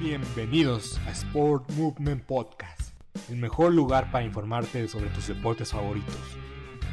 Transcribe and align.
Bienvenidos 0.00 1.00
a 1.08 1.10
Sport 1.10 1.72
Movement 1.72 2.22
Podcast, 2.22 2.92
el 3.28 3.36
mejor 3.36 3.74
lugar 3.74 4.12
para 4.12 4.24
informarte 4.24 4.86
sobre 4.86 5.08
tus 5.08 5.26
deportes 5.26 5.72
favoritos. 5.72 6.14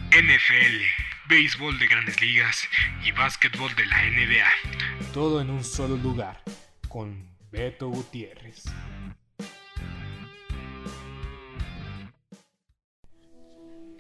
NFL, 0.09 0.81
béisbol 1.29 1.77
de 1.77 1.85
grandes 1.85 2.19
ligas 2.19 2.63
y 3.05 3.11
básquetbol 3.11 3.69
de 3.75 3.85
la 3.85 3.97
NBA. 4.09 5.13
Todo 5.13 5.39
en 5.39 5.52
un 5.52 5.63
solo 5.63 5.97
lugar, 5.97 6.41
con 6.89 7.29
Beto 7.52 7.89
Gutiérrez. 7.89 8.63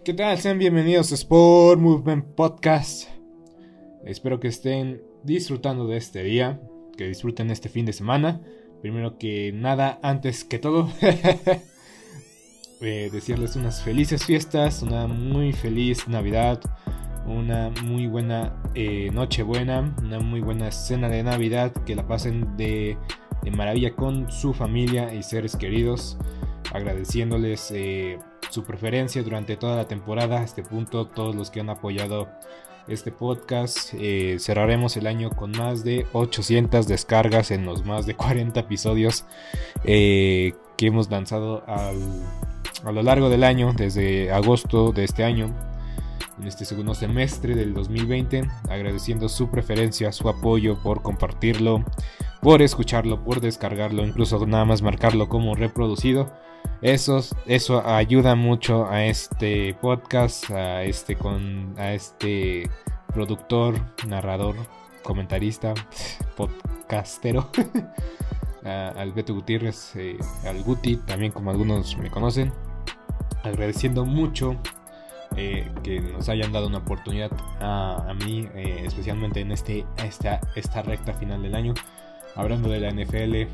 ¿Qué 0.03 0.15
tal? 0.15 0.39
Sean 0.39 0.57
bienvenidos 0.57 1.11
a 1.11 1.15
Sport 1.15 1.79
Movement 1.79 2.25
Podcast. 2.33 3.07
Espero 4.03 4.39
que 4.39 4.47
estén 4.47 5.03
disfrutando 5.23 5.85
de 5.85 5.97
este 5.97 6.23
día, 6.23 6.59
que 6.97 7.07
disfruten 7.07 7.51
este 7.51 7.69
fin 7.69 7.85
de 7.85 7.93
semana 7.93 8.41
primero 8.85 9.17
que 9.17 9.51
nada, 9.51 9.97
antes 10.03 10.43
que 10.43 10.59
todo, 10.59 10.87
eh, 12.81 13.09
decirles 13.11 13.55
unas 13.55 13.81
felices 13.81 14.23
fiestas, 14.23 14.83
una 14.83 15.07
muy 15.07 15.53
feliz 15.53 16.07
Navidad, 16.07 16.61
una 17.25 17.71
muy 17.83 18.05
buena 18.05 18.61
eh, 18.75 19.09
Nochebuena, 19.11 19.95
una 20.03 20.19
muy 20.19 20.39
buena 20.39 20.71
cena 20.71 21.09
de 21.09 21.23
Navidad, 21.23 21.71
que 21.83 21.95
la 21.95 22.07
pasen 22.07 22.55
de, 22.57 22.95
maravilla 23.51 23.95
con 23.95 24.31
su 24.31 24.53
familia 24.53 25.11
y 25.15 25.23
seres 25.23 25.55
queridos, 25.55 26.19
agradeciéndoles 26.71 27.71
eh, 27.71 28.19
su 28.51 28.65
preferencia 28.65 29.23
durante 29.23 29.57
toda 29.57 29.77
la 29.77 29.87
temporada, 29.87 30.41
a 30.41 30.43
este 30.43 30.61
punto, 30.61 31.07
todos 31.07 31.35
los 31.35 31.49
que 31.49 31.59
han 31.59 31.71
apoyado 31.71 32.29
este 32.87 33.11
podcast. 33.11 33.93
Eh, 33.93 34.37
cerraremos 34.39 34.97
el 34.97 35.07
año 35.07 35.29
con 35.29 35.51
más 35.51 35.83
de 35.83 36.05
800 36.13 36.87
descargas 36.87 37.51
en 37.51 37.65
los 37.65 37.85
más 37.85 38.05
de 38.05 38.15
40 38.15 38.59
episodios 38.59 39.25
eh, 39.83 40.53
que 40.77 40.87
hemos 40.87 41.09
lanzado 41.09 41.63
a 41.67 41.91
lo 42.91 43.03
largo 43.03 43.29
del 43.29 43.43
año, 43.43 43.73
desde 43.73 44.31
agosto 44.31 44.91
de 44.91 45.03
este 45.03 45.23
año, 45.23 45.53
en 46.39 46.47
este 46.47 46.65
segundo 46.65 46.93
semestre 46.93 47.55
del 47.55 47.73
2020, 47.73 48.43
agradeciendo 48.69 49.29
su 49.29 49.49
preferencia, 49.49 50.11
su 50.11 50.29
apoyo 50.29 50.81
por 50.81 51.01
compartirlo, 51.01 51.83
por 52.41 52.61
escucharlo, 52.61 53.23
por 53.23 53.41
descargarlo, 53.41 54.05
incluso 54.05 54.45
nada 54.45 54.65
más 54.65 54.81
marcarlo 54.81 55.29
como 55.29 55.55
reproducido. 55.55 56.31
Eso, 56.85 57.19
eso 57.47 57.83
ayuda 57.83 58.35
mucho 58.35 58.87
a 58.87 59.05
este 59.05 59.73
podcast, 59.73 60.51
a 60.51 60.83
este, 60.83 61.15
con, 61.15 61.73
a 61.79 61.93
este 61.93 62.69
productor, 63.11 63.73
narrador, 64.07 64.55
comentarista, 65.01 65.73
podcastero, 66.37 67.49
al 68.63 69.11
Beto 69.13 69.33
Gutiérrez, 69.33 69.95
eh, 69.95 70.19
al 70.45 70.61
Guti, 70.61 70.97
también 70.97 71.31
como 71.31 71.49
algunos 71.49 71.97
me 71.97 72.11
conocen. 72.11 72.53
Agradeciendo 73.41 74.05
mucho 74.05 74.55
eh, 75.35 75.67
que 75.81 76.01
nos 76.01 76.29
hayan 76.29 76.51
dado 76.51 76.67
una 76.67 76.77
oportunidad 76.77 77.31
a, 77.61 78.13
mí, 78.13 78.47
eh, 78.53 78.83
especialmente 78.85 79.39
en 79.39 79.51
este, 79.51 79.87
esta, 80.03 80.39
esta 80.53 80.83
recta 80.83 81.13
final 81.13 81.41
del 81.41 81.55
año, 81.55 81.73
hablando 82.35 82.69
de 82.69 82.79
la 82.79 82.91
NFL, 82.91 83.49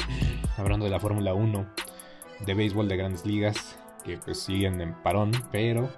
hablando 0.57 0.83
de 0.83 0.91
la 0.91 0.99
Fórmula 0.99 1.33
1 1.33 1.90
de 2.45 2.53
béisbol 2.53 2.87
de 2.87 2.97
grandes 2.97 3.25
ligas 3.25 3.79
que 4.03 4.17
pues 4.17 4.39
siguen 4.39 4.81
en 4.81 4.93
parón, 5.01 5.31
pero 5.51 5.89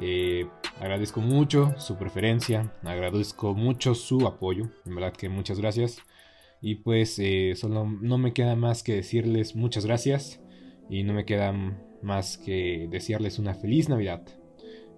eh, 0.00 0.46
agradezco 0.80 1.20
mucho 1.20 1.74
su 1.78 1.96
preferencia, 1.96 2.72
agradezco 2.82 3.54
mucho 3.54 3.94
su 3.94 4.26
apoyo, 4.26 4.70
en 4.86 4.94
verdad 4.94 5.12
que 5.12 5.28
muchas 5.28 5.58
gracias. 5.60 5.98
Y 6.60 6.76
pues 6.76 7.18
eh, 7.18 7.54
solo 7.56 7.84
no 7.84 8.18
me 8.18 8.32
queda 8.32 8.56
más 8.56 8.82
que 8.82 8.94
decirles 8.94 9.54
muchas 9.54 9.84
gracias 9.84 10.40
y 10.88 11.02
no 11.02 11.12
me 11.12 11.26
queda 11.26 11.52
más 12.02 12.38
que 12.38 12.88
desearles 12.90 13.38
una 13.38 13.54
feliz 13.54 13.88
Navidad. 13.88 14.26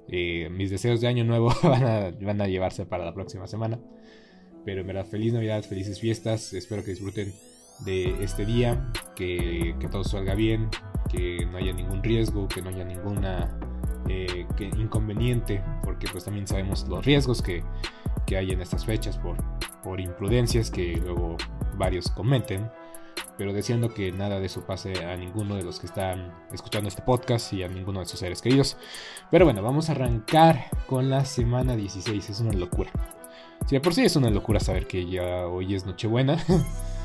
Eh, 0.09 0.49
mis 0.51 0.71
deseos 0.71 1.01
de 1.01 1.09
año 1.09 1.25
nuevo 1.25 1.53
van 1.63 1.85
a, 1.85 2.11
van 2.21 2.41
a 2.41 2.47
llevarse 2.47 2.87
para 2.87 3.05
la 3.05 3.15
próxima 3.15 3.47
semana. 3.47 3.81
Pero 4.65 4.81
en 4.81 4.87
verdad, 4.87 5.07
feliz 5.07 5.33
Navidad, 5.33 5.65
felices 5.65 6.01
fiestas, 6.01 6.53
espero 6.53 6.85
que 6.85 6.91
disfruten 6.91 7.33
de 7.81 8.23
este 8.23 8.45
día, 8.45 8.91
que, 9.15 9.75
todo 9.91 10.05
salga 10.05 10.35
bien, 10.35 10.69
que 11.09 11.47
no 11.51 11.59
haya 11.59 11.73
ningún 11.73 12.03
riesgo, 12.03 12.49
que 12.49 12.63
no 12.63 12.71
haya 12.71 12.85
ninguna 12.85 13.51
eh, 14.09 14.47
inconveniente, 14.77 15.63
porque 15.83 16.07
pues 16.11 16.25
también 16.25 16.47
sabemos 16.47 16.87
los 16.89 17.05
riesgos 17.05 17.43
que, 17.43 17.63
hay 18.37 18.51
en 18.51 18.61
estas 18.61 18.85
fechas 18.85 19.17
por, 19.19 19.37
por 19.85 20.01
imprudencias 20.01 20.71
que 20.71 20.97
luego 20.97 21.37
varios 21.77 22.11
cometen, 22.11 22.69
pero 23.39 23.53
deseando 23.53 23.95
que 23.95 24.11
nada 24.11 24.41
de 24.41 24.47
eso 24.47 24.67
pase 24.67 25.05
a 25.05 25.17
ninguno 25.17 25.55
de 25.55 25.63
los 25.63 25.79
que 25.79 25.87
están 25.87 26.35
escuchando 26.53 26.89
este 26.89 27.03
podcast 27.03 27.53
y 27.53 27.63
a 27.63 27.69
ninguno 27.69 28.01
de 28.01 28.07
sus 28.07 28.19
seres 28.19 28.43
queridos. 28.43 28.77
Pero 29.31 29.45
bueno, 29.45 29.63
vamos 29.63 29.89
a 29.89 29.93
arrancar 29.93 30.71
con 30.87 31.09
la 31.09 31.25
semana 31.25 31.77
16, 31.77 32.31
es 32.31 32.41
una 32.41 32.53
locura. 32.53 32.91
Si 33.67 33.75
de 33.77 33.81
por 33.81 33.95
sí 33.95 34.05
es 34.05 34.17
una 34.17 34.31
locura 34.31 34.61
saber 34.61 34.87
que 34.87 35.09
ya 35.09 35.47
hoy 35.47 35.75
es 35.75 35.87
Nochebuena. 35.87 36.39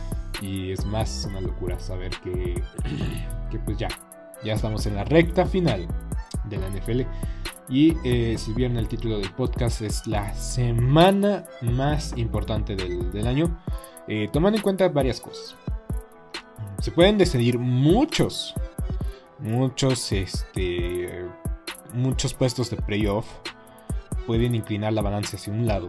Y 0.41 0.71
es 0.71 0.85
más 0.85 1.27
una 1.29 1.39
locura 1.39 1.79
saber 1.79 2.11
que, 2.23 2.61
que 3.49 3.59
pues 3.59 3.77
ya, 3.77 3.87
ya 4.43 4.53
estamos 4.53 4.85
en 4.87 4.95
la 4.95 5.03
recta 5.03 5.45
final 5.45 5.87
de 6.45 6.57
la 6.57 6.67
NFL. 6.67 7.01
Y 7.71 7.95
eh, 8.03 8.37
si 8.37 8.51
vieron 8.51 8.77
el 8.77 8.89
título 8.89 9.17
del 9.17 9.31
podcast, 9.31 9.81
es 9.81 10.05
la 10.05 10.33
semana 10.33 11.45
más 11.61 12.11
importante 12.17 12.75
del, 12.75 13.25
año. 13.25 13.57
Eh, 14.07 14.29
tomando 14.33 14.57
en 14.57 14.63
cuenta 14.63 14.89
varias 14.89 15.21
cosas. 15.21 15.55
Se 16.81 16.91
pueden 16.91 17.17
decidir 17.17 17.59
muchos, 17.59 18.53
muchos, 19.39 20.11
este, 20.11 21.25
muchos 21.93 22.33
puestos 22.33 22.69
de 22.69 22.77
playoff. 22.77 23.27
Pueden 24.27 24.53
inclinar 24.53 24.91
la 24.91 25.01
balanza 25.01 25.37
hacia 25.37 25.53
un 25.53 25.65
lado. 25.65 25.87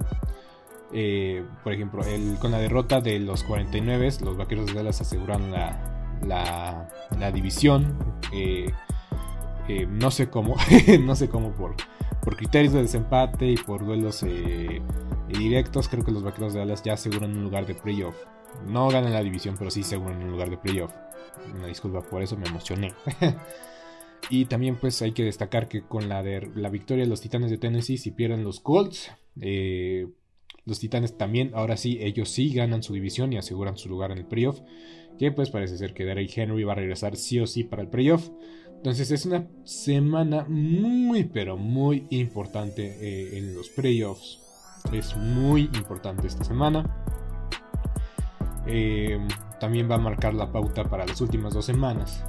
Eh, 0.93 1.45
por 1.65 1.73
ejemplo, 1.73 2.03
con 2.39 2.51
la 2.51 2.59
derrota 2.59 3.01
de 3.01 3.19
los 3.19 3.45
49, 3.45 4.11
los 4.23 4.37
Vaqueros 4.37 4.67
de 4.67 4.75
Dallas 4.75 5.01
aseguran 5.01 5.51
la, 5.51 6.89
la, 7.19 7.33
división. 7.33 7.97
Eh, 8.33 8.71
eh, 9.69 9.87
no 9.87 10.11
sé 10.11 10.29
cómo, 10.29 10.57
no 11.01 11.17
sé 11.17 11.29
cómo 11.29 11.53
por, 11.53 11.77
por 12.23 12.37
criterios 12.37 12.75
de 12.75 12.83
desempate 12.83 13.47
y 13.47 13.57
por 13.57 13.85
duelos 13.85 14.25
directos, 15.29 15.89
creo 15.89 16.05
que 16.05 16.11
los 16.11 16.23
Vaqueros 16.23 16.53
de 16.53 16.61
Dallas 16.61 16.83
ya 16.83 16.95
aseguran 16.95 17.37
un 17.37 17.45
lugar 17.45 17.67
de 17.67 17.75
playoff. 17.75 18.17
No 18.67 18.89
ganan 18.89 19.15
la 19.15 19.23
división, 19.23 19.57
pero 19.59 19.71
sí 19.71 19.81
aseguran 19.81 20.23
un 20.23 20.31
lugar 20.31 20.51
de 20.51 20.59
playoff. 20.59 20.93
Una 21.55 21.67
disculpa 21.67 22.03
por 22.03 22.23
eso, 22.23 22.37
me 22.37 22.47
emocioné. 22.47 22.93
y 24.31 24.45
también 24.45 24.77
pues 24.77 25.01
hay 25.01 25.13
que 25.13 25.25
destacar 25.25 25.69
que 25.69 25.83
con 25.83 26.11
la, 26.11 26.23
de, 26.23 26.51
la 26.55 26.69
victoria 26.69 27.05
de 27.05 27.11
los 27.11 27.23
Titanes 27.23 27.51
de 27.51 27.57
Tennessee, 27.57 27.97
si 27.97 28.11
pierden 28.11 28.45
los 28.45 28.61
Colts, 28.61 29.11
eh, 29.41 30.07
los 30.65 30.79
Titanes 30.79 31.17
también, 31.19 31.53
ahora 31.55 31.77
sí, 31.77 31.99
ellos 32.01 32.29
sí 32.31 32.53
ganan 32.53 32.83
su 32.83 32.95
división 32.95 33.33
y 33.33 33.39
aseguran 33.39 33.77
su 33.77 33.89
lugar 33.89 34.13
en 34.13 34.19
el 34.19 34.27
playoff. 34.27 34.61
Que 35.19 35.31
pues 35.33 35.51
parece 35.51 35.77
ser 35.77 35.95
que 35.95 36.05
Derek 36.05 36.37
Henry 36.37 36.65
va 36.65 36.73
a 36.73 36.77
regresar 36.77 37.17
sí 37.17 37.39
o 37.41 37.47
sí 37.47 37.65
para 37.65 37.83
el 37.83 37.89
playoff. 37.89 38.31
Entonces 38.77 39.11
es 39.11 39.27
una 39.27 39.47
semana 39.65 40.45
muy 40.49 41.25
pero 41.25 41.57
muy 41.57 42.07
importante 42.11 42.83
eh, 43.01 43.39
en 43.39 43.55
los 43.55 43.69
playoffs. 43.69 44.41
Es 44.93 45.17
muy 45.17 45.63
importante 45.75 46.27
esta 46.27 46.45
semana. 46.45 46.85
eh, 48.67 49.19
también 49.61 49.91
va 49.91 49.97
a 49.97 49.99
marcar 49.99 50.35
la 50.35 50.51
pauta 50.53 50.85
para 50.85 51.07
las 51.07 51.21
últimas 51.21 51.55
dos 51.55 51.65
semanas. 51.65 52.25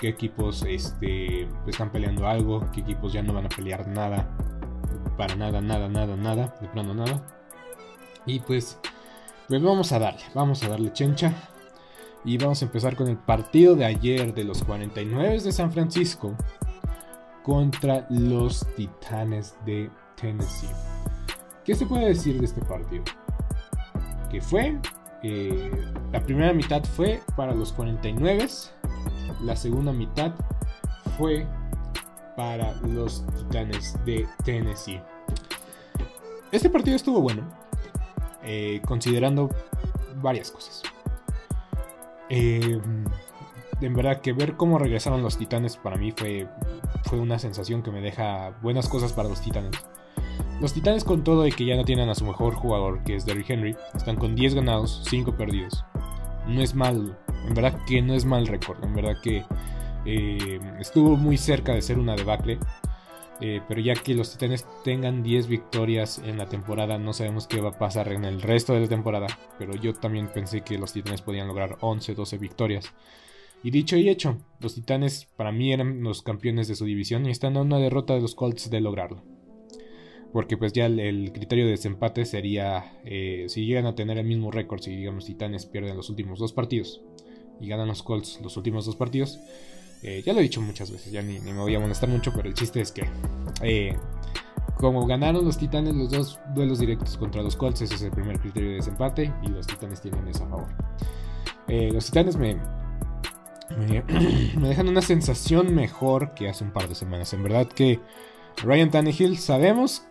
Qué 0.00 0.08
equipos 0.08 0.64
este, 0.68 1.48
están 1.66 1.92
peleando 1.92 2.26
algo, 2.26 2.70
qué 2.72 2.80
equipos 2.80 3.12
ya 3.12 3.22
no 3.22 3.32
van 3.34 3.46
a 3.46 3.48
pelear 3.48 3.86
nada. 3.88 4.36
Para 5.16 5.36
nada, 5.36 5.60
nada, 5.60 5.88
nada, 5.88 6.16
nada. 6.16 6.54
De 6.60 6.68
plano 6.68 6.94
nada. 6.94 7.41
Y 8.26 8.40
pues, 8.40 8.78
pues 9.48 9.62
vamos 9.62 9.92
a 9.92 9.98
darle, 9.98 10.22
vamos 10.34 10.62
a 10.62 10.68
darle 10.68 10.92
chencha. 10.92 11.32
Y 12.24 12.38
vamos 12.38 12.62
a 12.62 12.66
empezar 12.66 12.94
con 12.94 13.08
el 13.08 13.16
partido 13.16 13.74
de 13.74 13.84
ayer 13.84 14.32
de 14.32 14.44
los 14.44 14.62
49 14.62 15.40
de 15.40 15.52
San 15.52 15.72
Francisco 15.72 16.36
contra 17.42 18.06
los 18.10 18.64
Titanes 18.76 19.56
de 19.66 19.90
Tennessee. 20.20 20.70
¿Qué 21.64 21.74
se 21.74 21.86
puede 21.86 22.06
decir 22.06 22.38
de 22.38 22.44
este 22.44 22.60
partido? 22.62 23.04
Que 24.30 24.40
fue, 24.40 24.78
eh, 25.22 25.70
la 26.12 26.20
primera 26.20 26.52
mitad 26.52 26.84
fue 26.84 27.20
para 27.36 27.54
los 27.54 27.72
49, 27.72 28.48
la 29.42 29.56
segunda 29.56 29.92
mitad 29.92 30.32
fue 31.18 31.46
para 32.36 32.72
los 32.82 33.24
Titanes 33.34 33.96
de 34.04 34.28
Tennessee. 34.44 35.00
Este 36.52 36.70
partido 36.70 36.96
estuvo 36.96 37.20
bueno, 37.20 37.42
eh, 38.44 38.80
considerando 38.86 39.50
varias 40.16 40.50
cosas. 40.50 40.82
Eh, 42.28 42.80
en 43.80 43.94
verdad 43.94 44.20
que 44.20 44.32
ver 44.32 44.56
cómo 44.56 44.78
regresaron 44.78 45.22
los 45.22 45.36
Titanes 45.36 45.76
para 45.76 45.96
mí 45.96 46.12
fue, 46.12 46.48
fue 47.04 47.18
una 47.18 47.38
sensación 47.38 47.82
que 47.82 47.90
me 47.90 48.00
deja 48.00 48.50
buenas 48.62 48.88
cosas 48.88 49.12
para 49.12 49.28
los 49.28 49.40
Titanes. 49.40 49.72
Los 50.60 50.72
Titanes 50.72 51.02
con 51.02 51.24
todo 51.24 51.42
de 51.42 51.50
que 51.50 51.64
ya 51.64 51.76
no 51.76 51.84
tienen 51.84 52.08
a 52.08 52.14
su 52.14 52.24
mejor 52.24 52.54
jugador, 52.54 53.02
que 53.02 53.16
es 53.16 53.26
Derrick 53.26 53.50
Henry, 53.50 53.76
están 53.94 54.16
con 54.16 54.36
10 54.36 54.54
ganados, 54.54 55.02
5 55.08 55.36
perdidos. 55.36 55.84
No 56.46 56.60
es 56.60 56.74
mal, 56.74 57.18
en 57.46 57.54
verdad 57.54 57.78
que 57.86 58.00
no 58.00 58.14
es 58.14 58.24
mal 58.24 58.46
récord, 58.46 58.82
en 58.84 58.94
verdad 58.94 59.16
que 59.20 59.44
eh, 60.04 60.60
estuvo 60.80 61.16
muy 61.16 61.36
cerca 61.36 61.72
de 61.72 61.82
ser 61.82 61.98
una 61.98 62.14
debacle. 62.14 62.58
Eh, 63.40 63.60
pero 63.66 63.80
ya 63.80 63.94
que 63.94 64.14
los 64.14 64.32
Titanes 64.32 64.66
tengan 64.84 65.22
10 65.22 65.48
victorias 65.48 66.20
en 66.24 66.38
la 66.38 66.48
temporada, 66.48 66.98
no 66.98 67.12
sabemos 67.12 67.46
qué 67.46 67.60
va 67.60 67.70
a 67.70 67.78
pasar 67.78 68.12
en 68.12 68.24
el 68.24 68.40
resto 68.40 68.74
de 68.74 68.80
la 68.80 68.88
temporada. 68.88 69.26
Pero 69.58 69.74
yo 69.74 69.94
también 69.94 70.28
pensé 70.28 70.62
que 70.62 70.78
los 70.78 70.92
Titanes 70.92 71.22
podían 71.22 71.48
lograr 71.48 71.76
11, 71.80 72.14
12 72.14 72.38
victorias. 72.38 72.92
Y 73.64 73.70
dicho 73.70 73.96
y 73.96 74.08
hecho, 74.08 74.38
los 74.60 74.74
Titanes 74.74 75.28
para 75.36 75.52
mí 75.52 75.72
eran 75.72 76.02
los 76.02 76.22
campeones 76.22 76.68
de 76.68 76.74
su 76.74 76.84
división 76.84 77.26
y 77.26 77.30
están 77.30 77.56
a 77.56 77.62
una 77.62 77.78
derrota 77.78 78.14
de 78.14 78.20
los 78.20 78.34
Colts 78.34 78.70
de 78.70 78.80
lograrlo. 78.80 79.22
Porque 80.32 80.56
pues 80.56 80.72
ya 80.72 80.86
el, 80.86 81.32
criterio 81.32 81.66
de 81.66 81.72
desempate 81.72 82.24
sería 82.24 82.98
eh, 83.04 83.44
si 83.48 83.66
llegan 83.66 83.86
a 83.86 83.94
tener 83.94 84.18
el 84.18 84.26
mismo 84.26 84.50
récord, 84.50 84.80
si 84.80 84.96
digamos 84.96 85.26
Titanes 85.26 85.66
pierden 85.66 85.96
los 85.96 86.10
últimos 86.10 86.38
dos 86.38 86.52
partidos 86.52 87.02
y 87.60 87.68
ganan 87.68 87.88
los 87.88 88.02
Colts 88.02 88.40
los 88.42 88.56
últimos 88.56 88.86
dos 88.86 88.96
partidos, 88.96 89.38
eh, 90.02 90.22
ya 90.24 90.32
lo 90.32 90.40
he 90.40 90.42
dicho 90.42 90.60
muchas 90.60 90.90
veces, 90.90 91.12
ya 91.12 91.22
ni, 91.22 91.38
me 91.38 91.54
voy 91.54 91.74
a 91.74 91.80
molestar 91.80 92.08
mucho, 92.08 92.32
pero 92.34 92.48
el 92.48 92.54
chiste 92.54 92.80
es 92.80 92.90
que 92.90 93.08
eh, 93.62 93.96
como 94.78 95.06
ganaron 95.06 95.44
los 95.44 95.58
Titanes 95.58 95.94
los 95.94 96.10
dos 96.10 96.40
duelos 96.54 96.80
directos 96.80 97.16
contra 97.16 97.40
los 97.40 97.54
Colts, 97.54 97.82
ese 97.82 97.94
es 97.94 98.02
el 98.02 98.10
primer 98.10 98.40
criterio 98.40 98.70
de 98.70 98.76
desempate 98.76 99.32
y 99.42 99.48
los 99.48 99.66
Titanes 99.66 100.00
tienen 100.00 100.26
eso 100.26 100.44
a 100.44 100.48
favor. 100.48 100.68
Eh, 101.68 101.90
los 101.92 102.06
Titanes 102.06 102.36
me, 102.36 102.56
me, 103.78 104.68
dejan 104.68 104.88
una 104.88 105.02
sensación 105.02 105.72
mejor 105.72 106.34
que 106.34 106.48
hace 106.48 106.64
un 106.64 106.72
par 106.72 106.88
de 106.88 106.96
semanas. 106.96 107.32
En 107.32 107.44
verdad 107.44 107.68
que 107.68 108.00
Ryan 108.64 108.90
Tannehill 108.90 109.38
sabemos, 109.38 110.02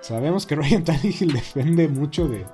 sabemos 0.00 0.46
que 0.46 0.54
Ryan 0.56 0.84
Tannehill 0.84 1.32
depende 1.32 1.88
mucho 1.88 2.28
de, 2.28 2.46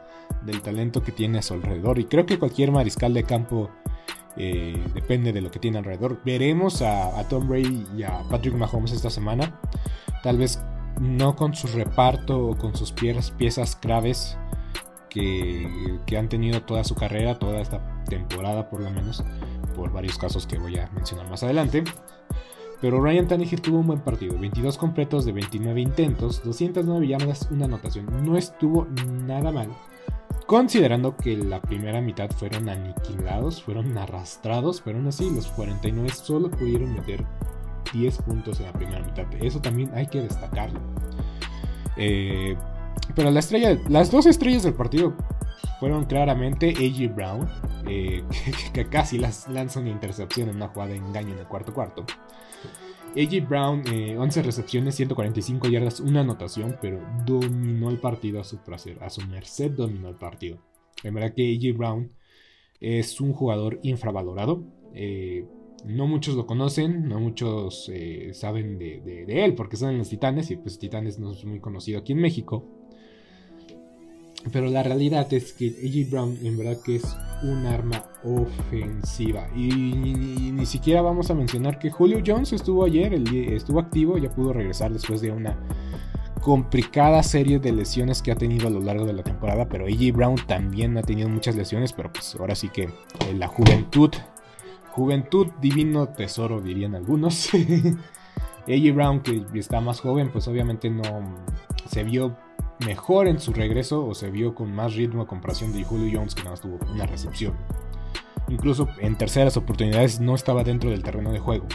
del 0.47 0.63
talento 0.63 1.03
que 1.03 1.13
tiene 1.13 1.41
a 1.41 1.43
su 1.43 1.53
alrededor 1.53 1.99
y 1.99 2.07
creo 2.07 2.25
que 2.25 2.39
cualquier 2.39 2.73
mariscal 2.73 3.13
de 3.13 3.25
campo 3.25 3.71
eh, 4.37 4.83
depende 4.95 5.33
de 5.33 5.41
lo 5.41 5.51
que 5.51 5.59
tiene 5.59 5.79
alrededor. 5.79 6.21
Veremos 6.25 6.83
a, 6.83 7.27
Tom 7.29 7.49
Brady 7.49 7.87
y 7.97 8.03
a 8.03 8.23
Patrick 8.31 8.55
Mahomes 8.55 8.93
esta 8.93 9.11
semana. 9.11 9.61
Tal 10.23 10.39
vez 10.39 10.61
no 11.01 11.37
con 11.37 11.55
su 11.55 11.69
reparto 11.69 12.47
o 12.47 12.57
con 12.57 12.77
sus 12.77 12.93
piezas, 12.93 13.31
piezas 13.31 13.77
claves 13.77 14.37
que, 15.09 15.99
que, 16.07 16.17
han 16.17 16.29
tenido 16.29 16.63
toda 16.63 16.85
su 16.85 16.95
carrera, 16.95 17.39
toda 17.39 17.61
esta 17.61 18.03
temporada 18.05 18.69
por 18.69 18.81
lo 18.81 18.91
menos, 18.91 19.25
por 19.77 19.93
varios 19.93 20.19
casos 20.19 20.47
que 20.47 20.59
voy 20.59 20.79
a 20.79 20.91
mencionar 20.91 21.29
más 21.29 21.43
adelante. 21.43 21.85
Pero 22.81 23.01
Ryan 23.01 23.29
Tannehill 23.29 23.63
tuvo 23.63 23.79
un 23.79 23.87
buen 23.87 24.01
partido, 24.01 24.39
22 24.39 24.77
completos 24.77 25.25
de 25.25 25.33
29 25.33 25.81
intentos, 25.81 26.43
209 26.45 27.07
llamadas, 27.07 27.49
una 27.51 27.65
anotación. 27.65 28.07
No 28.25 28.37
estuvo 28.37 28.87
nada 29.27 29.53
mal 29.53 29.69
Considerando 30.47 31.17
que 31.17 31.37
la 31.37 31.61
primera 31.63 32.03
mitad 32.03 32.31
fueron 32.31 32.69
aniquilados, 32.69 33.63
fueron 33.63 33.97
arrastrados, 33.97 34.83
pero 34.85 34.99
aún 34.99 35.07
así 35.09 35.31
los 35.31 35.47
49 35.49 36.11
solo 36.11 36.51
pudieron 36.51 36.93
meter 36.93 37.25
10 37.95 38.19
puntos 38.19 38.61
en 38.61 38.67
la 38.67 38.73
primera 38.73 39.01
mitad. 39.01 39.25
Eso 39.41 39.61
también 39.61 39.91
hay 39.95 40.07
que 40.07 40.21
destacarlo. 40.21 40.81
Eh, 41.97 42.57
pero 43.15 43.31
la 43.31 43.41
estrella, 43.41 43.79
las 43.89 44.11
dos 44.11 44.27
estrellas 44.27 44.65
del 44.65 44.75
partido 44.75 45.15
fueron 45.81 46.05
claramente 46.05 46.71
AJ 46.71 47.15
Brown, 47.15 47.49
eh, 47.89 48.23
que, 48.75 48.87
casi 48.87 49.19
las 49.19 49.49
lanza 49.49 49.81
una 49.81 49.91
intercepción 49.91 50.51
en 50.51 50.57
una 50.57 50.69
jugada 50.69 50.93
de 50.93 50.99
engaño 50.99 51.33
en 51.33 51.39
el 51.39 51.47
cuarto 51.47 51.73
cuarto. 51.73 52.05
AJ 53.17 53.49
Brown, 53.49 53.85
11 54.19 54.41
eh, 54.41 54.43
recepciones, 54.43 54.97
145 54.97 55.69
yardas, 55.69 56.01
una 56.01 56.21
anotación, 56.21 56.77
pero 56.81 57.01
dominó 57.25 57.91
el 57.91 57.99
partido 57.99 58.41
a 58.41 58.45
su 58.45 58.59
placer, 58.59 59.03
a 59.03 59.11
su 59.11 59.25
merced 59.27 59.71
dominó 59.71 60.09
el 60.09 60.17
partido. 60.17 60.59
La 61.03 61.11
verdad 61.13 61.35
que 61.35 61.55
AJ 61.55 61.77
Brown 61.77 62.13
es 62.81 63.21
un 63.21 63.33
jugador 63.33 63.79
infravalorado. 63.83 64.65
Eh, 64.95 65.47
no 65.85 66.07
muchos 66.07 66.35
lo 66.35 66.47
conocen, 66.47 67.09
no 67.09 67.21
muchos 67.21 67.91
eh, 67.93 68.31
saben 68.33 68.79
de, 68.79 69.01
de, 69.01 69.45
él 69.45 69.55
porque 69.55 69.77
son 69.77 69.91
en 69.91 69.99
los 69.99 70.09
Titanes 70.09 70.51
y 70.51 70.57
pues 70.57 70.79
Titanes 70.79 71.19
no 71.19 71.33
es 71.33 71.45
muy 71.45 71.61
conocido 71.61 72.01
aquí 72.01 72.13
en 72.13 72.21
México. 72.21 72.67
Pero 74.53 74.67
la 74.67 74.83
realidad 74.83 75.33
es 75.33 75.53
que 75.53 75.69
AJ 75.69 76.11
Brown 76.11 76.39
en 76.43 76.57
verdad 76.57 76.79
que 76.85 76.97
es 76.97 77.17
un 77.43 77.67
arma 77.67 78.05
ofensiva. 78.25 79.49
Y, 79.55 79.71
ni 80.53 80.67
siquiera 80.67 81.03
vamos 81.03 81.31
a 81.31 81.35
mencionar 81.35 81.79
que 81.79 81.91
Julio 81.91 82.23
Jones 82.25 82.53
estuvo 82.53 82.85
ayer, 82.85 83.15
estuvo 83.15 83.81
activo, 83.81 84.19
ya 84.19 84.31
pudo 84.31 84.53
regresar 84.53 84.93
después 84.93 85.21
de 85.21 85.31
una 85.31 85.57
complicada 86.43 87.23
serie 87.23 87.59
de 87.59 87.73
lesiones 87.73 88.21
que 88.21 88.31
ha 88.31 88.37
tenido 88.37 88.69
a 88.69 88.71
lo 88.71 88.81
largo 88.81 89.07
de 89.07 89.15
la 89.15 89.23
temporada. 89.23 89.67
Pero 89.69 89.87
AJ 89.87 90.13
Brown 90.13 90.37
también 90.47 90.97
ha 90.99 91.03
tenido 91.03 91.29
muchas 91.29 91.57
lesiones, 91.57 91.93
pero 91.93 92.13
pues 92.13 92.37
ahora 92.39 92.55
sí 92.55 92.69
que 92.69 92.83
eh, 92.83 93.35
la 93.35 93.49
juventud, 93.49 94.11
juventud 94.91 95.49
divino 95.61 96.09
tesoro 96.09 96.61
dirían 96.61 96.95
algunos. 96.95 97.51
AJ 98.67 98.95
Brown 98.95 99.21
que 99.21 99.45
está 99.55 99.81
más 99.81 100.01
joven, 100.01 100.31
pues 100.33 100.49
obviamente 100.49 100.89
no 100.89 101.03
se 101.89 102.03
vio 102.03 102.37
mejor 102.81 103.29
en 103.29 103.39
su 103.39 103.53
regreso 103.53 104.07
o 104.07 104.15
se 104.15 104.31
vio 104.31 104.55
con 104.55 104.75
más 104.75 104.95
ritmo 104.95 105.23
a 105.23 105.27
comparación 105.27 105.73
de 105.73 105.85
Julio 105.85 106.19
Jones 106.19 106.35
que 106.35 106.43
nada 106.43 106.53
más 106.53 106.61
tuvo 106.61 106.79
una 106.93 107.07
recepción. 107.07 107.55
Incluso 108.49 108.89
en 108.99 109.17
terceras 109.17 109.57
oportunidades 109.57 110.21
no 110.21 110.35
estaba 110.35 110.65
dentro 110.65 110.91
del 110.91 111.03
terreno 111.03 111.33
de 111.33 111.39
juego. 111.39 111.67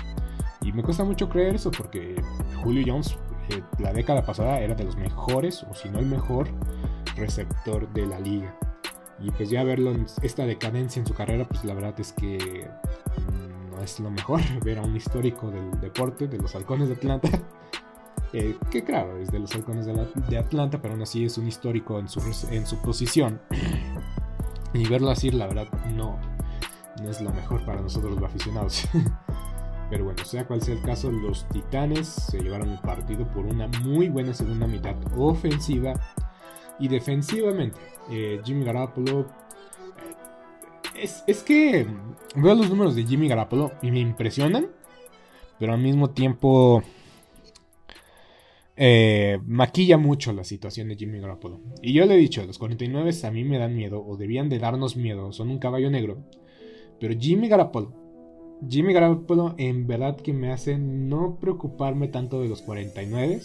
Y 0.61 0.71
me 0.71 0.83
cuesta 0.83 1.03
mucho 1.03 1.29
creer 1.29 1.55
eso 1.55 1.71
porque 1.71 2.21
Julio 2.63 2.83
Jones 2.85 3.17
eh, 3.49 3.63
la 3.79 3.93
década 3.93 4.23
pasada 4.23 4.59
era 4.59 4.75
de 4.75 4.83
los 4.83 4.95
mejores 4.95 5.63
o 5.63 5.73
si 5.73 5.89
no 5.89 5.99
el 5.99 6.05
mejor 6.05 6.47
receptor 7.15 7.91
de 7.93 8.05
la 8.05 8.19
liga. 8.19 8.55
Y 9.19 9.31
pues 9.31 9.49
ya 9.49 9.63
verlo 9.63 9.91
en 9.91 10.05
esta 10.21 10.45
decadencia 10.45 10.99
en 10.99 11.07
su 11.07 11.13
carrera 11.13 11.47
pues 11.47 11.63
la 11.65 11.73
verdad 11.73 11.99
es 11.99 12.13
que 12.13 12.69
mm, 13.17 13.75
no 13.75 13.81
es 13.81 13.99
lo 13.99 14.11
mejor 14.11 14.41
ver 14.63 14.79
a 14.79 14.83
un 14.83 14.95
histórico 14.95 15.49
del 15.49 15.79
deporte 15.81 16.27
de 16.27 16.37
los 16.37 16.55
halcones 16.55 16.89
de 16.89 16.95
Atlanta 16.95 17.29
eh, 18.33 18.55
que 18.69 18.83
claro, 18.83 19.17
es 19.17 19.31
de 19.31 19.39
los 19.39 19.53
halcones 19.55 19.85
de, 19.85 20.37
Atlanta, 20.37 20.79
pero 20.81 20.93
aún 20.93 21.01
así 21.01 21.25
es 21.25 21.37
un 21.37 21.47
histórico 21.47 21.99
en 21.99 22.07
su, 22.07 22.21
en 22.51 22.65
su 22.65 22.77
posición. 22.81 23.41
y 24.73 24.87
verlo 24.87 25.09
así, 25.09 25.31
la 25.31 25.47
verdad, 25.47 25.67
no, 25.95 26.19
no 27.01 27.09
es 27.09 27.21
lo 27.21 27.31
mejor 27.31 27.65
para 27.65 27.81
nosotros 27.81 28.13
los 28.13 28.23
aficionados. 28.23 28.87
pero 29.89 30.05
bueno, 30.05 30.23
sea 30.23 30.45
cual 30.45 30.61
sea 30.61 30.75
el 30.75 30.81
caso, 30.83 31.11
los 31.11 31.47
Titanes 31.49 32.07
se 32.07 32.39
llevaron 32.39 32.69
el 32.69 32.79
partido 32.79 33.25
por 33.27 33.45
una 33.45 33.67
muy 33.67 34.09
buena 34.09 34.33
segunda 34.33 34.67
mitad 34.67 34.95
ofensiva 35.17 35.93
y 36.77 36.87
defensivamente. 36.87 37.79
Eh, 38.11 38.41
Jimmy 38.43 38.63
Garoppolo 38.63 39.21
eh, 39.21 39.25
es, 40.95 41.23
es, 41.25 41.41
que 41.41 41.87
veo 42.35 42.55
los 42.55 42.69
números 42.69 42.95
de 42.95 43.05
Jimmy 43.05 43.27
Garoppolo 43.27 43.71
y 43.81 43.89
me 43.89 43.99
impresionan, 43.99 44.67
pero 45.57 45.73
al 45.73 45.81
mismo 45.81 46.11
tiempo 46.11 46.83
eh, 48.81 49.39
maquilla 49.45 49.97
mucho 49.97 50.31
la 50.31 50.45
situación 50.45 50.87
de 50.87 50.95
Jimmy 50.95 51.19
Garoppolo. 51.19 51.59
Y 51.81 51.91
yo 51.91 52.05
le 52.05 52.13
he 52.13 52.17
dicho, 52.17 52.45
los 52.45 52.57
49 52.57 53.11
a 53.25 53.31
mí 53.31 53.43
me 53.43 53.57
dan 53.57 53.75
miedo, 53.75 54.01
o 54.01 54.15
debían 54.15 54.47
de 54.47 54.57
darnos 54.57 54.95
miedo, 54.95 55.33
son 55.33 55.49
un 55.49 55.59
caballo 55.59 55.91
negro. 55.91 56.23
Pero 56.97 57.13
Jimmy 57.19 57.49
Garoppolo, 57.49 57.93
Jimmy 58.69 58.93
Garoppolo 58.93 59.53
en 59.57 59.85
verdad 59.85 60.15
que 60.15 60.31
me 60.31 60.53
hace 60.53 60.77
no 60.77 61.39
preocuparme 61.41 62.07
tanto 62.07 62.41
de 62.41 62.47
los 62.47 62.61
49 62.61 63.41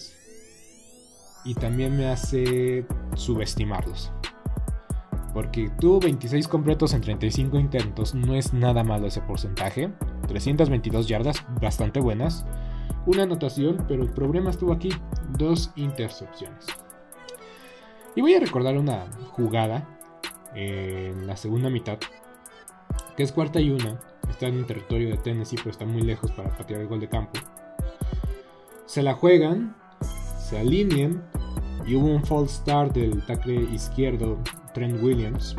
y 1.44 1.54
también 1.54 1.96
me 1.96 2.06
hace 2.06 2.86
subestimarlos. 3.16 4.12
Porque 5.32 5.68
tuvo 5.80 5.98
26 5.98 6.46
completos 6.46 6.94
en 6.94 7.00
35 7.00 7.58
intentos, 7.58 8.14
no 8.14 8.36
es 8.36 8.54
nada 8.54 8.84
malo 8.84 9.08
ese 9.08 9.20
porcentaje. 9.20 9.90
322 10.28 11.08
yardas, 11.08 11.44
bastante 11.60 11.98
buenas. 11.98 12.46
Una 13.06 13.24
anotación, 13.24 13.84
pero 13.86 14.02
el 14.02 14.10
problema 14.10 14.50
estuvo 14.50 14.72
aquí, 14.72 14.90
dos 15.36 15.70
intercepciones. 15.76 16.66
Y 18.14 18.20
voy 18.20 18.34
a 18.34 18.40
recordar 18.40 18.78
una 18.78 19.06
jugada 19.32 19.88
en 20.54 21.26
la 21.26 21.36
segunda 21.36 21.68
mitad, 21.68 21.98
que 23.16 23.22
es 23.22 23.32
cuarta 23.32 23.60
y 23.60 23.70
una. 23.70 24.00
Está 24.28 24.46
en 24.46 24.58
el 24.58 24.66
territorio 24.66 25.10
de 25.10 25.18
Tennessee, 25.18 25.56
pero 25.56 25.70
está 25.70 25.84
muy 25.84 26.02
lejos 26.02 26.30
para 26.32 26.50
patear 26.56 26.80
el 26.80 26.88
gol 26.88 27.00
de 27.00 27.08
campo. 27.08 27.40
Se 28.86 29.02
la 29.02 29.14
juegan, 29.14 29.76
se 30.38 30.58
alinean 30.58 31.22
y 31.86 31.96
hubo 31.96 32.06
un 32.06 32.24
false 32.24 32.56
start 32.56 32.94
del 32.94 33.24
tackle 33.26 33.62
izquierdo 33.72 34.38
Trent 34.72 35.02
Williams. 35.02 35.56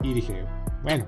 Y 0.00 0.14
dije, 0.14 0.44
bueno, 0.82 1.06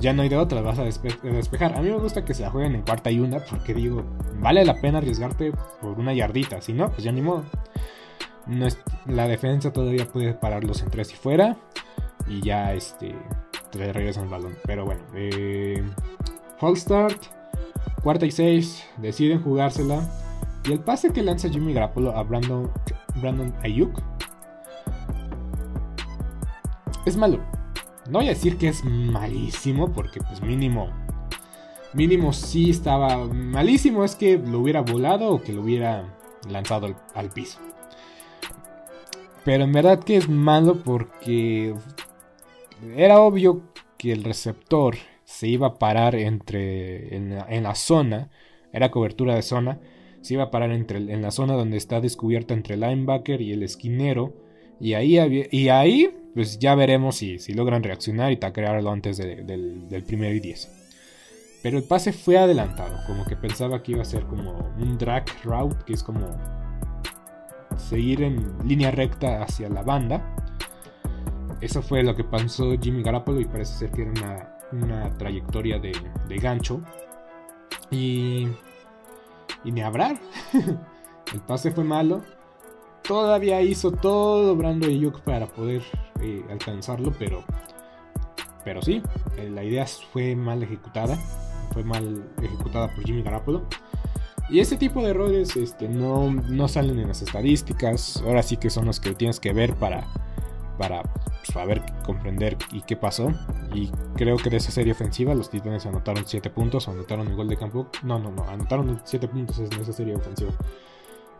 ya 0.00 0.12
no 0.12 0.22
hay 0.22 0.28
de 0.28 0.36
otra, 0.36 0.60
vas 0.60 0.78
a 0.78 0.84
despejar. 0.84 1.76
A 1.76 1.82
mí 1.82 1.90
me 1.90 1.98
gusta 1.98 2.24
que 2.24 2.34
se 2.34 2.42
la 2.42 2.50
jueguen 2.50 2.74
en 2.74 2.82
cuarta 2.82 3.10
y 3.10 3.20
una 3.20 3.38
porque 3.40 3.74
digo, 3.74 4.02
vale 4.40 4.64
la 4.64 4.80
pena 4.80 4.98
arriesgarte 4.98 5.52
por 5.80 5.98
una 5.98 6.12
yardita, 6.12 6.60
si 6.60 6.72
no, 6.72 6.90
pues 6.90 7.04
ya 7.04 7.12
ni 7.12 7.20
modo. 7.20 7.44
No 8.46 8.66
es, 8.66 8.78
la 9.06 9.26
defensa 9.26 9.72
todavía 9.72 10.06
puede 10.06 10.34
pararlos 10.34 10.82
en 10.82 10.90
tres 10.90 11.12
y 11.12 11.16
fuera 11.16 11.56
y 12.28 12.42
ya 12.42 12.74
este 12.74 13.14
te 13.70 13.92
regresan 13.92 14.24
el 14.24 14.30
balón. 14.30 14.56
Pero 14.66 14.84
bueno, 14.84 15.02
eh, 15.14 15.82
false 16.58 16.82
start, 16.82 17.22
cuarta 18.02 18.26
y 18.26 18.30
seis, 18.30 18.84
deciden 18.98 19.42
jugársela. 19.42 20.08
Y 20.64 20.72
el 20.72 20.80
pase 20.80 21.12
que 21.12 21.22
lanza 21.22 21.50
Jimmy 21.50 21.74
Garoppolo 21.74 22.16
a 22.16 22.22
Brandon, 22.22 22.70
Brandon 23.16 23.54
Ayuk 23.62 24.00
es 27.04 27.16
malo. 27.16 27.38
No 28.08 28.18
voy 28.18 28.26
a 28.26 28.30
decir 28.30 28.58
que 28.58 28.68
es 28.68 28.84
malísimo, 28.84 29.90
porque 29.92 30.20
pues 30.20 30.42
mínimo. 30.42 30.90
Mínimo 31.94 32.32
sí 32.32 32.70
estaba 32.70 33.26
malísimo. 33.26 34.04
Es 34.04 34.14
que 34.14 34.36
lo 34.36 34.60
hubiera 34.60 34.82
volado 34.82 35.30
o 35.30 35.42
que 35.42 35.52
lo 35.52 35.62
hubiera 35.62 36.14
lanzado 36.48 36.94
al, 37.14 37.30
piso. 37.30 37.58
Pero 39.44 39.64
en 39.64 39.72
verdad 39.72 40.04
que 40.04 40.16
es 40.16 40.28
malo 40.28 40.82
porque 40.82 41.74
era 42.94 43.20
obvio 43.20 43.62
que 43.96 44.12
el 44.12 44.22
receptor 44.22 44.96
se 45.24 45.48
iba 45.48 45.68
a 45.68 45.78
parar 45.78 46.14
entre 46.14 47.16
en 47.16 47.62
la, 47.62 47.74
zona. 47.74 48.28
Era 48.72 48.90
cobertura 48.90 49.34
de 49.34 49.42
zona. 49.42 49.80
Se 50.20 50.34
iba 50.34 50.44
a 50.44 50.50
parar 50.50 50.72
entre, 50.72 50.98
en 50.98 51.22
la 51.22 51.30
zona 51.30 51.54
donde 51.54 51.78
está 51.78 52.02
descubierta 52.02 52.52
entre 52.52 52.74
el 52.74 52.80
linebacker 52.80 53.40
y 53.40 53.52
el 53.52 53.62
esquinero. 53.62 54.34
Y 54.78 54.92
ahí, 54.92 55.48
y 55.50 55.68
ahí 55.68 56.10
pues 56.34 56.58
ya 56.58 56.74
veremos 56.74 57.16
si, 57.16 57.38
si 57.38 57.54
logran 57.54 57.82
reaccionar 57.82 58.32
y 58.32 58.36
taclearlo 58.36 58.90
antes 58.90 59.16
del, 59.18 60.04
primero 60.06 60.34
y 60.34 60.40
10. 60.40 60.70
Pero 61.62 61.78
el 61.78 61.84
pase 61.84 62.12
fue 62.12 62.36
adelantado, 62.36 62.98
como 63.06 63.24
que 63.24 63.36
pensaba 63.36 63.82
que 63.82 63.92
iba 63.92 64.02
a 64.02 64.04
ser 64.04 64.24
como 64.24 64.74
un 64.78 64.98
drag 64.98 65.24
route, 65.44 65.76
que 65.86 65.94
es 65.94 66.02
como 66.02 66.36
seguir 67.76 68.22
en 68.22 68.52
línea 68.66 68.90
recta 68.90 69.42
hacia 69.42 69.68
la 69.68 69.82
banda. 69.82 70.36
Eso 71.60 71.80
fue 71.80 72.02
lo 72.02 72.14
que 72.14 72.24
pasó 72.24 72.76
Jimmy 72.78 73.02
Garoppolo 73.02 73.40
y 73.40 73.46
parece 73.46 73.78
ser 73.78 73.90
que 73.92 74.02
era 74.02 74.58
una, 74.72 75.16
trayectoria 75.16 75.78
de, 75.78 75.92
gancho. 76.38 76.82
Y, 77.90 78.48
y 79.62 79.72
ni 79.72 79.80
hablar. 79.80 80.18
el 81.32 81.40
pase 81.46 81.70
fue 81.70 81.84
malo. 81.84 82.22
Todavía 83.06 83.60
hizo 83.60 83.92
todo 83.92 84.56
Brando 84.56 84.88
Yuk 84.88 85.20
para 85.20 85.46
poder 85.46 85.82
eh, 86.22 86.42
alcanzarlo, 86.50 87.12
pero, 87.18 87.44
pero 88.64 88.80
sí, 88.80 89.02
eh, 89.36 89.50
la 89.50 89.62
idea 89.62 89.84
fue 89.86 90.34
mal 90.34 90.62
ejecutada, 90.62 91.16
fue 91.74 91.84
mal 91.84 92.24
ejecutada 92.42 92.88
por 92.94 93.04
Jimmy 93.04 93.22
Garoppolo. 93.22 93.66
Y 94.48 94.60
ese 94.60 94.76
tipo 94.76 95.02
de 95.02 95.10
errores 95.10 95.54
este, 95.56 95.86
no, 95.88 96.30
no, 96.30 96.66
salen 96.68 96.98
en 96.98 97.08
las 97.08 97.20
estadísticas, 97.20 98.22
ahora 98.26 98.42
sí 98.42 98.56
que 98.56 98.70
son 98.70 98.86
los 98.86 99.00
que 99.00 99.14
tienes 99.14 99.38
que 99.38 99.52
ver 99.52 99.74
para, 99.74 100.06
para 100.78 101.02
saber, 101.42 101.82
pues, 101.82 101.92
comprender 102.06 102.56
y 102.72 102.80
qué 102.82 102.96
pasó. 102.96 103.32
Y 103.74 103.90
creo 104.16 104.36
que 104.36 104.48
de 104.48 104.58
esa 104.58 104.70
serie 104.70 104.92
ofensiva 104.92 105.34
los 105.34 105.50
Titanes 105.50 105.84
anotaron 105.84 106.24
7 106.26 106.48
puntos, 106.50 106.88
anotaron 106.88 107.28
el 107.28 107.36
gol 107.36 107.48
de 107.48 107.56
campo. 107.56 107.88
No, 108.02 108.18
no, 108.18 108.30
no, 108.30 108.44
anotaron 108.44 109.00
7 109.04 109.28
puntos 109.28 109.58
en 109.58 109.72
esa 109.80 109.92
serie 109.92 110.14
ofensiva. 110.14 110.52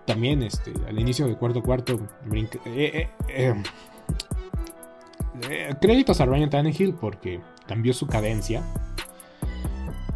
También 0.06 0.42
este, 0.42 0.72
al 0.86 0.98
inicio 0.98 1.26
del 1.26 1.36
cuarto 1.36 1.62
cuarto, 1.62 1.98
eh, 2.66 3.08
eh 3.28 3.62
eh, 5.50 5.74
créditos 5.80 6.20
a 6.20 6.26
Ryan 6.26 6.50
Tannehill 6.50 6.94
porque 6.94 7.40
cambió 7.66 7.92
su 7.92 8.06
cadencia. 8.06 8.62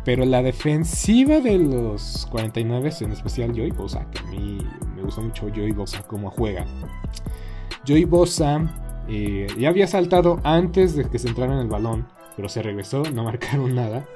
Pero 0.04 0.25
la 0.25 0.42
defensiva 0.42 1.40
de 1.40 1.59
los 1.59 2.26
49, 2.30 2.92
en 3.00 3.12
especial 3.12 3.50
Joey 3.50 3.73
Bosa, 3.73 4.07
que 4.11 4.18
a 4.21 4.23
mí 4.25 4.59
me 4.95 5.02
gusta 5.02 5.21
mucho 5.21 5.49
Joey 5.54 5.73
Bosa 5.73 6.02
como 6.02 6.30
juega. 6.30 6.64
Joey 7.87 8.04
Bosa 8.04 8.62
ya 9.59 9.68
había 9.68 9.87
saltado 9.87 10.38
antes 10.45 10.95
de 10.95 11.04
que 11.04 11.18
se 11.18 11.28
entrara 11.28 11.54
en 11.54 11.61
el 11.61 11.68
balón, 11.68 12.07
pero 12.37 12.49
se 12.49 12.62
regresó, 12.62 13.02
no 13.12 13.25
marcaron 13.25 13.75
nada. 13.75 14.07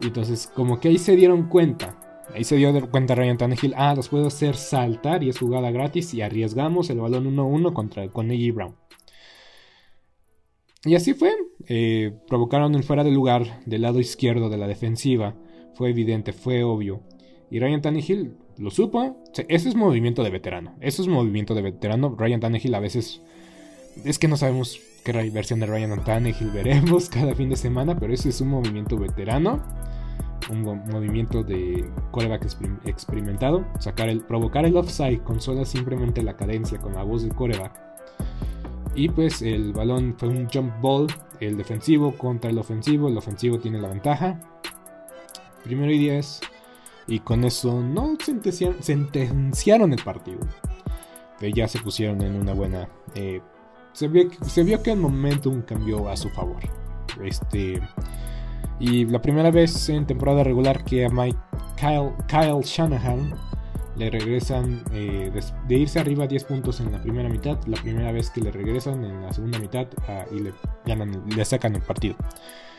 Entonces, 0.00 0.50
como 0.54 0.78
que 0.78 0.88
ahí 0.88 0.98
se 0.98 1.16
dieron 1.16 1.48
cuenta. 1.48 1.94
Ahí 2.34 2.44
se 2.44 2.56
dio 2.56 2.90
cuenta 2.90 3.14
Ryan 3.14 3.38
Tannehill, 3.38 3.74
ah, 3.76 3.94
los 3.94 4.08
puedo 4.08 4.26
hacer 4.26 4.56
saltar 4.56 5.22
y 5.22 5.30
es 5.30 5.38
jugada 5.38 5.70
gratis 5.70 6.12
y 6.14 6.22
arriesgamos 6.22 6.90
el 6.90 7.00
balón 7.00 7.34
1-1 7.34 7.72
contra 7.72 8.08
con 8.08 8.30
A.J. 8.30 8.52
Brown. 8.52 8.74
Y 10.84 10.94
así 10.94 11.14
fue. 11.14 11.34
Eh, 11.66 12.12
provocaron 12.28 12.74
el 12.74 12.84
fuera 12.84 13.04
de 13.04 13.10
lugar 13.10 13.60
del 13.66 13.82
lado 13.82 14.00
izquierdo 14.00 14.48
de 14.48 14.58
la 14.58 14.66
defensiva. 14.66 15.34
Fue 15.74 15.90
evidente, 15.90 16.32
fue 16.32 16.62
obvio. 16.62 17.02
Y 17.50 17.58
Ryan 17.60 17.82
Tannehill 17.82 18.36
lo 18.58 18.70
supo. 18.70 19.16
ese 19.48 19.68
es 19.68 19.74
movimiento 19.74 20.22
de 20.22 20.30
veterano. 20.30 20.76
Eso 20.80 21.02
es 21.02 21.08
movimiento 21.08 21.54
de 21.54 21.62
veterano. 21.62 22.14
Ryan 22.16 22.40
Tannehill 22.40 22.74
a 22.74 22.80
veces. 22.80 23.22
Es 24.04 24.18
que 24.18 24.28
no 24.28 24.36
sabemos 24.36 24.80
qué 25.04 25.12
versión 25.30 25.60
de 25.60 25.66
Ryan 25.66 26.04
Tannehill 26.04 26.50
veremos 26.50 27.08
cada 27.10 27.34
fin 27.34 27.50
de 27.50 27.56
semana. 27.56 27.98
Pero 27.98 28.12
ese 28.12 28.28
es 28.28 28.40
un 28.40 28.48
movimiento 28.48 28.96
veterano. 28.96 29.64
Un 30.50 30.62
movimiento 30.62 31.42
de 31.42 31.90
coreback 32.10 32.46
experimentado. 32.84 33.66
Sacar 33.80 34.08
el, 34.08 34.20
provocar 34.22 34.64
el 34.64 34.76
offside 34.76 35.22
con 35.22 35.40
sola 35.40 35.64
simplemente 35.64 36.22
la 36.22 36.36
cadencia 36.36 36.78
con 36.78 36.94
la 36.94 37.02
voz 37.02 37.22
del 37.22 37.34
coreback 37.34 37.88
y 38.98 39.08
pues 39.08 39.42
el 39.42 39.72
balón 39.72 40.16
fue 40.18 40.28
un 40.28 40.48
jump 40.48 40.72
ball, 40.80 41.06
el 41.38 41.56
defensivo 41.56 42.18
contra 42.18 42.50
el 42.50 42.58
ofensivo, 42.58 43.08
el 43.08 43.16
ofensivo 43.16 43.60
tiene 43.60 43.80
la 43.80 43.88
ventaja. 43.88 44.40
Primero 45.62 45.92
y 45.92 45.98
10. 45.98 46.40
Y 47.06 47.20
con 47.20 47.44
eso 47.44 47.80
no 47.80 48.16
sentenciaron 48.80 49.92
el 49.92 50.02
partido. 50.02 50.40
Pero 51.38 51.54
ya 51.54 51.68
se 51.68 51.78
pusieron 51.78 52.20
en 52.22 52.34
una 52.34 52.54
buena... 52.54 52.88
Eh, 53.14 53.40
se, 53.92 54.08
vio, 54.08 54.28
se 54.42 54.64
vio 54.64 54.82
que 54.82 54.90
el 54.90 54.98
momentum 54.98 55.62
cambió 55.62 56.08
a 56.08 56.16
su 56.16 56.28
favor. 56.30 56.58
Este... 57.22 57.80
Y 58.80 59.06
la 59.06 59.20
primera 59.20 59.50
vez 59.50 59.88
en 59.88 60.06
temporada 60.06 60.44
regular 60.44 60.84
que 60.84 61.04
a 61.04 61.08
Mike 61.08 61.38
Kyle, 61.76 62.12
Kyle 62.28 62.62
Shanahan 62.62 63.34
le 63.96 64.10
regresan 64.10 64.82
eh, 64.92 65.30
de, 65.66 65.76
irse 65.76 65.98
arriba 65.98 66.26
10 66.26 66.44
puntos 66.44 66.80
en 66.80 66.92
la 66.92 67.02
primera 67.02 67.28
mitad, 67.28 67.58
la 67.66 67.76
primera 67.80 68.12
vez 68.12 68.30
que 68.30 68.40
le 68.40 68.52
regresan 68.52 69.04
en 69.04 69.22
la 69.22 69.32
segunda 69.32 69.58
mitad 69.58 69.88
ah, 70.06 70.24
y 70.30 70.40
le, 70.40 70.52
ganan, 70.86 71.24
le 71.34 71.44
sacan 71.44 71.74
el 71.74 71.82
partido. 71.82 72.14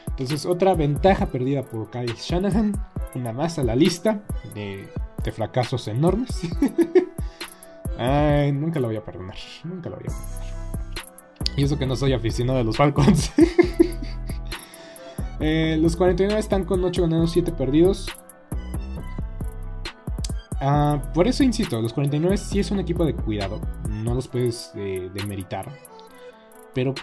Entonces 0.07 0.45
otra 0.45 0.73
ventaja 0.73 1.27
perdida 1.27 1.63
por 1.63 1.89
Kyle 1.91 2.13
Shanahan, 2.15 2.73
una 3.15 3.33
más 3.33 3.59
a 3.59 3.63
la 3.63 3.75
lista 3.75 4.21
de, 4.55 4.87
fracasos 5.33 5.87
enormes. 5.87 6.41
Ay, 7.97 8.51
nunca 8.51 8.79
lo 8.79 8.87
voy 8.87 8.95
a 8.95 9.03
perdonar, 9.03 9.35
nunca 9.63 9.89
lo 9.89 9.97
voy 9.97 10.05
a 10.07 10.11
perdonar. 10.11 10.49
Y 11.55 11.63
eso 11.63 11.77
que 11.77 11.85
no 11.85 11.95
soy 11.95 12.13
aficionado 12.13 12.57
de 12.57 12.63
los 12.63 12.77
Falcons. 12.77 13.31
Eh, 15.39 15.77
los 15.81 15.95
49 15.95 16.39
están 16.39 16.65
con 16.65 16.83
8 16.83 17.03
ganados, 17.03 17.31
7 17.31 17.51
perdidos. 17.53 18.07
Ah, 20.61 21.11
por 21.13 21.27
eso 21.27 21.43
insisto, 21.43 21.81
los 21.81 21.93
49 21.93 22.35
sí 22.37 22.59
es 22.59 22.69
un 22.71 22.79
equipo 22.79 23.05
de 23.05 23.15
cuidado, 23.15 23.61
no 23.89 24.13
los 24.13 24.27
puedes 24.27 24.73
eh, 24.75 25.09
demeritar, 25.13 25.71
pero 26.73 26.93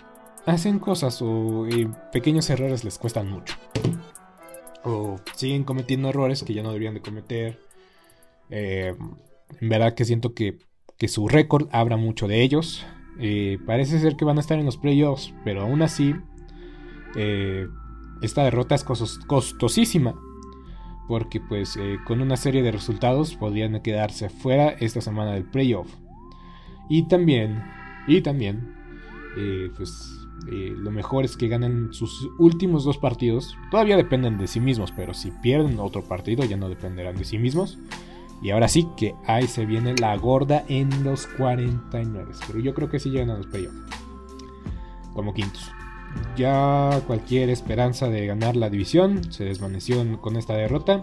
hacen 0.45 0.78
cosas 0.78 1.23
o 1.23 1.66
eh, 1.66 1.88
pequeños 2.12 2.50
errores 2.50 2.85
les 2.85 2.99
cuestan 2.99 3.31
mucho. 3.31 3.55
O 4.85 5.16
siguen 5.35 5.64
cometiendo 5.64 6.11
errores 6.11 6.43
que 6.43 6.52
ya 6.52 6.62
no 6.62 6.69
deberían 6.69 6.95
de 6.95 7.00
cometer. 7.00 7.59
En 8.50 8.99
verdad 9.61 9.95
que 9.95 10.05
siento 10.05 10.33
que, 10.35 10.59
su 11.09 11.26
récord 11.26 11.69
habla 11.73 11.97
mucho 11.97 12.28
de 12.28 12.43
ellos. 12.43 12.87
parece 13.66 13.99
ser 13.99 14.16
que 14.16 14.25
van 14.25 14.37
a 14.37 14.40
estar 14.40 14.59
en 14.59 14.66
los 14.66 14.76
playoffs, 14.76 15.35
pero 15.45 15.62
aún 15.62 15.83
así 15.83 16.14
esta 18.23 18.42
derrota 18.44 18.75
es 18.75 18.85
costosísima 18.85 20.14
porque 21.08 21.40
pues 21.40 21.76
eh, 21.76 21.99
con 22.04 22.20
una 22.20 22.37
serie 22.37 22.62
de 22.62 22.73
resultados 22.73 23.37
podrían 23.37 23.80
quedarse 23.80 24.28
fuera 24.28 24.70
esta 24.70 25.00
semana 25.00 25.32
del 25.32 25.44
playoff. 25.44 25.88
Y 26.88 27.08
también, 27.08 27.62
y 28.06 28.20
también, 28.23 28.75
eh, 29.37 29.70
pues 29.76 30.12
Eh, 30.49 30.75
lo 30.76 30.92
mejor 30.92 31.25
es 31.25 31.37
que 31.37 31.49
ganen 31.49 31.92
sus 31.92 32.28
últimos 32.38 32.85
dos 32.85 32.99
partidos. 32.99 33.56
Todavía 33.70 33.96
dependen 33.96 34.38
de 34.38 34.46
sí 34.46 34.61
mismos, 34.61 34.92
pero 34.92 35.12
si 35.12 35.32
pierden 35.42 35.80
otro 35.80 36.02
partido 36.04 36.44
ya 36.44 36.56
no 36.56 36.68
dependerán 36.68 37.16
de 37.16 37.25
sí 37.25 37.38
mismos. 37.38 37.78
Y 38.42 38.50
ahora 38.50 38.68
sí 38.68 38.87
que 38.96 39.14
ahí 39.26 39.49
se 39.49 39.66
viene 39.66 39.94
la 39.96 40.16
gorda 40.16 40.64
en 40.68 41.02
los 41.02 41.26
49. 41.26 42.32
Pero 42.46 42.61
yo 42.61 42.75
creo 42.75 42.88
que 42.88 43.00
sí 43.00 43.11
llegan 43.11 43.30
a 43.30 43.38
los 43.38 43.46
playoffs. 43.46 43.80
Como 45.14 45.32
quintos. 45.35 45.73
Ya 46.37 47.00
cualquier 47.06 47.50
esperanza 47.50 48.08
de 48.08 48.26
ganar 48.26 48.56
la 48.56 48.70
división 48.70 49.32
se 49.32 49.44
desvaneció 49.44 50.20
con 50.20 50.37
esta 50.37 50.54
derrota. 50.54 51.02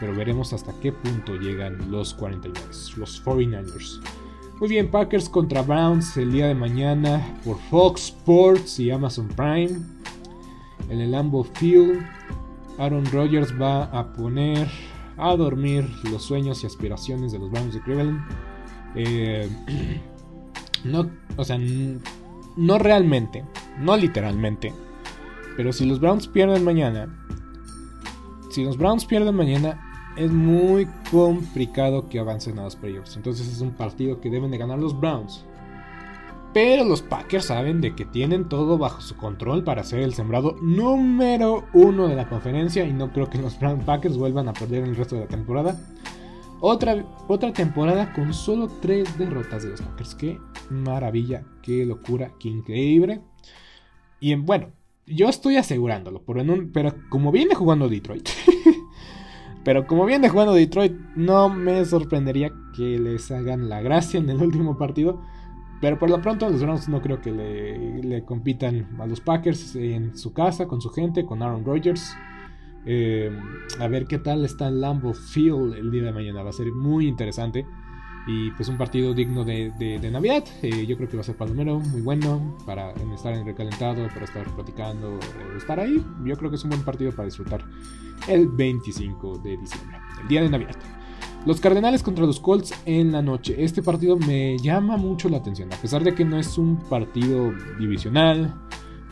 Pero 0.00 0.14
veremos 0.14 0.52
hasta 0.52 0.72
qué 0.80 0.92
punto 0.92 1.36
llegan 1.36 1.90
los 1.90 2.14
49, 2.14 2.68
los 2.96 3.24
49ers. 3.24 4.00
Muy 4.58 4.68
bien, 4.68 4.90
Packers 4.90 5.28
contra 5.28 5.62
Browns 5.62 6.16
el 6.16 6.32
día 6.32 6.46
de 6.46 6.54
mañana 6.54 7.34
por 7.44 7.58
Fox 7.70 8.06
Sports 8.06 8.78
y 8.80 8.90
Amazon 8.90 9.28
Prime. 9.28 9.78
En 10.88 11.00
el 11.00 11.12
Lambeau 11.12 11.44
Field, 11.44 12.04
Aaron 12.78 13.06
Rodgers 13.06 13.52
va 13.60 13.84
a 13.84 14.12
poner 14.12 14.68
a 15.16 15.36
dormir 15.36 15.88
los 16.10 16.24
sueños 16.24 16.62
y 16.62 16.66
aspiraciones 16.66 17.32
de 17.32 17.38
los 17.38 17.50
Browns 17.50 17.74
de 17.74 17.80
Cleveland. 17.82 18.20
Eh, 18.94 19.48
no, 20.84 21.10
o 21.36 21.44
sea, 21.44 21.58
no 22.56 22.78
realmente, 22.78 23.44
no 23.78 23.96
literalmente, 23.96 24.72
pero 25.56 25.72
si 25.72 25.86
los 25.86 26.00
Browns 26.00 26.28
pierden 26.28 26.64
mañana, 26.64 27.08
si 28.50 28.64
los 28.64 28.76
Browns 28.76 29.04
pierden 29.04 29.34
mañana, 29.34 29.80
es 30.16 30.30
muy 30.32 30.88
complicado 31.10 32.08
que 32.08 32.18
avancen 32.18 32.58
a 32.58 32.64
los 32.64 32.76
playoffs. 32.76 33.16
Entonces 33.16 33.48
es 33.48 33.60
un 33.60 33.72
partido 33.72 34.20
que 34.20 34.30
deben 34.30 34.50
de 34.50 34.58
ganar 34.58 34.78
los 34.78 34.98
Browns. 34.98 35.44
Pero 36.52 36.84
los 36.84 37.00
Packers 37.00 37.46
saben 37.46 37.80
de 37.80 37.94
que 37.94 38.04
tienen 38.04 38.48
todo 38.48 38.76
bajo 38.76 39.00
su 39.00 39.16
control 39.16 39.62
para 39.62 39.84
ser 39.84 40.00
el 40.00 40.14
sembrado 40.14 40.56
número 40.60 41.64
uno 41.72 42.08
de 42.08 42.16
la 42.16 42.28
conferencia 42.28 42.84
y 42.84 42.92
no 42.92 43.12
creo 43.12 43.30
que 43.30 43.38
los 43.38 43.54
Packers 43.54 44.16
vuelvan 44.18 44.48
a 44.48 44.52
perder 44.52 44.82
el 44.82 44.96
resto 44.96 45.14
de 45.14 45.22
la 45.22 45.28
temporada. 45.28 45.78
Otra, 46.60 47.04
otra 47.28 47.52
temporada 47.52 48.12
con 48.12 48.34
solo 48.34 48.68
tres 48.80 49.16
derrotas 49.16 49.62
de 49.62 49.70
los 49.70 49.80
Packers. 49.80 50.14
Qué 50.16 50.40
maravilla, 50.70 51.44
qué 51.62 51.84
locura, 51.84 52.32
qué 52.38 52.48
increíble. 52.48 53.20
Y 54.20 54.34
bueno, 54.34 54.68
yo 55.06 55.28
estoy 55.28 55.56
asegurándolo, 55.56 56.22
pero, 56.24 56.44
pero 56.72 56.94
como 57.08 57.32
viene 57.32 57.54
jugando 57.54 57.88
Detroit, 57.88 58.28
pero 59.64 59.86
como 59.86 60.06
viene 60.06 60.28
jugando 60.28 60.54
Detroit, 60.54 60.92
no 61.16 61.48
me 61.48 61.84
sorprendería 61.84 62.52
que 62.76 62.98
les 62.98 63.30
hagan 63.30 63.68
la 63.68 63.82
gracia 63.82 64.20
en 64.20 64.30
el 64.30 64.36
último 64.42 64.78
partido. 64.78 65.20
Pero 65.80 65.98
por 65.98 66.10
lo 66.10 66.20
pronto 66.20 66.48
los 66.50 66.60
Browns 66.60 66.88
no 66.90 67.00
creo 67.00 67.22
que 67.22 67.32
le, 67.32 68.24
compitan 68.24 68.86
a 69.00 69.06
los 69.06 69.20
Packers 69.20 69.74
en 69.76 70.14
su 70.14 70.34
casa, 70.34 70.66
con 70.66 70.82
su 70.82 70.90
gente, 70.90 71.24
con 71.24 71.42
Aaron 71.42 71.64
Rodgers. 71.64 72.14
Eh, 72.84 73.30
a 73.78 73.88
ver 73.88 74.06
qué 74.06 74.18
tal 74.18 74.44
está 74.44 74.68
el 74.68 74.80
Lambo 74.80 75.14
Field 75.14 75.74
el 75.74 75.90
día 75.90 76.02
de 76.02 76.12
mañana. 76.12 76.42
Va 76.42 76.50
a 76.50 76.52
ser 76.52 76.70
muy 76.70 77.06
interesante. 77.06 77.64
Y 78.32 78.52
pues 78.52 78.68
un 78.68 78.78
partido 78.78 79.12
digno 79.12 79.44
de, 79.44 80.08
Navidad. 80.12 80.44
Eh, 80.62 80.86
yo 80.86 80.96
creo 80.96 81.08
que 81.08 81.16
va 81.16 81.22
a 81.22 81.24
ser 81.24 81.36
palomero, 81.36 81.80
muy 81.80 82.00
bueno. 82.00 82.56
Para 82.64 82.92
estar 82.92 83.34
en 83.34 83.44
recalentado, 83.44 84.06
para 84.08 84.24
estar 84.24 84.46
platicando, 84.54 85.14
eh, 85.14 85.56
estar 85.56 85.80
ahí. 85.80 86.00
Yo 86.24 86.36
creo 86.36 86.48
que 86.48 86.56
es 86.56 86.62
un 86.62 86.70
buen 86.70 86.84
partido 86.84 87.10
para 87.10 87.26
disfrutar 87.26 87.64
el 88.28 88.46
25 88.46 89.38
de 89.38 89.56
diciembre, 89.56 89.98
el 90.22 90.28
día 90.28 90.42
de 90.42 90.48
Navidad. 90.48 90.76
Los 91.44 91.60
Cardenales 91.60 92.04
contra 92.04 92.24
los 92.24 92.38
Colts 92.38 92.72
en 92.84 93.10
la 93.10 93.20
noche. 93.20 93.56
Este 93.58 93.82
partido 93.82 94.16
me 94.16 94.56
llama 94.58 94.96
mucho 94.96 95.28
la 95.28 95.38
atención. 95.38 95.72
A 95.72 95.76
pesar 95.76 96.04
de 96.04 96.14
que 96.14 96.24
no 96.24 96.38
es 96.38 96.56
un 96.56 96.76
partido 96.76 97.52
divisional, 97.80 98.54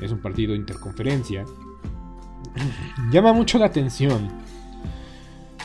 es 0.01 0.13
un 0.13 0.21
partido 0.21 0.55
interconferencia. 0.55 1.45
Llama 3.11 3.33
mucho 3.33 3.59
la 3.59 3.67
atención. 3.67 4.29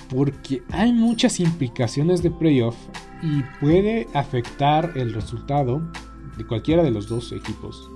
Porque 0.09 0.63
hay 0.71 0.91
muchas 0.91 1.39
implicaciones 1.39 2.23
de 2.23 2.31
playoff 2.31 2.75
y 3.23 3.41
puede 3.61 4.07
afectar 4.13 4.91
el 4.95 5.13
resultado 5.13 5.81
de 6.37 6.45
cualquiera 6.45 6.83
de 6.83 6.91
los 6.91 7.07
dos 7.07 7.31
equipos. 7.31 7.89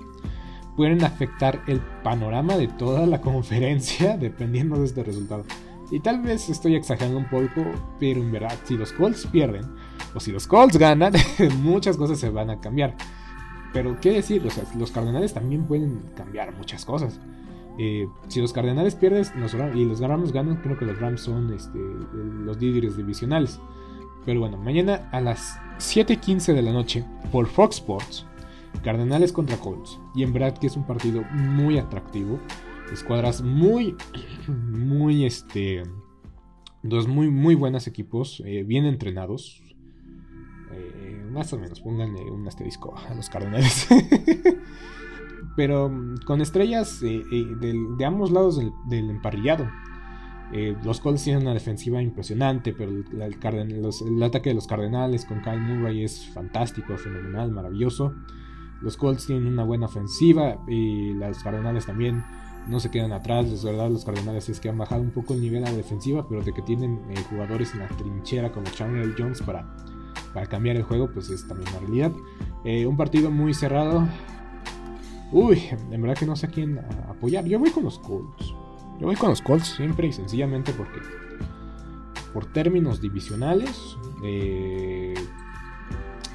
Pueden 0.74 1.04
afectar 1.04 1.62
el 1.66 1.80
panorama 2.02 2.56
de 2.56 2.68
toda 2.68 3.06
la 3.06 3.20
conferencia 3.20 4.16
dependiendo 4.16 4.78
de 4.78 4.86
este 4.86 5.04
resultado. 5.04 5.44
Y 5.90 6.00
tal 6.00 6.22
vez 6.22 6.48
estoy 6.48 6.74
exagerando 6.76 7.18
un 7.18 7.28
poco, 7.28 7.64
pero 8.00 8.20
en 8.20 8.32
verdad, 8.32 8.54
si 8.64 8.76
los 8.76 8.92
Colts 8.92 9.26
pierden, 9.26 9.66
o 10.14 10.20
si 10.20 10.32
los 10.32 10.46
Colts 10.46 10.76
ganan, 10.76 11.12
muchas 11.62 11.96
cosas 11.96 12.18
se 12.18 12.30
van 12.30 12.50
a 12.50 12.60
cambiar. 12.60 12.96
Pero, 13.72 13.98
¿qué 14.00 14.12
decir? 14.12 14.42
Los 14.76 14.92
Cardenales 14.92 15.34
también 15.34 15.66
pueden 15.66 16.00
cambiar 16.16 16.54
muchas 16.56 16.84
cosas. 16.84 17.20
Eh, 17.78 18.08
si 18.28 18.40
los 18.40 18.52
Cardenales 18.52 18.94
pierden 18.94 19.24
y 19.74 19.84
los 19.84 20.00
Rams 20.00 20.32
ganan, 20.32 20.56
creo 20.56 20.78
que 20.78 20.86
los 20.86 20.98
Rams 20.98 21.20
son 21.20 21.52
este, 21.52 21.78
los 21.78 22.58
líderes 22.60 22.96
divisionales. 22.96 23.60
Pero 24.24 24.40
bueno, 24.40 24.58
mañana 24.58 25.08
a 25.12 25.20
las 25.20 25.58
7:15 25.78 26.52
de 26.54 26.62
la 26.62 26.72
noche, 26.72 27.04
por 27.32 27.46
Fox 27.46 27.76
Sports, 27.76 28.26
Cardenales 28.82 29.32
contra 29.32 29.56
Colts. 29.56 29.98
Y 30.14 30.22
en 30.22 30.32
verdad 30.32 30.56
que 30.58 30.66
es 30.66 30.76
un 30.76 30.86
partido 30.86 31.22
muy 31.32 31.78
atractivo 31.78 32.38
escuadras 32.92 33.42
muy, 33.42 33.96
muy, 34.48 35.24
este, 35.24 35.82
dos 36.82 37.08
muy, 37.08 37.30
muy 37.30 37.54
buenos 37.54 37.86
equipos, 37.86 38.42
eh, 38.44 38.64
bien 38.64 38.84
entrenados. 38.84 39.62
Eh, 40.72 41.26
más 41.30 41.52
o 41.52 41.58
menos, 41.58 41.80
pónganle 41.80 42.22
un 42.30 42.46
asterisco 42.46 42.94
a 42.96 43.14
los 43.14 43.28
Cardenales. 43.28 43.86
Pero 45.56 45.88
mm, 45.88 46.18
con 46.26 46.40
estrellas 46.40 47.00
eh, 47.02 47.22
de 47.30 48.04
ambos 48.04 48.30
lados 48.30 48.60
del, 48.88 49.10
emparrillado. 49.10 49.68
Los 50.52 51.00
Colts 51.00 51.24
tienen 51.24 51.42
una 51.42 51.54
defensiva 51.54 52.00
impresionante, 52.00 52.72
pero 52.72 52.90
el, 52.90 54.22
ataque 54.22 54.50
de 54.50 54.54
los 54.54 54.66
Cardenales 54.66 55.24
con 55.24 55.42
Kyle 55.42 55.60
Murray 55.60 56.04
es 56.04 56.26
fantástico, 56.28 56.96
fenomenal, 56.96 57.50
maravilloso. 57.50 58.14
Los 58.80 58.96
Colts 58.96 59.26
tienen 59.26 59.46
una 59.46 59.64
buena 59.64 59.86
ofensiva 59.86 60.58
y 60.68 61.12
los 61.14 61.42
Cardenales 61.42 61.86
también 61.86 62.24
no 62.68 62.80
se 62.80 62.90
quedan 62.90 63.12
atrás. 63.12 63.46
Es 63.46 63.64
verdad, 63.64 63.90
los 63.90 64.04
Cardenales 64.04 64.48
es 64.48 64.60
que 64.60 64.68
han 64.68 64.78
bajado 64.78 65.02
un 65.02 65.10
poco 65.10 65.34
el 65.34 65.40
nivel 65.40 65.64
a 65.64 65.70
la 65.70 65.76
defensiva, 65.76 66.26
pero 66.28 66.42
de 66.42 66.52
que 66.52 66.62
tienen 66.62 67.00
eh, 67.10 67.14
jugadores 67.28 67.72
en 67.74 67.80
la 67.80 67.88
trinchera 67.88 68.52
como 68.52 68.66
Chandler 68.70 69.14
Jones 69.18 69.42
para, 69.42 69.76
para 70.32 70.46
cambiar 70.46 70.76
el 70.76 70.82
juego, 70.82 71.10
pues 71.12 71.28
es 71.30 71.46
también 71.46 71.68
una 71.70 71.80
realidad. 71.80 72.12
Eh, 72.64 72.86
un 72.86 72.96
partido 72.96 73.30
muy 73.30 73.52
cerrado. 73.52 74.06
Uy, 75.32 75.62
en 75.90 76.00
verdad 76.00 76.16
que 76.16 76.26
no 76.26 76.36
sé 76.36 76.46
a 76.46 76.50
quién 76.50 76.78
apoyar. 77.08 77.44
Yo 77.44 77.58
voy 77.58 77.70
con 77.70 77.84
los 77.84 77.98
Colts. 77.98 78.54
Yo 79.00 79.06
voy 79.06 79.16
con 79.16 79.30
los 79.30 79.42
Colts 79.42 79.68
siempre 79.76 80.08
y 80.08 80.12
sencillamente 80.12 80.72
porque 80.72 81.00
por 82.32 82.46
términos 82.46 83.00
divisionales 83.00 83.96
eh, 84.22 85.14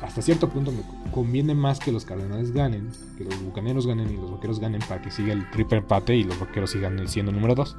hasta 0.02 0.22
cierto 0.22 0.50
punto 0.50 0.72
me 0.72 0.84
conviene 1.12 1.56
más 1.56 1.80
que 1.80 1.92
los 1.92 2.06
Cardenales 2.06 2.52
ganen, 2.52 2.90
que 3.18 3.24
los 3.24 3.42
Bucaneros 3.42 3.88
ganen 3.88 4.12
y 4.12 4.18
los 4.18 4.32
Vaqueros 4.32 4.60
ganen 4.60 4.82
para 4.88 5.02
que 5.02 5.12
siga 5.12 5.34
el 5.34 5.50
triple 5.52 5.78
empate 5.78 6.16
y 6.16 6.24
los 6.24 6.40
Vaqueros 6.40 6.72
sigan 6.72 7.08
siendo 7.08 7.32
número 7.32 7.56
2. 7.56 7.78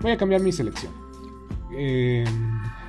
Voy 0.00 0.12
a 0.12 0.16
cambiar 0.16 0.42
mi 0.42 0.52
selección. 0.52 0.92
Eh, 1.72 2.24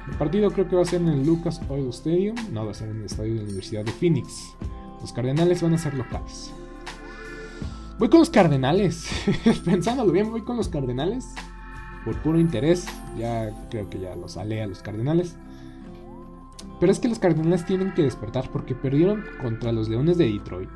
el 0.10 0.18
partido 0.18 0.52
creo 0.52 0.68
que 0.68 0.76
va 0.76 0.82
a 0.82 0.86
ser 0.86 1.02
en 1.02 1.10
el 1.10 1.26
Lucas 1.26 1.62
Oil 1.70 1.90
Stadium, 1.90 2.36
no 2.52 2.66
va 2.66 2.72
a 2.72 2.74
ser 2.74 2.90
en 2.90 2.98
el 2.98 3.06
estadio 3.06 3.34
de 3.34 3.40
la 3.40 3.44
Universidad 3.44 3.86
de 3.86 3.92
Phoenix. 3.92 4.56
Los 5.00 5.14
Cardenales 5.14 5.62
van 5.62 5.74
a 5.74 5.78
ser 5.78 5.94
locales. 5.94 6.54
Voy 8.00 8.08
con 8.08 8.20
los 8.20 8.30
Cardenales. 8.30 9.10
Pensándolo 9.66 10.14
bien, 10.14 10.32
voy 10.32 10.42
con 10.42 10.56
los 10.56 10.70
Cardenales. 10.70 11.36
Por 12.06 12.18
puro 12.22 12.40
interés. 12.40 12.88
Ya 13.18 13.52
creo 13.70 13.90
que 13.90 14.00
ya 14.00 14.16
los 14.16 14.38
alé 14.38 14.64
a 14.64 14.68
los 14.68 14.82
Cardenales. 14.82 15.36
Pero 16.80 16.94
es 16.94 17.00
que 17.00 17.10
los 17.10 17.20
Cardenales 17.20 17.66
tienen 17.66 17.94
que 17.94 18.04
despertar 18.04 18.50
porque 18.52 18.74
perdieron 18.74 19.26
contra 19.42 19.74
los 19.74 19.90
Leones 19.90 20.18
de 20.18 20.32
Detroit. 20.32 20.70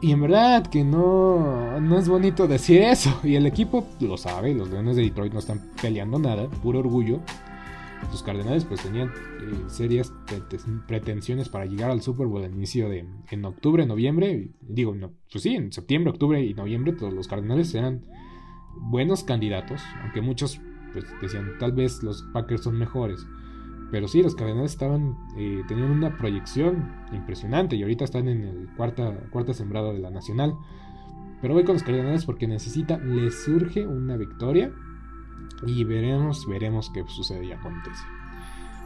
Y 0.00 0.12
en 0.12 0.20
verdad 0.22 0.64
que 0.68 0.84
no, 0.84 1.80
no 1.80 1.98
es 1.98 2.08
bonito 2.08 2.46
decir 2.46 2.82
eso. 2.82 3.18
Y 3.24 3.34
el 3.34 3.46
equipo 3.46 3.88
lo 3.98 4.16
sabe, 4.16 4.54
los 4.54 4.70
Leones 4.70 4.94
de 4.94 5.02
Detroit 5.02 5.32
no 5.32 5.40
están 5.40 5.72
peleando 5.82 6.20
nada, 6.20 6.48
puro 6.62 6.78
orgullo. 6.78 7.18
Los 8.10 8.22
Cardenales 8.22 8.64
pues 8.64 8.82
tenían 8.82 9.08
eh, 9.08 9.64
serias 9.68 10.12
pretensiones 10.88 11.48
para 11.48 11.66
llegar 11.66 11.90
al 11.90 12.02
Super 12.02 12.26
Bowl 12.26 12.42
al 12.42 12.52
inicio 12.52 12.88
de 12.88 13.06
en 13.30 13.44
octubre, 13.44 13.86
noviembre. 13.86 14.50
Digo, 14.60 14.96
pues 15.30 15.42
sí, 15.42 15.54
en 15.54 15.72
septiembre, 15.72 16.10
octubre 16.10 16.42
y 16.42 16.54
noviembre 16.54 16.92
todos 16.92 17.12
los 17.12 17.28
Cardenales 17.28 17.74
eran 17.74 18.04
buenos 18.76 19.22
candidatos. 19.22 19.80
Aunque 20.02 20.22
muchos 20.22 20.60
pues, 20.92 21.04
decían 21.20 21.52
tal 21.58 21.72
vez 21.72 22.02
los 22.02 22.22
Packers 22.32 22.64
son 22.64 22.78
mejores. 22.78 23.26
Pero 23.90 24.08
sí, 24.08 24.22
los 24.22 24.34
Cardenales 24.34 24.72
estaban 24.72 25.16
eh, 25.36 25.62
tenían 25.68 25.90
una 25.90 26.16
proyección 26.16 26.92
impresionante 27.12 27.76
y 27.76 27.82
ahorita 27.82 28.04
están 28.04 28.28
en 28.28 28.44
el 28.44 28.68
cuarta, 28.76 29.28
cuarta 29.30 29.52
sembrada 29.52 29.92
de 29.92 29.98
la 29.98 30.10
Nacional. 30.10 30.54
Pero 31.40 31.54
voy 31.54 31.64
con 31.64 31.74
los 31.74 31.82
Cardenales 31.82 32.24
porque 32.24 32.46
necesita, 32.46 32.98
les 32.98 33.44
surge 33.44 33.86
una 33.86 34.16
victoria 34.16 34.72
y 35.66 35.84
veremos, 35.84 36.46
veremos 36.46 36.90
qué 36.90 37.04
sucede 37.06 37.46
y 37.46 37.52
acontece. 37.52 38.02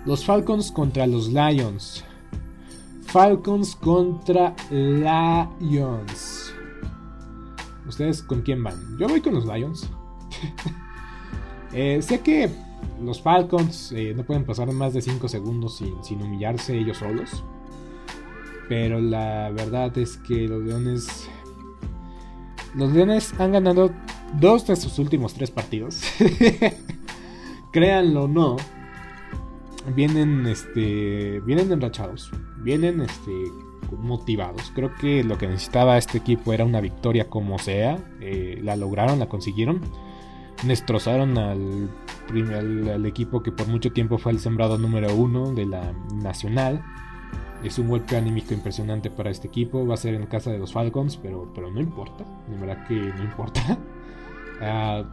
Los 0.05 0.25
Falcons 0.25 0.71
contra 0.71 1.07
los 1.07 1.29
Lions. 1.29 2.05
Falcons 3.07 3.77
contra 3.77 4.55
Lions. 4.71 6.55
¿Ustedes 7.87 8.23
con 8.23 8.43
quién 8.43 8.63
van? 8.63 8.99
Yo 8.99 9.09
voy 9.09 9.21
con 9.21 9.35
los 9.35 9.47
Lions. 9.47 9.89
Eh, 11.77 12.01
sé 12.03 12.21
que 12.21 12.49
los 13.03 13.21
Falcons 13.21 13.91
eh, 13.91 14.15
no 14.17 14.23
pueden 14.25 14.45
pasar 14.45 14.71
más 14.71 14.95
de 14.95 15.03
5 15.03 15.27
segundos 15.27 15.83
sin, 16.03 16.23
humillarse 16.23 16.79
ellos 16.79 16.99
solos. 16.99 17.43
Pero 18.69 19.01
la 19.01 19.51
verdad 19.51 19.99
es 19.99 20.17
que 20.19 20.47
los 20.47 20.63
Leones. 20.63 21.29
Los 22.77 22.93
Leones 22.93 23.35
han 23.41 23.51
ganado 23.51 23.91
dos 24.41 24.67
de 24.67 24.77
sus 24.77 24.99
últimos 24.99 25.35
tres 25.35 25.51
partidos. 25.51 26.03
Créanlo 27.73 28.25
o 28.25 28.29
no. 28.29 28.57
Vienen, 29.95 30.47
este, 30.47 31.41
vienen 31.41 31.73
enrachados. 31.73 32.31
Vienen 32.59 33.01
este, 33.01 33.33
motivados. 33.99 34.73
Creo 34.75 34.95
que 34.95 35.25
lo 35.25 35.39
que 35.39 35.47
necesitaba 35.47 35.99
este 35.99 36.19
equipo 36.19 36.53
era 36.53 36.65
una 36.65 36.81
victoria 36.81 37.29
como 37.29 37.59
sea. 37.59 37.99
Eh, 38.21 38.61
la 38.63 38.77
lograron, 38.77 39.19
la 39.19 39.29
consiguieron. 39.29 39.81
Destrozaron 40.63 41.37
al, 41.37 41.91
al, 42.31 43.07
equipo 43.07 43.43
que 43.43 43.53
por 43.53 43.67
mucho 43.67 43.93
tiempo 43.93 44.19
fue 44.19 44.33
el 44.33 44.39
sembrado 44.39 44.79
número 44.79 45.15
uno 45.15 45.53
de 45.53 45.67
la 45.67 45.93
nacional. 46.15 46.83
Es 47.63 47.79
un 47.79 47.89
golpe 47.89 48.17
anímico 48.17 48.55
impresionante 48.55 49.11
para 49.11 49.31
este 49.31 49.49
equipo. 49.49 49.87
Va 49.87 49.95
a 49.95 49.99
ser 49.99 50.15
en 50.15 50.27
casa 50.27 50.51
de 50.51 50.59
los 50.59 50.73
Falcons, 50.73 51.17
pero, 51.17 51.51
pero 51.55 51.71
no 51.71 51.81
importa. 51.81 52.25
De 52.49 52.57
verdad 52.57 52.87
que 52.87 52.95
no 52.95 53.25
importa. 53.25 53.79
Ah, 54.65 55.05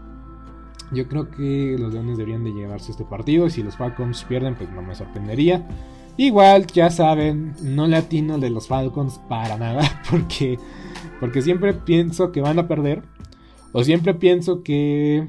yo 0.92 1.08
creo 1.08 1.30
que 1.30 1.78
los 1.80 1.94
Leones 1.94 2.18
deberían 2.18 2.44
de 2.44 2.54
llevarse 2.54 2.92
este 2.92 3.06
partido. 3.06 3.48
Y 3.48 3.52
si 3.52 3.64
los 3.64 3.78
Falcons 3.78 4.24
pierden, 4.24 4.56
pues 4.56 4.70
no 4.72 4.82
me 4.82 4.96
sorprendería. 4.96 5.68
Igual, 6.18 6.68
ya 6.68 6.90
saben, 6.90 7.54
no 7.64 7.88
le 7.88 7.98
atino 7.98 8.38
de 8.38 8.50
los 8.50 8.68
Falcons 8.68 9.20
para 9.30 9.58
nada, 9.58 9.82
porque, 10.12 10.60
porque 11.20 11.42
siempre 11.42 11.74
pienso 11.74 12.32
que 12.32 12.42
van 12.42 12.60
a 12.60 12.68
perder, 12.68 13.04
o 13.72 13.84
siempre 13.84 14.14
pienso 14.14 14.64
que... 14.64 15.28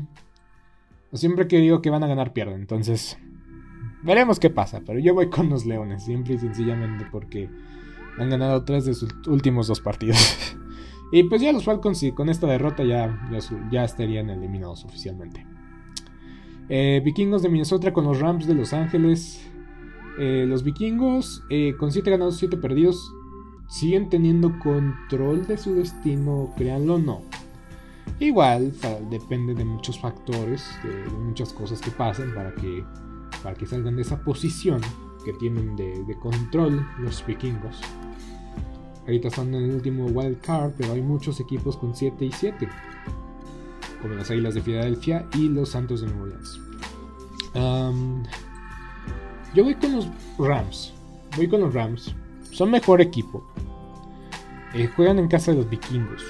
O 1.12 1.16
siempre 1.16 1.46
que 1.46 1.58
digo 1.58 1.82
que 1.82 1.90
van 1.90 2.02
a 2.02 2.08
ganar, 2.08 2.32
pierden. 2.32 2.60
Entonces, 2.60 3.18
veremos 4.02 4.40
qué 4.40 4.50
pasa, 4.50 4.80
pero 4.84 4.98
yo 4.98 5.14
voy 5.14 5.28
con 5.28 5.50
los 5.50 5.66
Leones, 5.66 6.04
simple 6.04 6.34
y 6.34 6.38
sencillamente 6.38 7.06
porque 7.12 7.50
han 8.18 8.30
ganado 8.30 8.64
tres 8.64 8.84
de 8.86 8.94
sus 8.94 9.14
últimos 9.26 9.68
dos 9.68 9.80
partidos. 9.80 10.18
y 11.12 11.24
pues 11.24 11.42
ya 11.42 11.52
los 11.52 11.64
Falcons, 11.64 12.02
con 12.14 12.30
esta 12.30 12.46
derrota 12.46 12.82
ya, 12.84 13.28
ya, 13.70 13.84
estarían 13.84 14.30
eliminados 14.30 14.84
oficialmente. 14.86 15.46
Eh, 16.70 17.02
vikingos 17.04 17.42
de 17.42 17.50
Minnesota 17.50 17.92
con 17.92 18.04
los 18.04 18.18
Rams 18.18 18.46
de 18.46 18.54
Los 18.54 18.72
Ángeles. 18.72 19.46
Eh, 20.18 20.46
los 20.48 20.64
vikingos, 20.64 21.44
eh, 21.50 21.74
con 21.78 21.92
7 21.92 22.10
ganados, 22.10 22.38
7 22.38 22.56
perdidos, 22.56 23.12
siguen 23.68 24.08
teniendo 24.08 24.58
control 24.58 25.46
de 25.46 25.58
su 25.58 25.74
destino, 25.74 26.52
créanlo 26.56 26.94
o 26.94 26.98
no. 26.98 27.20
Igual, 28.18 28.72
depende 29.10 29.54
de 29.54 29.64
muchos 29.64 29.98
factores, 29.98 30.64
de, 30.82 31.10
muchas 31.18 31.52
cosas 31.52 31.80
que 31.80 31.90
pasen 31.90 32.34
para 32.34 32.54
que, 32.54 32.84
para 33.42 33.54
que 33.54 33.66
salgan 33.66 33.96
de 33.96 34.02
esa 34.02 34.22
posición 34.24 34.80
que 35.24 35.32
tienen 35.34 35.76
de, 35.76 36.16
control 36.20 36.86
los 37.00 37.24
vikingos. 37.26 37.80
Ahorita 39.02 39.28
están 39.28 39.54
en 39.54 39.64
el 39.64 39.74
último 39.74 40.06
wild 40.06 40.40
card, 40.40 40.72
pero 40.76 40.92
hay 40.92 41.02
muchos 41.02 41.40
equipos 41.40 41.76
con 41.76 41.94
7 41.94 42.24
y 42.24 42.32
7, 42.32 42.68
como 44.00 44.14
las 44.14 44.30
Águilas 44.30 44.54
de 44.54 44.62
Filadelfia 44.62 45.28
y 45.34 45.48
los 45.48 45.70
Santos 45.70 46.00
de 46.00 46.06
Nueva 46.08 46.22
Orleans. 46.22 46.60
Yo 49.54 49.64
voy 49.64 49.74
con 49.74 49.92
los 49.92 50.08
Rams. 50.38 50.94
Voy 51.36 51.48
con 51.48 51.60
los 51.60 51.74
Rams. 51.74 52.14
Son 52.50 52.70
mejor 52.70 53.00
equipo. 53.00 53.44
Eh, 54.74 54.86
juegan 54.86 55.18
en 55.18 55.28
casa 55.28 55.50
de 55.50 55.58
los 55.58 55.68
vikingos. 55.68 56.22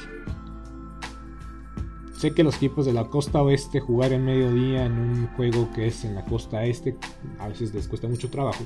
Sé 2.17 2.35
que 2.35 2.43
los 2.43 2.57
equipos 2.57 2.87
de 2.87 2.93
la 2.93 3.09
costa 3.09 3.43
oeste 3.43 3.81
jugar 3.81 4.13
en 4.13 4.25
mediodía 4.25 4.87
en 4.87 4.93
un 4.93 5.27
juego 5.37 5.69
que 5.73 5.89
es 5.89 6.05
en 6.05 6.15
la 6.15 6.25
costa 6.25 6.65
este 6.65 6.97
a 7.41 7.49
veces 7.49 7.75
les 7.75 7.89
cuesta 7.89 8.09
mucho 8.09 8.31
trabajo. 8.31 8.65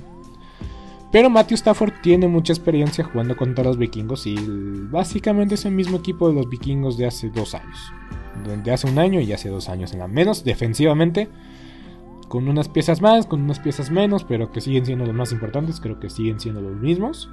Pero 1.16 1.30
Matthew 1.30 1.54
Stafford 1.54 1.94
tiene 2.02 2.28
mucha 2.28 2.52
experiencia 2.52 3.02
jugando 3.02 3.38
contra 3.38 3.64
los 3.64 3.78
vikingos 3.78 4.26
y 4.26 4.36
básicamente 4.90 5.54
es 5.54 5.64
el 5.64 5.72
mismo 5.72 5.96
equipo 5.96 6.28
de 6.28 6.34
los 6.34 6.46
vikingos 6.46 6.98
de 6.98 7.06
hace 7.06 7.30
dos 7.30 7.54
años. 7.54 7.90
De 8.62 8.70
hace 8.70 8.86
un 8.86 8.98
año 8.98 9.18
y 9.22 9.32
hace 9.32 9.48
dos 9.48 9.70
años 9.70 9.94
en 9.94 10.00
la 10.00 10.08
menos 10.08 10.44
defensivamente 10.44 11.30
con 12.28 12.46
unas 12.48 12.68
piezas 12.68 13.00
más, 13.00 13.24
con 13.24 13.40
unas 13.40 13.60
piezas 13.60 13.90
menos, 13.90 14.24
pero 14.24 14.52
que 14.52 14.60
siguen 14.60 14.84
siendo 14.84 15.06
los 15.06 15.14
más 15.14 15.32
importantes, 15.32 15.80
creo 15.80 15.98
que 15.98 16.10
siguen 16.10 16.38
siendo 16.38 16.60
los 16.60 16.76
mismos. 16.76 17.30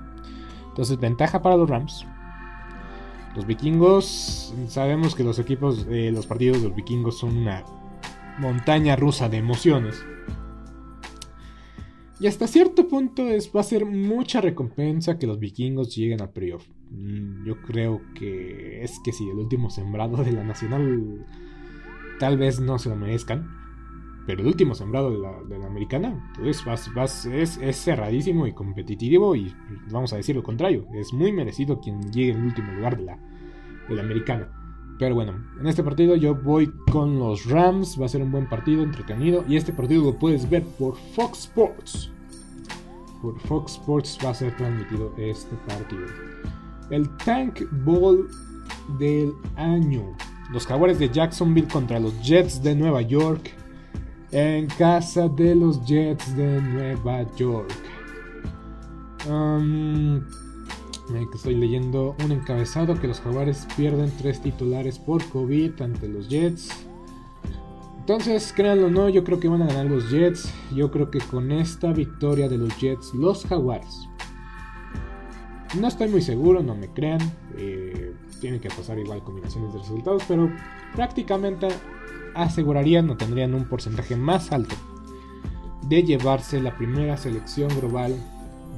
Entonces, 0.70 0.98
ventaja 0.98 1.42
para 1.42 1.58
los 1.58 1.70
Rams. 1.70 2.06
Los 3.36 3.46
vikingos, 3.46 4.54
sabemos 4.70 5.14
que 5.14 5.26
los 5.26 5.40
equipos, 5.40 5.86
eh, 5.90 6.10
los 6.10 6.26
partidos 6.26 6.62
de 6.62 6.70
los 6.70 6.76
vikingos 6.78 7.18
son 7.18 7.36
una 7.36 7.66
montaña 8.40 8.96
rusa 8.96 9.28
de 9.28 9.40
emociones. 9.40 10.06
Y 12.24 12.28
hasta 12.28 12.48
cierto 12.48 12.88
punto 12.88 13.28
es, 13.28 13.52
va 13.54 13.60
a 13.60 13.64
ser 13.64 13.86
mucha 13.86 14.40
recompensa 14.40 15.20
que 15.20 15.28
los 15.28 15.40
vikingos 15.40 15.94
lleguen 15.94 16.22
al 16.22 16.32
playoff. 16.32 16.66
Mm, 16.90 17.46
yo 17.46 17.62
creo 17.62 18.02
que 18.16 18.82
es 18.82 18.98
que 19.04 19.12
si 19.12 19.28
el 19.30 19.38
último 19.38 19.70
sembrado 19.70 20.24
de 20.24 20.32
la 20.32 20.46
nacional 20.46 21.26
tal 22.22 22.38
vez 22.38 22.62
no 22.62 22.80
se 22.80 22.88
lo 22.88 22.96
merezcan 22.96 23.50
pero 24.26 24.42
el 24.42 24.48
último 24.48 24.74
sembrado 24.74 25.12
de 25.12 25.58
la, 25.60 25.68
americana, 25.68 26.32
entonces 26.38 27.60
es, 27.62 27.76
cerradísimo 27.76 28.48
y 28.48 28.54
competitivo 28.54 29.36
y 29.36 29.54
vamos 29.92 30.14
a 30.14 30.16
decir 30.16 30.34
lo 30.34 30.44
contrario, 30.44 30.88
es 30.94 31.12
muy 31.12 31.34
merecido 31.34 31.82
quien 31.82 32.10
llegue 32.10 32.32
en 32.32 32.38
el 32.38 32.46
último 32.46 32.72
lugar 32.72 32.96
de 32.96 33.04
la, 33.04 33.20
de 33.90 33.96
la 33.96 34.02
americana. 34.02 34.48
Pero 34.98 35.16
bueno, 35.16 35.34
en 35.60 35.68
este 35.68 35.84
partido 35.84 36.16
yo 36.16 36.36
voy 36.36 36.72
con 36.90 37.20
los 37.20 37.50
Rams, 37.50 38.00
va 38.00 38.06
a 38.06 38.10
ser 38.10 38.22
un 38.22 38.32
buen 38.32 38.48
partido, 38.48 38.82
entretenido, 38.82 39.44
y 39.46 39.58
este 39.58 39.74
partido 39.74 40.04
lo 40.04 40.18
puedes 40.18 40.50
ver 40.50 40.64
por 40.64 40.96
Fox 40.96 41.40
Sports. 41.40 42.13
Por 43.24 43.40
Fox 43.40 43.72
Sports 43.72 44.20
va 44.24 44.32
a 44.32 44.34
ser 44.34 44.56
transmitido 44.58 45.14
este 45.18 45.56
partido. 45.66 46.06
El 46.90 47.10
Tank 47.18 47.62
Bowl 47.86 48.30
del 49.00 49.34
año. 49.56 50.04
Los 50.52 50.68
Jaguares 50.68 51.00
de 51.00 51.10
Jacksonville 51.10 51.70
contra 51.70 52.02
los 52.02 52.22
Jets 52.22 52.62
de 52.62 52.76
Nueva 52.76 53.02
York 53.02 53.50
en 54.32 54.68
casa 54.68 55.30
de 55.30 55.56
los 55.56 55.86
Jets 55.86 56.36
de 56.36 56.62
Nueva 56.62 57.24
York. 57.38 57.72
estoy 61.34 61.56
leyendo 61.56 62.16
un 62.26 62.32
encabezado 62.34 63.00
que 63.00 63.08
los 63.08 63.22
Jaguares 63.22 63.66
pierden 63.78 64.12
tres 64.18 64.42
titulares 64.42 65.00
por 65.00 65.24
COVID 65.30 65.82
ante 65.82 66.10
los 66.10 66.28
Jets. 66.28 66.70
Entonces, 68.04 68.52
créanlo 68.54 68.88
o 68.88 68.90
no, 68.90 69.08
yo 69.08 69.24
creo 69.24 69.40
que 69.40 69.48
van 69.48 69.62
a 69.62 69.68
ganar 69.68 69.86
los 69.86 70.12
Jets. 70.12 70.54
Yo 70.76 70.92
creo 70.92 71.10
que 71.10 71.20
con 71.20 71.54
esta 71.54 71.94
victoria 71.94 72.50
de 72.50 72.58
los 72.58 72.78
Jets, 72.78 73.14
los 73.14 73.46
Jaguares. 73.46 74.10
No 75.80 75.88
estoy 75.88 76.10
muy 76.10 76.22
seguro, 76.22 76.62
no 76.62 76.76
me 76.76 76.90
crean. 76.90 77.22
Eh, 77.56 78.14
tienen 78.42 78.60
que 78.60 78.68
pasar 78.68 79.00
igual 79.00 79.24
combinaciones 79.24 79.72
de 79.72 79.80
resultados, 79.80 80.24
pero 80.28 80.52
prácticamente 80.94 81.70
asegurarían 82.36 83.10
o 83.10 83.16
tendrían 83.16 83.54
un 83.54 83.70
porcentaje 83.70 84.18
más 84.18 84.52
alto 84.52 84.76
de 85.88 86.04
llevarse 86.04 86.62
la 86.62 86.76
primera 86.76 87.16
selección 87.16 87.70
global 87.80 88.18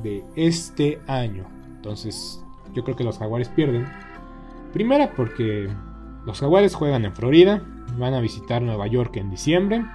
de 0.04 0.24
este 0.36 1.02
año. 1.08 1.48
Entonces, 1.78 2.44
yo 2.76 2.84
creo 2.84 2.96
que 2.96 3.04
los 3.04 3.18
Jaguares 3.18 3.50
pierden. 3.50 3.88
Primera 4.72 5.14
porque 5.16 5.68
los 6.28 6.40
Jaguares 6.40 6.76
juegan 6.76 7.06
en 7.06 7.16
Florida, 7.16 7.64
van 7.97 8.13
a 8.13 8.19
visitar 8.19 8.62
Nueva 8.62 8.88
York 8.88 9.17
en 9.17 9.29
diciembre, 9.29 9.86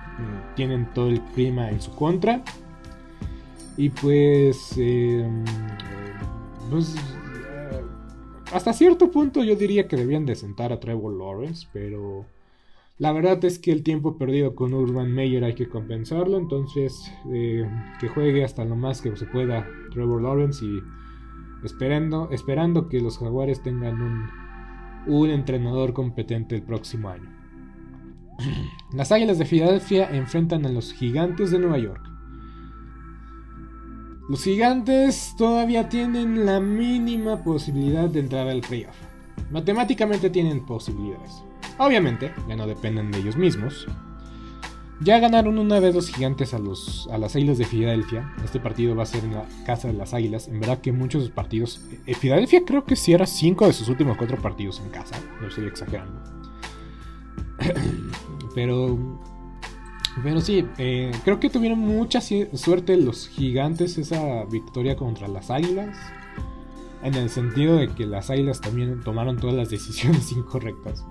tienen 0.56 0.92
todo 0.92 1.08
el 1.08 1.20
clima 1.20 1.70
en 1.70 1.80
su 1.80 1.94
contra. 1.94 2.42
Y 3.76 3.90
pues, 3.90 4.76
em, 4.76 5.44
pues 6.70 6.94
eh, 6.96 7.82
hasta 8.52 8.72
cierto 8.72 9.10
punto 9.10 9.42
yo 9.42 9.56
diría 9.56 9.88
que 9.88 9.96
debían 9.96 10.26
de 10.26 10.34
sentar 10.34 10.72
a 10.72 10.80
Trevor 10.80 11.14
Lawrence, 11.14 11.66
pero 11.72 12.26
la 12.98 13.12
verdad 13.12 13.42
es 13.44 13.58
que 13.58 13.72
el 13.72 13.82
tiempo 13.82 14.18
perdido 14.18 14.54
con 14.54 14.74
Urban 14.74 15.10
Meyer 15.12 15.44
hay 15.44 15.54
que 15.54 15.68
compensarlo, 15.68 16.36
entonces 16.36 17.10
eh, 17.32 17.66
que 17.98 18.08
juegue 18.08 18.44
hasta 18.44 18.64
lo 18.64 18.76
más 18.76 19.00
que 19.00 19.16
se 19.16 19.24
pueda 19.26 19.66
Trevor 19.92 20.20
Lawrence 20.20 20.64
y 20.64 20.82
esperando, 21.64 22.28
esperando 22.30 22.88
que 22.88 23.00
los 23.00 23.18
Jaguares 23.18 23.62
tengan 23.62 24.02
un, 24.02 24.28
un 25.06 25.30
entrenador 25.30 25.94
competente 25.94 26.54
el 26.54 26.62
próximo 26.62 27.08
año. 27.08 27.39
Las 28.92 29.12
Águilas 29.12 29.38
de 29.38 29.44
Filadelfia 29.44 30.08
enfrentan 30.10 30.66
a 30.66 30.68
los 30.68 30.92
Gigantes 30.92 31.50
de 31.50 31.58
Nueva 31.58 31.78
York. 31.78 32.10
Los 34.28 34.44
Gigantes 34.44 35.34
todavía 35.36 35.88
tienen 35.88 36.46
la 36.46 36.60
mínima 36.60 37.42
posibilidad 37.42 38.08
de 38.08 38.20
entrar 38.20 38.46
al 38.46 38.60
playoff. 38.60 38.94
Matemáticamente 39.50 40.30
tienen 40.30 40.64
posibilidades. 40.64 41.42
Obviamente, 41.78 42.32
ya 42.48 42.54
no 42.54 42.66
dependen 42.66 43.10
de 43.10 43.18
ellos 43.18 43.36
mismos. 43.36 43.88
ya 45.00 45.18
ganaron 45.18 45.58
una 45.58 45.80
vez 45.80 45.94
los 45.94 46.10
gigantes 46.10 46.54
a, 46.54 46.58
los, 46.58 47.08
a 47.10 47.18
las 47.18 47.34
Águilas 47.34 47.58
de 47.58 47.64
Filadelfia. 47.64 48.32
Este 48.44 48.60
partido 48.60 48.94
va 48.94 49.02
a 49.02 49.06
ser 49.06 49.24
en 49.24 49.32
la 49.32 49.46
casa 49.66 49.88
de 49.88 49.94
las 49.94 50.14
Águilas. 50.14 50.46
En 50.46 50.60
verdad 50.60 50.80
que 50.80 50.92
muchos 50.92 51.22
de 51.22 51.26
sus 51.26 51.34
partidos... 51.34 51.80
Eh, 52.06 52.14
Filadelfia 52.14 52.64
creo 52.64 52.84
que 52.84 52.94
cierra 52.96 53.26
5 53.26 53.66
de 53.66 53.72
sus 53.72 53.88
últimos 53.88 54.16
4 54.16 54.40
partidos 54.40 54.78
en 54.78 54.90
casa. 54.90 55.16
No 55.40 55.48
estoy 55.48 55.66
exagerando. 55.66 56.22
Pero... 58.54 58.98
Pero 60.24 60.40
sí, 60.40 60.66
eh, 60.78 61.12
creo 61.24 61.38
que 61.38 61.50
tuvieron 61.50 61.78
mucha 61.78 62.20
suerte 62.20 62.96
los 62.96 63.28
gigantes 63.28 63.96
esa 63.96 64.44
victoria 64.44 64.96
contra 64.96 65.28
las 65.28 65.50
Águilas. 65.50 65.96
En 67.02 67.14
el 67.14 67.30
sentido 67.30 67.76
de 67.76 67.88
que 67.88 68.06
las 68.06 68.28
Águilas 68.28 68.60
también 68.60 69.00
tomaron 69.02 69.38
todas 69.38 69.56
las 69.56 69.70
decisiones 69.70 70.32
incorrectas. 70.36 71.04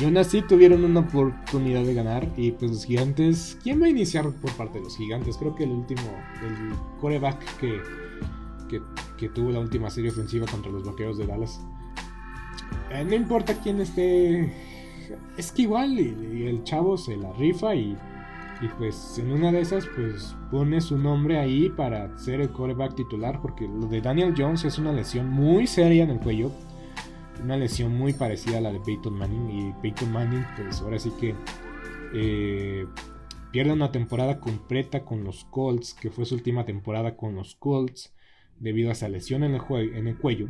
Y 0.00 0.04
aún 0.04 0.16
así 0.16 0.42
tuvieron 0.42 0.84
una 0.84 1.00
oportunidad 1.00 1.84
de 1.84 1.94
ganar. 1.94 2.32
Y 2.36 2.52
pues 2.52 2.70
los 2.70 2.84
gigantes. 2.84 3.58
¿Quién 3.62 3.80
va 3.80 3.86
a 3.86 3.90
iniciar 3.90 4.30
por 4.30 4.52
parte 4.52 4.78
de 4.78 4.84
los 4.84 4.96
gigantes? 4.96 5.36
Creo 5.36 5.54
que 5.54 5.64
el 5.64 5.70
último. 5.70 6.02
El 6.42 6.74
coreback 7.00 7.58
que, 7.58 7.80
que, 9.18 9.28
tuvo 9.28 9.50
la 9.50 9.60
última 9.60 9.88
serie 9.90 10.10
ofensiva 10.10 10.46
contra 10.46 10.70
los 10.70 10.84
vaqueros 10.84 11.16
de 11.16 11.26
Dallas. 11.26 11.64
Eh, 12.90 13.04
no 13.04 13.14
importa 13.14 13.54
quién 13.62 13.80
esté. 13.80 14.52
Es 15.36 15.52
que 15.52 15.62
igual 15.62 15.98
el 15.98 16.62
chavo 16.64 16.96
se 16.96 17.16
la 17.16 17.32
rifa 17.32 17.74
y, 17.74 17.96
y 18.60 18.68
pues 18.78 19.18
en 19.18 19.32
una 19.32 19.52
de 19.52 19.60
esas 19.60 19.86
pues 19.94 20.36
pone 20.50 20.80
su 20.80 20.98
nombre 20.98 21.38
ahí 21.38 21.70
para 21.70 22.16
ser 22.18 22.40
el 22.40 22.50
coreback 22.50 22.94
titular 22.94 23.40
porque 23.40 23.66
lo 23.66 23.86
de 23.86 24.00
Daniel 24.00 24.34
Jones 24.36 24.64
es 24.64 24.78
una 24.78 24.92
lesión 24.92 25.28
muy 25.28 25.66
seria 25.66 26.04
en 26.04 26.10
el 26.10 26.20
cuello 26.20 26.50
una 27.42 27.56
lesión 27.56 27.96
muy 27.96 28.12
parecida 28.12 28.58
a 28.58 28.60
la 28.60 28.72
de 28.72 28.80
Peyton 28.80 29.14
Manning. 29.14 29.50
Y 29.50 29.72
Peyton 29.82 30.12
Manning, 30.12 30.44
pues 30.56 30.80
ahora 30.80 30.98
sí 30.98 31.12
que 31.20 31.34
eh, 32.14 32.86
pierde 33.52 33.72
una 33.72 33.92
temporada 33.92 34.40
completa 34.40 35.04
con 35.04 35.24
los 35.24 35.44
Colts, 35.44 35.94
que 35.94 36.10
fue 36.10 36.24
su 36.24 36.34
última 36.34 36.64
temporada 36.64 37.16
con 37.16 37.34
los 37.34 37.54
Colts, 37.54 38.14
debido 38.58 38.90
a 38.90 38.92
esa 38.92 39.08
lesión 39.08 39.44
en 39.44 39.54
el 39.54 40.16
cuello. 40.18 40.48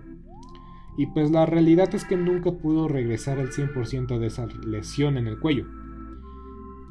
Y 0.97 1.07
pues 1.07 1.31
la 1.31 1.47
realidad 1.47 1.95
es 1.95 2.05
que 2.05 2.17
nunca 2.17 2.53
pudo 2.53 2.89
regresar 2.89 3.39
al 3.39 3.51
100% 3.51 4.19
de 4.19 4.27
esa 4.27 4.47
lesión 4.47 5.17
en 5.17 5.27
el 5.27 5.39
cuello. 5.39 5.67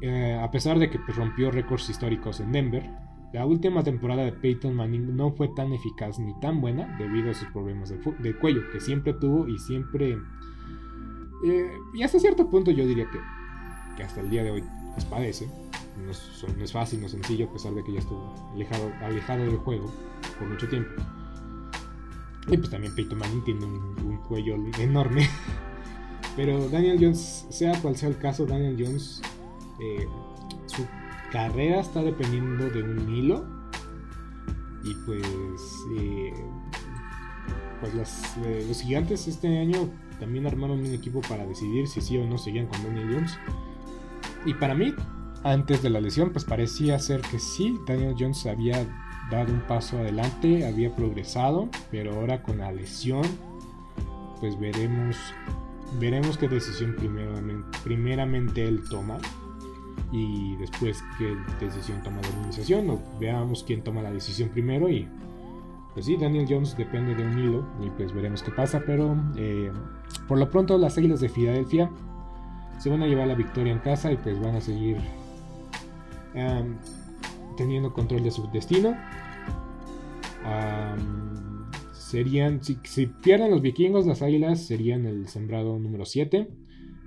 Eh, 0.02 0.38
a 0.38 0.50
pesar 0.50 0.78
de 0.78 0.90
que 0.90 0.98
pues, 0.98 1.16
rompió 1.16 1.50
récords 1.50 1.88
históricos 1.88 2.40
en 2.40 2.52
Denver, 2.52 2.90
la 3.32 3.46
última 3.46 3.82
temporada 3.82 4.22
de 4.22 4.32
Peyton 4.32 4.76
Manning 4.76 5.16
no 5.16 5.32
fue 5.32 5.48
tan 5.56 5.72
eficaz 5.72 6.18
ni 6.18 6.38
tan 6.40 6.60
buena 6.60 6.96
debido 6.98 7.30
a 7.30 7.34
sus 7.34 7.48
problemas 7.48 7.90
de, 7.90 8.36
cuello 8.36 8.60
que 8.70 8.80
siempre 8.80 9.14
tuvo 9.14 9.48
y 9.48 9.58
siempre... 9.58 10.18
Eh, 11.44 11.70
y 11.94 12.02
hasta 12.02 12.18
cierto 12.18 12.48
punto 12.48 12.70
yo 12.70 12.86
diría 12.86 13.10
que, 13.10 13.18
que 13.96 14.02
hasta 14.02 14.20
el 14.20 14.30
día 14.30 14.44
de 14.44 14.50
hoy 14.50 14.64
les 14.94 15.04
padece. 15.06 15.48
No 16.04 16.10
es, 16.10 16.72
fácil, 16.72 17.00
no 17.00 17.06
es 17.06 17.12
sencillo, 17.12 17.48
a 17.48 17.52
pesar 17.52 17.72
de 17.72 17.82
que 17.84 17.92
ya 17.92 18.00
estuvo 18.00 18.34
alejado, 18.52 18.92
alejado 19.02 19.44
del 19.44 19.56
juego 19.56 19.90
por 20.38 20.48
mucho 20.48 20.68
tiempo. 20.68 20.90
Y 22.48 22.56
pues 22.58 22.70
también 22.70 22.94
Peyton 22.94 23.18
Manning 23.18 23.44
tiene 23.44 23.64
un, 23.64 24.18
cuello 24.28 24.56
enorme. 24.78 25.28
Pero 26.36 26.68
Daniel 26.68 26.98
Jones, 27.00 27.46
sea 27.50 27.80
cual 27.80 27.96
sea 27.96 28.08
el 28.08 28.18
caso, 28.18 28.44
Daniel 28.44 28.76
Jones, 28.78 29.22
eh, 29.80 30.06
su 30.66 30.84
carrera 31.30 31.80
está 31.80 32.02
dependiendo 32.02 32.68
de 32.70 32.82
un 32.82 33.14
hilo. 33.14 33.46
Y 34.82 34.94
pues, 35.06 35.26
eh, 35.98 36.34
pues 37.80 38.36
eh, 38.44 38.64
los 38.68 38.80
gigantes 38.82 39.26
este 39.28 39.58
año 39.58 39.88
también 40.20 40.46
armaron 40.46 40.80
un 40.80 40.92
equipo 40.92 41.20
para 41.22 41.46
decidir 41.46 41.88
si 41.88 42.00
sí 42.00 42.18
o 42.18 42.26
no 42.26 42.36
seguían 42.36 42.66
con 42.66 42.82
Daniel 42.82 43.14
Jones. 43.14 43.38
Y 44.44 44.54
para 44.54 44.74
mí, 44.74 44.92
antes 45.42 45.82
de 45.82 45.90
la 45.90 46.00
lesión, 46.00 46.30
pues 46.32 46.44
parecía 46.44 46.98
ser 46.98 47.20
que 47.22 47.38
sí, 47.38 47.78
Daniel 47.86 48.14
Jones 48.18 48.44
había 48.46 48.86
dado 49.30 49.52
un 49.52 49.60
paso 49.60 49.98
adelante, 49.98 50.66
había 50.66 50.94
progresado, 50.94 51.68
pero 51.90 52.14
ahora 52.14 52.42
con 52.42 52.58
la 52.58 52.72
lesión, 52.72 53.24
pues 54.40 54.58
veremos, 54.58 55.16
veremos 55.98 56.38
qué 56.38 56.48
decisión 56.48 56.96
primeramente, 57.84 58.66
él 58.66 58.82
toma 58.88 59.18
y 60.12 60.56
después 60.56 61.02
qué 61.18 61.36
decisión 61.64 62.02
toma 62.02 62.20
la 62.20 62.28
organización 62.28 62.90
o 62.90 63.00
veamos 63.18 63.64
quién 63.64 63.82
toma 63.82 64.02
la 64.02 64.12
decisión 64.12 64.48
primero 64.50 64.88
y 64.88 65.08
pues 65.94 66.06
sí, 66.06 66.16
Daniel 66.16 66.46
Jones 66.48 66.76
depende 66.76 67.14
de 67.14 67.24
un 67.24 67.38
hilo 67.38 67.64
y 67.80 67.88
pues 67.90 68.12
veremos 68.12 68.42
qué 68.42 68.50
pasa, 68.50 68.82
pero 68.84 69.16
eh, 69.36 69.70
por 70.26 70.38
lo 70.38 70.50
pronto 70.50 70.76
las 70.76 70.98
Águilas 70.98 71.20
de 71.20 71.28
Filadelfia 71.28 71.88
se 72.78 72.90
van 72.90 73.02
a 73.02 73.06
llevar 73.06 73.28
la 73.28 73.34
victoria 73.34 73.72
en 73.72 73.78
casa 73.78 74.10
y 74.10 74.16
pues 74.16 74.40
van 74.40 74.56
a 74.56 74.60
seguir 74.60 74.98
teniendo 77.56 77.92
control 77.92 78.22
de 78.22 78.30
su 78.30 78.48
destino. 78.50 78.96
serían, 81.92 82.62
si, 82.62 83.06
pierden 83.06 83.50
los 83.50 83.62
vikingos, 83.62 84.06
las 84.06 84.22
Águilas 84.22 84.60
serían 84.66 85.06
el 85.06 85.28
sembrado 85.28 85.78
número 85.78 86.04
7 86.04 86.48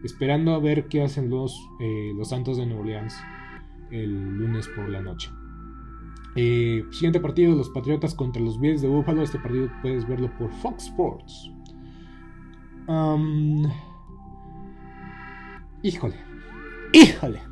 esperando 0.04 0.54
a 0.54 0.60
ver 0.60 0.88
qué 0.88 1.02
hacen 1.02 1.30
los, 1.30 1.60
eh, 1.80 2.12
los 2.16 2.30
Santos 2.30 2.58
de 2.58 2.66
Nueva 2.66 2.82
Orleans 2.82 3.16
el 3.92 4.38
lunes 4.38 4.68
por 4.68 4.90
la 4.90 5.02
noche. 5.02 5.30
Eh, 6.36 6.86
siguiente 6.92 7.20
partido, 7.20 7.56
los 7.56 7.70
Patriotas 7.70 8.14
contra 8.14 8.42
los 8.42 8.60
Bills 8.60 8.82
de 8.82 8.88
Buffalo. 8.88 9.24
Este 9.24 9.40
partido 9.40 9.70
puedes 9.82 10.08
verlo 10.08 10.32
por 10.38 10.52
Fox 10.52 10.86
Sports. 10.86 11.52
híjole, 15.84 16.16
híjole. 16.94 17.47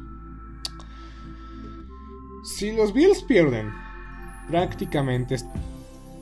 Si 2.45 2.71
los 2.71 2.93
Bills 2.93 3.23
pierden, 3.23 3.73
prácticamente 4.47 5.35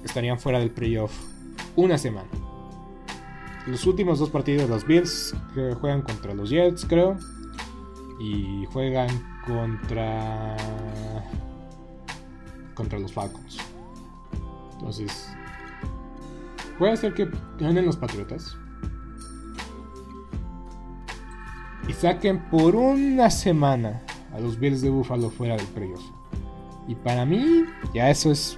estarían 0.03 0.39
fuera 0.39 0.59
del 0.59 0.71
playoff 0.71 1.11
una 1.75 1.97
semana 1.97 2.29
los 3.65 3.85
últimos 3.85 4.19
dos 4.19 4.29
partidos 4.29 4.69
los 4.69 4.85
Bills 4.85 5.35
que 5.53 5.73
juegan 5.75 6.01
contra 6.01 6.33
los 6.33 6.49
Jets, 6.49 6.85
creo. 6.85 7.17
Y 8.19 8.65
juegan 8.71 9.09
contra 9.45 10.55
contra 12.73 12.99
los 12.99 13.13
Falcons. 13.13 13.57
Entonces, 14.73 15.29
puede 16.77 16.97
ser 16.97 17.13
que 17.13 17.29
ganen 17.59 17.85
los 17.85 17.97
Patriotas. 17.97 18.57
Y 21.87 21.93
saquen 21.93 22.39
por 22.49 22.75
una 22.75 23.29
semana 23.29 24.01
a 24.33 24.39
los 24.39 24.59
Bills 24.59 24.81
de 24.81 24.89
Buffalo 24.89 25.29
fuera 25.29 25.55
del 25.55 25.65
playoff. 25.67 26.03
Y 26.87 26.95
para 26.95 27.25
mí, 27.25 27.63
ya 27.93 28.09
eso 28.09 28.31
es 28.31 28.57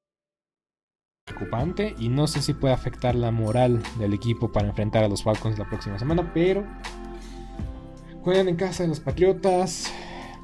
Preocupante 1.25 1.95
y 1.99 2.09
no 2.09 2.25
sé 2.25 2.41
si 2.41 2.53
puede 2.53 2.73
afectar 2.73 3.13
la 3.13 3.31
moral 3.31 3.81
del 3.99 4.13
equipo 4.13 4.51
para 4.51 4.67
enfrentar 4.67 5.03
a 5.03 5.07
los 5.07 5.23
Falcons 5.23 5.59
la 5.59 5.69
próxima 5.69 5.99
semana, 5.99 6.31
pero 6.33 6.65
juegan 8.23 8.49
en 8.49 8.55
casa 8.55 8.83
de 8.83 8.89
los 8.89 8.99
Patriotas. 8.99 9.93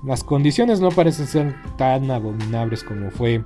Las 0.06 0.24
condiciones 0.24 0.80
no 0.80 0.90
parecen 0.90 1.26
ser 1.26 1.56
tan 1.78 2.12
abominables 2.12 2.84
como 2.84 3.10
fue 3.10 3.44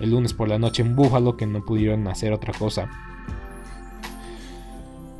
el 0.00 0.10
lunes 0.10 0.32
por 0.32 0.48
la 0.48 0.58
noche 0.58 0.82
en 0.82 0.96
Buffalo, 0.96 1.36
que 1.36 1.46
no 1.46 1.62
pudieron 1.62 2.08
hacer 2.08 2.32
otra 2.32 2.54
cosa. 2.58 2.88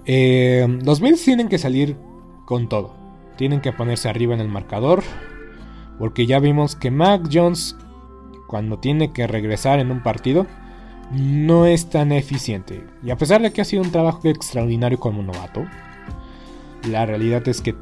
Eh, 0.06 0.66
los 0.83 1.00
Bills 1.00 1.22
tienen 1.22 1.48
que 1.48 1.59
salir 1.59 1.96
con 2.46 2.68
todo. 2.68 2.94
Tienen 3.37 3.61
que 3.61 3.72
ponerse 3.72 4.09
arriba 4.09 4.35
en 4.35 4.40
el 4.40 4.48
marcador. 4.48 5.02
Porque 5.98 6.24
ya 6.24 6.38
vimos 6.38 6.76
que 6.76 6.90
Mac 6.90 7.28
Jones, 7.30 7.76
cuando 8.48 8.78
tiene 8.78 9.12
que 9.12 9.26
regresar 9.26 9.80
en 9.80 9.90
un 9.90 10.02
partido, 10.02 10.46
no 11.10 11.66
es 11.66 11.88
tan 11.90 12.12
eficiente. 12.12 12.84
Y 13.02 13.10
a 13.10 13.16
pesar 13.16 13.42
de 13.42 13.52
que 13.52 13.60
ha 13.60 13.64
sido 13.64 13.82
un 13.82 13.90
trabajo 13.90 14.28
extraordinario 14.28 14.98
como 14.98 15.22
novato, 15.22 15.64
la 16.88 17.06
realidad 17.06 17.46
es 17.48 17.60
que 17.60 17.74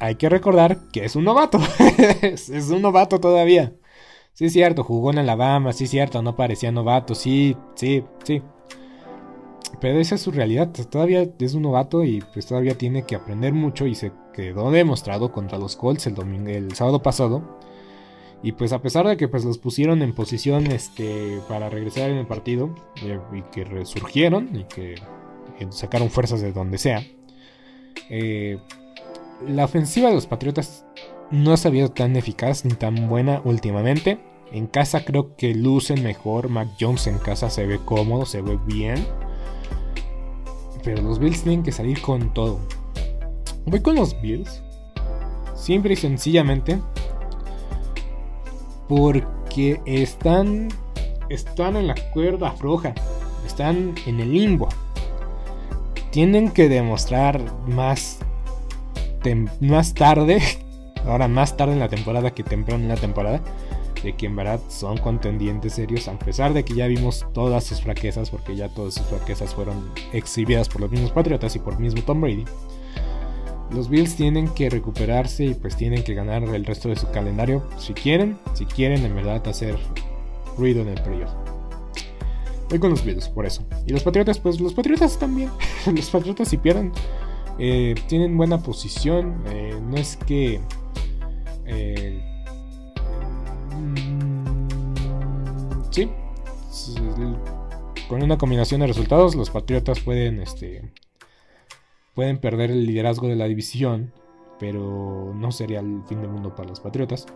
hay 0.00 0.16
que 0.16 0.28
recordar 0.28 0.78
que 0.92 1.04
es 1.04 1.16
un 1.16 1.24
novato. 1.24 1.58
es 2.22 2.70
un 2.70 2.82
novato 2.82 3.20
todavía. 3.20 3.72
Sí, 4.34 4.46
es 4.46 4.52
cierto, 4.52 4.82
jugó 4.82 5.12
en 5.12 5.18
Alabama, 5.18 5.72
sí, 5.72 5.84
es 5.84 5.90
cierto, 5.90 6.20
no 6.20 6.34
parecía 6.34 6.72
novato, 6.72 7.14
sí, 7.14 7.56
sí, 7.76 8.02
sí. 8.24 8.42
Pero 9.80 10.00
esa 10.00 10.16
es 10.16 10.22
su 10.22 10.32
realidad, 10.32 10.72
todavía 10.90 11.24
es 11.38 11.54
un 11.54 11.62
novato 11.62 12.02
y 12.04 12.20
pues 12.32 12.46
todavía 12.46 12.76
tiene 12.76 13.04
que 13.04 13.14
aprender 13.14 13.52
mucho 13.52 13.86
y 13.86 13.94
se 13.94 14.10
quedó 14.32 14.72
demostrado 14.72 15.30
contra 15.30 15.58
los 15.58 15.76
Colts 15.76 16.08
el, 16.08 16.16
el 16.48 16.74
sábado 16.74 17.00
pasado. 17.00 17.58
Y 18.44 18.52
pues 18.52 18.74
a 18.74 18.82
pesar 18.82 19.08
de 19.08 19.16
que 19.16 19.26
pues 19.26 19.42
los 19.46 19.56
pusieron 19.56 20.02
en 20.02 20.12
posición 20.12 20.66
este, 20.66 21.40
para 21.48 21.70
regresar 21.70 22.10
en 22.10 22.18
el 22.18 22.26
partido 22.26 22.74
eh, 23.02 23.18
y 23.32 23.40
que 23.40 23.64
resurgieron 23.64 24.54
y 24.54 24.64
que 24.64 24.96
sacaron 25.70 26.10
fuerzas 26.10 26.42
de 26.42 26.52
donde 26.52 26.76
sea, 26.76 27.02
eh, 28.10 28.58
la 29.48 29.64
ofensiva 29.64 30.10
de 30.10 30.14
los 30.14 30.26
Patriotas 30.26 30.84
no 31.30 31.54
ha 31.54 31.56
sabido 31.56 31.88
tan 31.92 32.16
eficaz 32.16 32.66
ni 32.66 32.74
tan 32.74 33.08
buena 33.08 33.40
últimamente. 33.46 34.20
En 34.52 34.66
casa 34.66 35.06
creo 35.06 35.36
que 35.36 35.54
lucen 35.54 36.02
mejor. 36.02 36.50
Mac 36.50 36.68
Jones 36.78 37.06
en 37.06 37.16
casa 37.16 37.48
se 37.48 37.64
ve 37.64 37.80
cómodo, 37.82 38.26
se 38.26 38.42
ve 38.42 38.58
bien. 38.66 39.06
Pero 40.82 41.00
los 41.00 41.18
Bills 41.18 41.42
tienen 41.42 41.62
que 41.62 41.72
salir 41.72 42.02
con 42.02 42.34
todo. 42.34 42.60
Voy 43.64 43.80
con 43.80 43.94
los 43.94 44.20
Bills. 44.20 44.62
Simple 45.56 45.94
y 45.94 45.96
sencillamente. 45.96 46.78
Porque 48.88 49.80
están. 49.86 50.68
Están 51.28 51.76
en 51.76 51.86
la 51.86 51.94
cuerda 52.12 52.52
floja. 52.52 52.94
Están 53.46 53.94
en 54.06 54.20
el 54.20 54.32
limbo. 54.32 54.68
Tienen 56.10 56.50
que 56.50 56.68
demostrar 56.68 57.40
más. 57.66 58.18
más 59.60 59.94
tarde. 59.94 60.42
Ahora 61.06 61.28
más 61.28 61.56
tarde 61.56 61.74
en 61.74 61.80
la 61.80 61.88
temporada 61.88 62.30
que 62.30 62.42
temprano 62.42 62.82
en 62.82 62.88
la 62.88 62.96
temporada. 62.96 63.40
De 64.02 64.14
que 64.14 64.26
en 64.26 64.36
verdad 64.36 64.60
son 64.68 64.98
contendientes 64.98 65.74
serios. 65.74 66.08
A 66.08 66.18
pesar 66.18 66.52
de 66.52 66.64
que 66.64 66.74
ya 66.74 66.86
vimos 66.86 67.26
todas 67.32 67.64
sus 67.64 67.80
fraquezas. 67.80 68.30
Porque 68.30 68.54
ya 68.54 68.68
todas 68.68 68.94
sus 68.94 69.06
fraquezas 69.06 69.54
fueron 69.54 69.90
exhibidas 70.12 70.68
por 70.68 70.82
los 70.82 70.90
mismos 70.90 71.12
Patriotas 71.12 71.56
y 71.56 71.58
por 71.58 71.78
mismo 71.80 72.02
Tom 72.02 72.20
Brady 72.20 72.44
los 73.70 73.88
Bills 73.88 74.16
tienen 74.16 74.48
que 74.48 74.70
recuperarse 74.70 75.44
y 75.44 75.54
pues 75.54 75.76
tienen 75.76 76.04
que 76.04 76.14
ganar 76.14 76.42
el 76.42 76.64
resto 76.64 76.88
de 76.88 76.96
su 76.96 77.10
calendario 77.10 77.62
si 77.78 77.92
quieren, 77.94 78.38
si 78.54 78.66
quieren 78.66 79.04
en 79.04 79.14
verdad 79.14 79.46
hacer 79.48 79.78
ruido 80.56 80.82
en 80.82 80.88
el 80.88 81.00
periodo. 81.02 81.44
Voy 82.68 82.78
con 82.78 82.90
los 82.90 83.04
Bills, 83.04 83.28
por 83.28 83.46
eso. 83.46 83.62
Y 83.86 83.92
los 83.92 84.02
Patriotas, 84.02 84.38
pues 84.38 84.60
los 84.60 84.74
Patriotas 84.74 85.18
también. 85.18 85.50
los 85.94 86.10
Patriotas 86.10 86.48
si 86.48 86.56
pierden, 86.56 86.92
eh, 87.58 87.94
tienen 88.08 88.36
buena 88.36 88.62
posición. 88.62 89.42
Eh, 89.46 89.78
no 89.82 89.96
es 89.96 90.16
que... 90.16 90.60
Eh, 91.66 92.20
mm, 93.76 94.74
sí. 95.90 96.10
Con 98.08 98.22
una 98.22 98.36
combinación 98.38 98.80
de 98.80 98.86
resultados, 98.86 99.34
los 99.34 99.50
Patriotas 99.50 100.00
pueden 100.00 100.40
este, 100.40 100.92
Pueden 102.14 102.38
perder 102.38 102.70
el 102.70 102.86
liderazgo 102.86 103.28
de 103.28 103.36
la 103.36 103.46
división, 103.46 104.12
pero 104.58 105.32
no 105.34 105.50
sería 105.50 105.80
el 105.80 106.02
fin 106.06 106.20
del 106.20 106.30
mundo 106.30 106.54
para 106.54 106.68
los 106.68 106.80
Patriotas. 106.80 107.26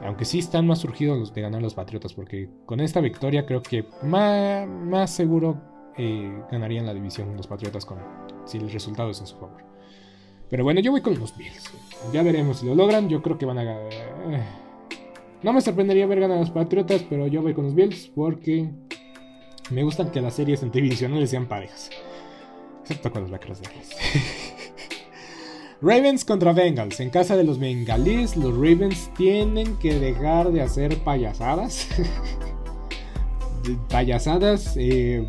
Aunque 0.00 0.24
sí 0.24 0.40
están 0.40 0.66
más 0.66 0.80
surgidos 0.80 1.32
de 1.32 1.40
ganar 1.40 1.62
los 1.62 1.74
Patriotas, 1.74 2.12
porque 2.12 2.48
con 2.66 2.80
esta 2.80 3.00
victoria 3.00 3.46
creo 3.46 3.62
que 3.62 3.84
más, 4.02 5.10
seguro 5.14 5.60
eh, 5.96 6.32
ganarían 6.50 6.86
la 6.86 6.94
división 6.94 7.36
los 7.36 7.46
Patriotas 7.46 7.86
con, 7.86 7.98
si 8.44 8.58
el 8.58 8.70
resultado 8.70 9.10
es 9.10 9.20
en 9.20 9.28
su 9.28 9.36
favor. 9.36 9.62
Pero 10.50 10.64
bueno, 10.64 10.80
yo 10.80 10.90
voy 10.90 11.00
con 11.00 11.18
los 11.18 11.36
Bills. 11.36 11.72
Ya 12.12 12.22
veremos 12.22 12.58
si 12.58 12.66
lo 12.66 12.74
logran. 12.74 13.08
Yo 13.08 13.22
creo 13.22 13.38
que 13.38 13.46
van 13.46 13.58
a 13.58 13.64
ganar. 13.64 13.90
No 15.42 15.52
me 15.52 15.60
sorprendería 15.60 16.06
ver 16.06 16.20
ganar 16.20 16.36
a 16.36 16.40
los 16.40 16.50
Patriotas, 16.50 17.04
pero 17.08 17.26
yo 17.26 17.40
voy 17.40 17.54
con 17.54 17.64
los 17.64 17.74
Bills 17.74 18.10
porque 18.14 18.70
me 19.70 19.82
gustan 19.82 20.10
que 20.10 20.20
las 20.20 20.34
series 20.34 20.62
entre 20.62 20.82
divisionales 20.82 21.30
sean 21.30 21.46
parejas. 21.46 21.90
Excepto 22.92 23.10
con 23.10 23.22
los 23.22 23.30
vaqueros 23.30 23.58
de 23.62 23.68
Ravens 25.80 26.26
contra 26.26 26.52
Bengals. 26.52 27.00
En 27.00 27.08
casa 27.08 27.38
de 27.38 27.44
los 27.44 27.58
bengalíes, 27.58 28.36
los 28.36 28.52
Ravens 28.52 29.10
tienen 29.16 29.78
que 29.78 29.98
dejar 29.98 30.52
de 30.52 30.60
hacer 30.60 30.98
payasadas. 30.98 31.88
payasadas. 33.88 34.74
Eh, 34.76 35.26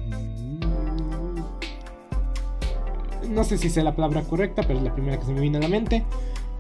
no 3.30 3.46
sé 3.46 3.58
si 3.58 3.70
sea 3.70 3.86
la 3.86 3.96
palabra 3.96 4.24
correcta, 4.24 4.64
pero 4.68 4.80
es 4.80 4.84
la 4.84 4.94
primera 4.94 5.18
que 5.18 5.26
se 5.26 5.32
me 5.32 5.40
viene 5.40 5.60
a 5.60 5.62
la 5.62 5.70
mente. 5.70 6.04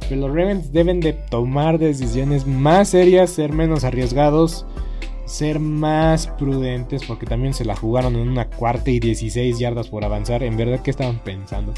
Pero 0.07 0.21
los 0.21 0.29
Ravens 0.29 0.71
deben 0.71 1.01
de 1.01 1.11
tomar 1.11 1.79
decisiones 1.79 2.47
más 2.47 2.89
serias, 2.89 3.29
ser 3.29 3.51
menos 3.51 3.83
arriesgados 3.83 4.65
ser 5.25 5.59
más 5.59 6.27
prudentes 6.27 7.03
porque 7.05 7.25
también 7.25 7.53
se 7.53 7.65
la 7.65 7.75
jugaron 7.75 8.15
en 8.15 8.27
una 8.27 8.49
cuarta 8.49 8.91
y 8.91 8.99
16 8.99 9.59
yardas 9.59 9.88
por 9.88 10.03
avanzar. 10.03 10.43
En 10.43 10.57
verdad, 10.57 10.81
¿qué 10.81 10.91
estaban 10.91 11.19
pensando? 11.19 11.73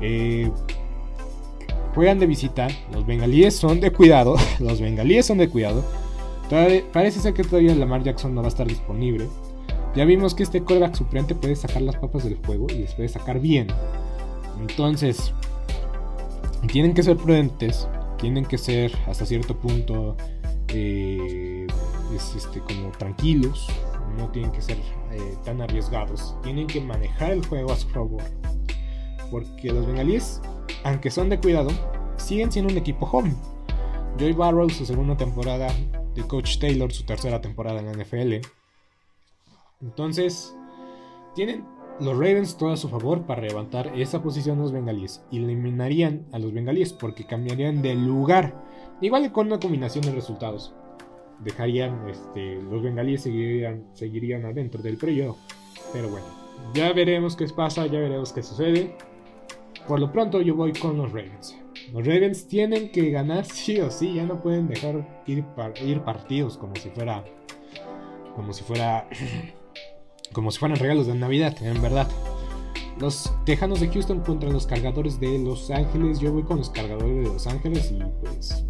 Eh, 0.00 0.50
juegan 1.94 2.18
de 2.18 2.26
visita. 2.26 2.68
Los 2.92 3.06
bengalíes 3.06 3.56
son 3.56 3.80
de 3.80 3.92
cuidado. 3.92 4.36
Los 4.58 4.80
bengalíes 4.80 5.26
son 5.26 5.38
de 5.38 5.48
cuidado. 5.48 5.84
parece 6.92 7.20
ser 7.20 7.34
que 7.34 7.44
todavía 7.44 7.74
Lamar 7.74 8.02
Jackson 8.02 8.34
no 8.34 8.42
va 8.42 8.48
a 8.48 8.50
estar 8.50 8.66
disponible. 8.66 9.28
Ya 9.94 10.04
vimos 10.04 10.34
que 10.34 10.44
este 10.44 10.62
coreback 10.62 10.94
suplente 10.94 11.34
puede 11.34 11.56
sacar 11.56 11.82
las 11.82 11.96
papas 11.96 12.24
del 12.24 12.36
juego 12.46 12.66
y 12.70 12.74
les 12.74 12.94
puede 12.94 13.08
sacar 13.08 13.40
bien. 13.40 13.66
Entonces, 14.60 15.32
tienen 16.68 16.94
que 16.94 17.02
ser 17.02 17.16
prudentes. 17.16 17.88
Tienen 18.18 18.44
que 18.44 18.58
ser 18.58 18.92
hasta 19.06 19.24
cierto 19.24 19.56
punto 19.56 20.16
eh, 20.68 21.66
es 22.16 22.34
este, 22.34 22.60
como 22.60 22.90
tranquilos, 22.92 23.68
no 24.16 24.28
tienen 24.28 24.52
que 24.52 24.62
ser 24.62 24.78
eh, 25.12 25.36
tan 25.44 25.60
arriesgados, 25.60 26.36
tienen 26.42 26.66
que 26.66 26.80
manejar 26.80 27.32
el 27.32 27.46
juego 27.46 27.72
a 27.72 27.76
su 27.76 27.88
favor. 27.88 28.22
Porque 29.30 29.72
los 29.72 29.86
bengalíes, 29.86 30.40
aunque 30.84 31.10
son 31.10 31.28
de 31.28 31.38
cuidado, 31.38 31.70
siguen 32.16 32.50
siendo 32.50 32.72
un 32.72 32.78
equipo 32.78 33.06
joven. 33.06 33.36
Joey 34.18 34.32
Barrow, 34.32 34.68
su 34.70 34.84
segunda 34.84 35.16
temporada, 35.16 35.68
de 36.14 36.22
Coach 36.26 36.58
Taylor, 36.58 36.92
su 36.92 37.04
tercera 37.04 37.40
temporada 37.40 37.80
en 37.80 37.86
la 37.86 37.92
NFL. 37.92 38.46
Entonces, 39.80 40.54
tienen 41.34 41.64
los 42.00 42.14
Ravens 42.14 42.56
todo 42.56 42.72
a 42.72 42.76
su 42.76 42.88
favor 42.88 43.22
para 43.22 43.42
levantar 43.42 43.92
esa 43.98 44.22
posición 44.22 44.58
los 44.58 44.72
bengalíes. 44.72 45.22
Eliminarían 45.30 46.26
a 46.32 46.38
los 46.38 46.52
bengalíes 46.52 46.92
porque 46.92 47.26
cambiarían 47.26 47.82
de 47.82 47.94
lugar. 47.94 48.64
Igual 49.00 49.30
con 49.32 49.46
una 49.46 49.60
combinación 49.60 50.04
de 50.04 50.12
resultados 50.12 50.74
dejarían, 51.44 52.08
este, 52.08 52.56
los 52.62 52.82
bengalíes 52.82 53.22
seguirían, 53.22 53.84
seguirían 53.94 54.44
adentro 54.44 54.82
del 54.82 54.96
periodo. 54.96 55.36
Pero 55.92 56.08
bueno, 56.08 56.26
ya 56.74 56.92
veremos 56.92 57.36
qué 57.36 57.46
pasa, 57.48 57.86
ya 57.86 57.98
veremos 57.98 58.32
qué 58.32 58.42
sucede. 58.42 58.96
Por 59.88 60.00
lo 60.00 60.12
pronto 60.12 60.40
yo 60.40 60.54
voy 60.54 60.72
con 60.72 60.96
los 60.96 61.12
Ravens. 61.12 61.56
Los 61.92 62.06
Ravens 62.06 62.46
tienen 62.46 62.92
que 62.92 63.10
ganar 63.10 63.44
sí 63.46 63.80
o 63.80 63.90
sí, 63.90 64.14
ya 64.14 64.24
no 64.24 64.40
pueden 64.40 64.68
dejar 64.68 65.22
ir, 65.26 65.44
ir 65.84 66.00
partidos 66.02 66.56
como 66.56 66.76
si 66.76 66.90
fuera 66.90 67.24
como 68.36 68.52
si 68.52 68.62
fuera 68.62 69.08
como 70.32 70.50
si 70.50 70.58
fueran 70.58 70.78
regalos 70.78 71.06
de 71.06 71.14
Navidad, 71.14 71.56
en 71.62 71.80
verdad. 71.82 72.08
Los 73.00 73.32
Tejanos 73.46 73.80
de 73.80 73.88
Houston 73.88 74.20
contra 74.20 74.50
los 74.50 74.66
cargadores 74.66 75.18
de 75.18 75.38
Los 75.38 75.70
Ángeles. 75.70 76.20
Yo 76.20 76.32
voy 76.32 76.42
con 76.42 76.58
los 76.58 76.68
cargadores 76.68 77.16
de 77.16 77.32
Los 77.32 77.46
Ángeles 77.46 77.90
y 77.90 78.02
pues. 78.20 78.66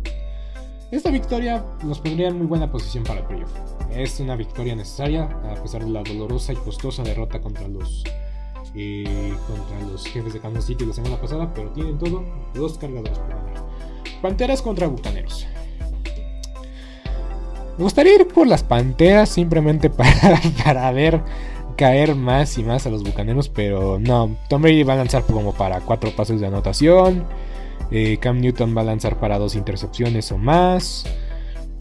Esta 0.90 1.10
victoria 1.10 1.64
nos 1.84 2.00
pondría 2.00 2.28
en 2.28 2.38
muy 2.38 2.48
buena 2.48 2.70
posición 2.70 3.04
para 3.04 3.20
el 3.20 3.26
playoff. 3.26 3.50
Es 3.92 4.18
una 4.18 4.34
victoria 4.34 4.74
necesaria, 4.74 5.24
a 5.24 5.54
pesar 5.62 5.84
de 5.84 5.90
la 5.90 6.02
dolorosa 6.02 6.52
y 6.52 6.56
costosa 6.56 7.04
derrota 7.04 7.40
contra 7.40 7.68
los. 7.68 8.02
Eh, 8.74 9.32
contra 9.46 9.88
los 9.88 10.04
jefes 10.06 10.32
de 10.32 10.40
Kansas 10.40 10.64
City 10.64 10.84
la 10.84 10.92
semana 10.92 11.20
pasada, 11.20 11.52
pero 11.54 11.70
tienen 11.70 11.98
todo, 11.98 12.24
dos 12.54 12.76
cargadores 12.78 13.18
por 13.18 13.28
ganar. 13.28 13.66
Panteras 14.20 14.62
contra 14.62 14.88
Bucaneros. 14.88 15.46
Me 17.78 17.84
gustaría 17.84 18.16
ir 18.16 18.28
por 18.28 18.46
las 18.46 18.64
Panteras 18.64 19.28
simplemente 19.28 19.90
para, 19.90 20.40
para 20.64 20.90
ver 20.90 21.22
caer 21.76 22.14
más 22.14 22.58
y 22.58 22.62
más 22.62 22.86
a 22.86 22.90
los 22.90 23.02
bucaneros, 23.02 23.48
pero 23.48 23.98
no. 23.98 24.36
Tom 24.48 24.60
Brady 24.60 24.82
va 24.82 24.94
a 24.94 24.96
lanzar 24.96 25.22
como 25.24 25.54
para 25.54 25.80
cuatro 25.80 26.10
pases 26.14 26.40
de 26.40 26.46
anotación. 26.46 27.24
Eh, 27.90 28.18
Cam 28.20 28.40
Newton 28.40 28.76
va 28.76 28.82
a 28.82 28.84
lanzar 28.84 29.18
para 29.18 29.38
dos 29.38 29.54
intercepciones 29.54 30.30
o 30.32 30.38
más. 30.38 31.04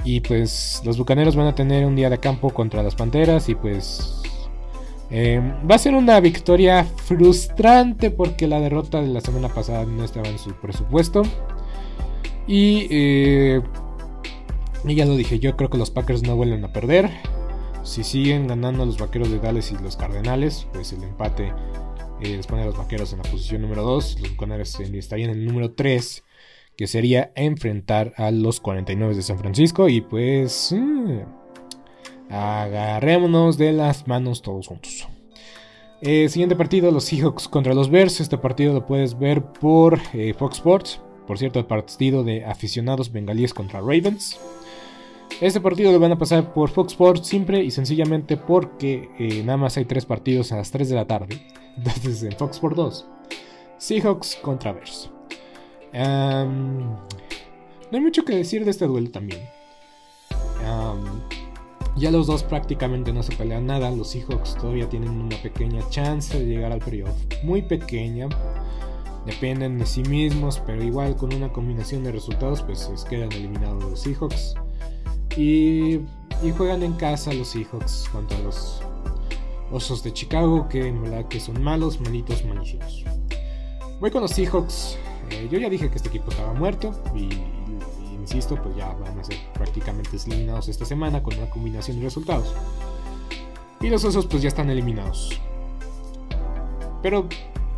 Y 0.03 0.21
pues 0.21 0.81
los 0.85 0.97
bucaneros 0.97 1.35
van 1.35 1.47
a 1.47 1.55
tener 1.55 1.85
un 1.85 1.95
día 1.95 2.09
de 2.09 2.17
campo 2.19 2.49
contra 2.51 2.83
las 2.83 2.95
panteras. 2.95 3.49
Y 3.49 3.55
pues 3.55 4.21
eh, 5.11 5.41
va 5.69 5.75
a 5.75 5.79
ser 5.79 5.95
una 5.95 6.19
victoria 6.19 6.83
frustrante 6.83 8.11
porque 8.11 8.47
la 8.47 8.59
derrota 8.59 9.01
de 9.01 9.07
la 9.07 9.21
semana 9.21 9.49
pasada 9.49 9.85
no 9.85 10.03
estaba 10.03 10.27
en 10.27 10.39
su 10.39 10.51
presupuesto. 10.53 11.23
Y, 12.47 12.87
eh, 12.89 13.61
y 14.85 14.95
ya 14.95 15.05
lo 15.05 15.15
dije, 15.15 15.39
yo 15.39 15.55
creo 15.55 15.69
que 15.69 15.77
los 15.77 15.91
Packers 15.91 16.23
no 16.23 16.35
vuelven 16.35 16.63
a 16.63 16.73
perder. 16.73 17.09
Si 17.83 18.03
siguen 18.03 18.47
ganando 18.47 18.85
los 18.85 18.97
vaqueros 18.97 19.31
de 19.31 19.39
Dallas 19.39 19.71
y 19.71 19.77
los 19.77 19.95
Cardenales, 19.95 20.67
pues 20.73 20.93
el 20.93 21.03
empate 21.03 21.51
eh, 22.21 22.35
les 22.35 22.47
pone 22.47 22.63
a 22.63 22.65
los 22.65 22.77
vaqueros 22.77 23.11
en 23.13 23.19
la 23.19 23.29
posición 23.29 23.61
número 23.61 23.83
2. 23.83 24.21
Los 24.21 24.31
bucaneros 24.31 24.79
estarían 24.79 25.31
en 25.31 25.39
el 25.39 25.45
número 25.45 25.71
3, 25.71 26.23
que 26.75 26.87
sería 26.87 27.31
enfrentar 27.35 28.13
a 28.17 28.31
los 28.31 28.59
49 28.59 29.15
de 29.15 29.21
San 29.21 29.39
Francisco. 29.39 29.89
Y 29.89 30.01
pues. 30.01 30.73
Mm, 30.77 31.19
agarrémonos 32.29 33.57
de 33.57 33.73
las 33.73 34.07
manos 34.07 34.41
todos 34.41 34.67
juntos. 34.67 35.07
Eh, 36.01 36.29
siguiente 36.29 36.55
partido, 36.55 36.91
los 36.91 37.05
Seahawks 37.05 37.47
contra 37.47 37.73
los 37.73 37.89
Bears. 37.89 38.21
Este 38.21 38.37
partido 38.37 38.73
lo 38.73 38.85
puedes 38.85 39.17
ver 39.17 39.43
por 39.43 39.99
eh, 40.13 40.33
Fox 40.33 40.57
Sports. 40.57 41.01
Por 41.27 41.37
cierto, 41.37 41.59
el 41.59 41.65
partido 41.65 42.23
de 42.23 42.45
aficionados 42.45 43.11
bengalíes 43.11 43.53
contra 43.53 43.79
Ravens. 43.79 44.39
Este 45.41 45.61
partido 45.61 45.91
lo 45.91 45.99
van 45.99 46.11
a 46.11 46.17
pasar 46.17 46.53
por 46.53 46.69
Fox 46.69 46.93
Sports 46.93 47.27
simple 47.27 47.63
y 47.63 47.71
sencillamente 47.71 48.35
porque 48.37 49.09
eh, 49.19 49.43
nada 49.43 49.57
más 49.57 49.77
hay 49.77 49.85
tres 49.85 50.05
partidos 50.05 50.51
a 50.51 50.57
las 50.57 50.71
3 50.71 50.89
de 50.89 50.95
la 50.95 51.05
tarde. 51.05 51.47
En 51.85 52.31
Fox 52.37 52.55
Sports 52.55 52.75
2. 52.75 53.05
Seahawks 53.77 54.35
contra 54.41 54.73
Bears. 54.73 55.09
no 55.93 56.99
hay 57.91 58.01
mucho 58.01 58.25
que 58.25 58.35
decir 58.35 58.65
de 58.65 58.71
este 58.71 58.85
duelo 58.85 59.09
también. 59.09 59.41
ya 61.95 62.11
los 62.11 62.27
dos 62.27 62.43
prácticamente 62.43 63.13
no 63.13 63.23
se 63.23 63.35
pelean 63.35 63.65
nada. 63.65 63.91
Los 63.91 64.09
Seahawks 64.09 64.55
todavía 64.55 64.89
tienen 64.89 65.09
una 65.09 65.37
pequeña 65.41 65.87
chance 65.89 66.37
de 66.37 66.45
llegar 66.45 66.71
al 66.71 66.79
playoff. 66.79 67.15
Muy 67.43 67.61
pequeña. 67.61 68.27
Dependen 69.25 69.77
de 69.77 69.85
sí 69.85 70.01
mismos, 70.03 70.61
pero 70.65 70.83
igual 70.83 71.15
con 71.15 71.33
una 71.33 71.51
combinación 71.51 72.03
de 72.03 72.11
resultados 72.11 72.61
pues 72.63 72.89
quedan 73.09 73.31
eliminados 73.31 73.83
los 73.83 74.01
Seahawks. 74.01 74.55
Y, 75.37 76.01
juegan 76.57 76.83
en 76.83 76.93
casa 76.93 77.33
los 77.33 77.49
Seahawks 77.49 78.09
contra 78.11 78.37
los 78.39 78.81
Osos 79.71 80.03
de 80.03 80.13
Chicago, 80.13 80.67
que 80.69 80.87
en 80.87 81.01
verdad 81.01 81.25
que 81.27 81.39
son 81.39 81.61
malos, 81.61 81.99
malitos, 82.01 82.43
malísimos. 82.45 83.03
Voy 83.99 84.11
con 84.11 84.21
los 84.21 84.31
Seahawks. 84.31 84.97
Eh, 85.29 85.47
yo 85.51 85.59
ya 85.59 85.69
dije 85.69 85.89
que 85.89 85.97
este 85.97 86.09
equipo 86.09 86.31
estaba 86.31 86.53
muerto 86.53 86.91
y, 87.15 87.29
insisto, 88.19 88.55
pues 88.61 88.75
ya 88.75 88.87
van 88.93 89.19
a 89.19 89.23
ser 89.23 89.37
prácticamente 89.53 90.17
eliminados 90.25 90.67
esta 90.69 90.85
semana 90.85 91.21
con 91.21 91.37
una 91.37 91.49
combinación 91.49 91.97
de 91.97 92.05
resultados. 92.05 92.53
Y 93.81 93.89
los 93.89 94.03
Osos 94.03 94.25
pues 94.25 94.41
ya 94.41 94.49
están 94.49 94.69
eliminados. 94.69 95.39
Pero 97.01 97.27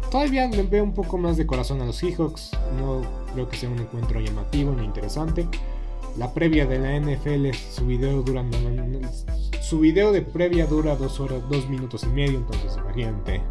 todavía 0.09 0.47
le 0.47 0.63
veo 0.63 0.83
un 0.83 0.93
poco 0.93 1.17
más 1.17 1.37
de 1.37 1.45
corazón 1.45 1.81
a 1.81 1.85
los 1.85 1.97
Seahawks. 1.97 2.51
No 2.79 3.01
creo 3.33 3.49
que 3.49 3.57
sea 3.57 3.69
un 3.69 3.79
encuentro 3.79 4.19
llamativo 4.19 4.71
ni 4.73 4.85
interesante 4.85 5.47
la 6.17 6.33
previa 6.33 6.65
de 6.65 6.79
la 6.79 6.99
NFL, 6.99 7.53
su 7.53 7.85
video 7.85 8.21
dura 8.21 8.43
su 9.71 9.79
video 9.79 10.11
de 10.11 10.21
previa 10.21 10.67
dura 10.67 10.97
dos 10.97 11.21
horas, 11.21 11.41
dos 11.49 11.69
minutos 11.69 12.03
y 12.03 12.07
medio, 12.07 12.39
entonces 12.39 12.75
imagínate. 12.75 13.41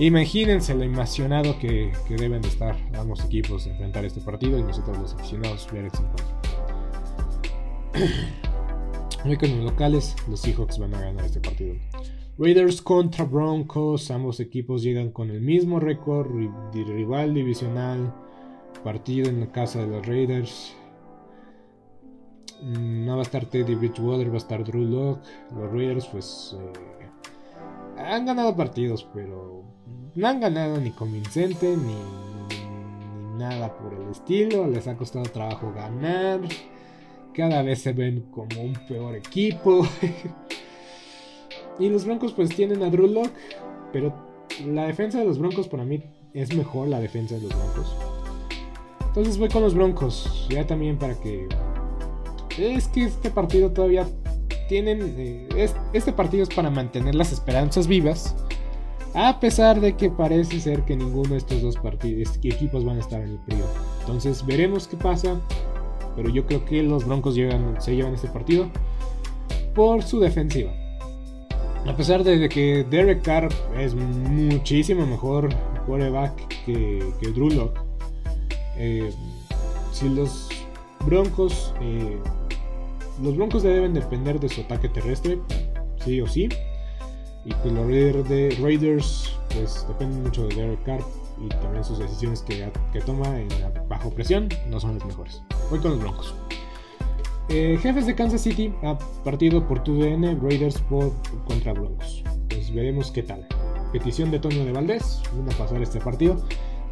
Imagínense 0.00 0.74
lo 0.74 0.82
emocionado 0.82 1.56
que, 1.60 1.92
deben 2.08 2.42
de 2.42 2.48
estar 2.48 2.76
ambos 2.98 3.24
equipos 3.24 3.66
de 3.66 3.70
enfrentar 3.70 4.04
este 4.04 4.20
partido 4.22 4.58
y 4.58 4.64
nosotros 4.64 4.98
los 4.98 5.14
aficionados 5.14 5.68
ver 5.72 5.84
este 5.84 5.98
encuentro. 5.98 6.26
Hoy 9.24 9.36
con 9.36 9.56
los 9.56 9.70
locales, 9.70 10.16
los 10.28 10.40
Seahawks 10.40 10.80
van 10.80 10.96
a 10.96 11.00
ganar 11.00 11.24
este 11.26 11.38
partido. 11.38 11.76
Raiders 12.38 12.82
contra 12.82 13.24
Broncos, 13.24 14.10
ambos 14.10 14.40
equipos 14.40 14.82
llegan 14.82 15.12
con 15.12 15.30
el 15.30 15.40
mismo 15.40 15.78
récord, 15.78 16.26
rival 16.74 17.34
divisional, 17.34 18.12
partido 18.82 19.28
en 19.28 19.38
la 19.38 19.52
casa 19.52 19.82
de 19.82 19.86
los 19.86 20.04
Raiders. 20.04 20.74
Mm, 22.62 23.06
no 23.06 23.14
va 23.16 23.20
a 23.20 23.22
estar 23.22 23.44
Teddy 23.44 23.74
Bridgewater, 23.74 24.30
va 24.30 24.34
a 24.34 24.38
estar 24.38 24.64
Drew 24.64 24.84
Locke. 24.84 25.22
Los 25.54 25.72
Raiders, 25.72 26.06
pues. 26.06 26.56
Eh, 26.58 28.00
han 28.00 28.24
ganado 28.24 28.56
partidos, 28.56 29.06
pero. 29.12 29.64
No 30.14 30.28
han 30.28 30.40
ganado 30.40 30.78
ni 30.78 30.90
convincente, 30.90 31.76
ni, 31.76 31.94
ni, 31.94 33.38
nada 33.38 33.76
por 33.76 33.94
el 33.94 34.10
estilo. 34.10 34.66
Les 34.68 34.86
ha 34.86 34.96
costado 34.96 35.24
trabajo 35.24 35.72
ganar. 35.74 36.40
Cada 37.34 37.62
vez 37.62 37.80
se 37.80 37.92
ven 37.92 38.26
como 38.30 38.62
un 38.62 38.74
peor 38.86 39.16
equipo. 39.16 39.86
y 41.78 41.88
los 41.88 42.04
Broncos, 42.04 42.32
pues 42.32 42.50
tienen 42.50 42.82
a 42.82 42.90
Drew 42.90 43.08
Locke. 43.08 43.32
Pero 43.92 44.14
la 44.66 44.86
defensa 44.86 45.18
de 45.18 45.24
los 45.24 45.38
Broncos, 45.38 45.68
para 45.68 45.84
mí, 45.84 46.02
es 46.32 46.54
mejor 46.54 46.88
la 46.88 47.00
defensa 47.00 47.34
de 47.34 47.42
los 47.42 47.50
Broncos. 47.50 47.96
Entonces 49.06 49.36
voy 49.38 49.48
con 49.48 49.62
los 49.62 49.74
Broncos. 49.74 50.46
Ya 50.48 50.66
también 50.66 50.98
para 50.98 51.14
que 51.14 51.48
es 52.58 52.88
que 52.88 53.04
este 53.04 53.30
partido 53.30 53.70
todavía 53.70 54.06
tienen. 54.68 55.14
Eh, 55.18 55.68
este 55.92 56.12
partido 56.12 56.42
es 56.42 56.48
para 56.48 56.70
mantener 56.70 57.14
las 57.14 57.32
esperanzas 57.32 57.86
vivas. 57.86 58.34
A 59.14 59.40
pesar 59.40 59.80
de 59.80 59.94
que 59.94 60.08
parece 60.08 60.58
ser 60.60 60.84
que 60.84 60.96
ninguno 60.96 61.30
de 61.30 61.36
estos 61.36 61.60
dos 61.60 61.76
partidos, 61.76 62.38
equipos 62.42 62.84
van 62.84 62.96
a 62.96 63.00
estar 63.00 63.20
en 63.20 63.32
el 63.32 63.38
periodo. 63.40 63.68
Entonces 64.00 64.44
veremos 64.46 64.88
qué 64.88 64.96
pasa. 64.96 65.40
Pero 66.16 66.28
yo 66.28 66.46
creo 66.46 66.64
que 66.64 66.82
los 66.82 67.06
Broncos 67.06 67.34
se 67.34 67.96
llevan 67.96 68.14
este 68.14 68.28
partido 68.28 68.68
por 69.74 70.02
su 70.02 70.20
defensiva. 70.20 70.72
A 71.86 71.96
pesar 71.96 72.22
de 72.22 72.48
que 72.48 72.84
Derek 72.88 73.22
Carr 73.22 73.48
es 73.76 73.94
muchísimo 73.94 75.04
mejor 75.04 75.48
quarterback 75.86 76.64
que, 76.64 77.02
que 77.20 77.28
Drew 77.30 77.50
Locke, 77.50 77.80
eh, 78.76 79.12
si 79.92 80.08
los 80.08 80.48
Broncos 81.04 81.74
eh, 81.80 82.18
los 83.22 83.36
Broncos 83.36 83.62
deben 83.62 83.94
depender 83.94 84.40
de 84.40 84.48
su 84.48 84.62
ataque 84.62 84.88
terrestre, 84.88 85.38
sí 86.04 86.20
o 86.20 86.26
sí. 86.26 86.48
Y 87.44 87.54
pues 87.54 87.72
los 87.72 87.86
Raiders 88.60 89.36
pues 89.54 89.84
dependen 89.88 90.22
mucho 90.22 90.46
de 90.46 90.54
Derek 90.54 90.82
Carr 90.84 91.00
y 91.40 91.48
también 91.48 91.84
sus 91.84 91.98
decisiones 91.98 92.42
que, 92.42 93.00
toma 93.00 93.40
en 93.40 93.48
bajo 93.88 94.10
presión 94.10 94.48
no 94.68 94.78
son 94.78 94.98
las 94.98 95.06
mejores. 95.06 95.42
Voy 95.70 95.78
con 95.80 95.92
los 95.92 96.00
Broncos. 96.00 96.34
Eh, 97.48 97.78
jefes 97.80 98.06
de 98.06 98.14
Kansas 98.14 98.40
City 98.40 98.72
a 98.82 98.96
partido 99.24 99.66
por 99.66 99.82
TUDN, 99.82 100.40
Raiders 100.40 100.80
por, 100.82 101.12
contra 101.46 101.72
Broncos. 101.72 102.22
Pues 102.48 102.72
veremos 102.72 103.10
qué 103.10 103.22
tal. 103.22 103.46
Petición 103.92 104.30
de 104.30 104.38
Toño 104.38 104.64
de 104.64 104.72
Valdés, 104.72 105.20
a 105.50 105.58
pasar 105.58 105.82
este 105.82 106.00
partido. 106.00 106.44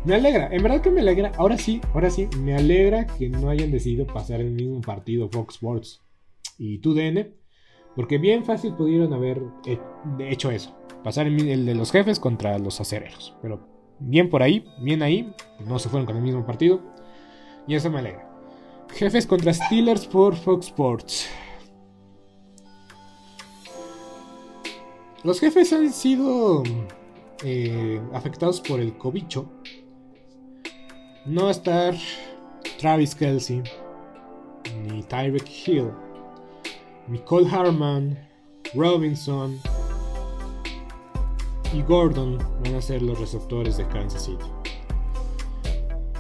Me 0.05 0.15
alegra, 0.15 0.49
en 0.53 0.63
verdad 0.63 0.81
que 0.81 0.91
me 0.91 1.01
alegra. 1.01 1.33
Ahora 1.37 1.57
sí, 1.57 1.81
ahora 1.95 2.11
sí, 2.11 2.29
me 2.39 2.55
alegra 2.57 3.07
que 3.07 3.29
no 3.29 3.51
hayan 3.51 3.71
decidido 3.71 4.07
pasar 4.07 4.41
el 4.41 4.51
mismo 4.51 4.81
partido 4.81 5.29
Fox 5.29 5.55
Sports 5.55 6.01
y 6.59 6.79
tu 6.79 6.95
DN, 6.95 7.35
porque 7.97 8.19
bien 8.19 8.45
fácil 8.45 8.75
pudieron 8.75 9.13
haber 9.13 9.43
hecho 10.21 10.51
eso, 10.51 10.77
pasar 11.03 11.27
el 11.27 11.67
de 11.67 11.75
los 11.75 11.91
jefes 11.93 12.21
contra 12.21 12.59
los 12.59 12.81
acereros, 12.81 13.37
pero 13.43 13.67
bien 13.99 14.31
por 14.31 14.43
ahí, 14.43 14.65
bien 14.83 15.03
ahí, 15.03 15.35
no 15.67 15.79
se 15.79 15.89
fueron 15.89 16.07
con 16.07 16.17
el 16.17 16.23
mismo 16.23 16.47
partido, 16.47 16.81
y 17.67 17.75
eso 17.75 17.91
me 17.91 17.99
alegra. 17.99 18.29
Jefes 18.95 19.27
contra 19.27 19.55
Steelers 19.55 20.07
por 20.07 20.35
Fox 20.35 20.67
Sports. 20.67 21.29
Los 25.23 25.39
jefes 25.39 25.73
han 25.73 25.93
sido 25.93 26.63
eh, 27.45 28.01
afectados 28.13 28.61
por 28.61 28.81
el 28.81 28.97
cobicho. 28.97 29.51
No 31.27 31.51
estar 31.51 31.95
Travis 32.79 33.15
Kelsey 33.15 33.63
ni 34.83 35.03
Tyreek 35.03 35.47
Hill 35.67 35.91
Nicole 37.11 37.49
Harman, 37.51 38.17
Robinson, 38.73 39.59
y 41.75 41.83
Gordon 41.83 42.39
van 42.63 42.77
a 42.77 42.81
ser 42.81 43.03
los 43.03 43.19
receptores 43.19 43.77
de 43.79 43.89
Kansas 43.89 44.27
City. 44.27 44.45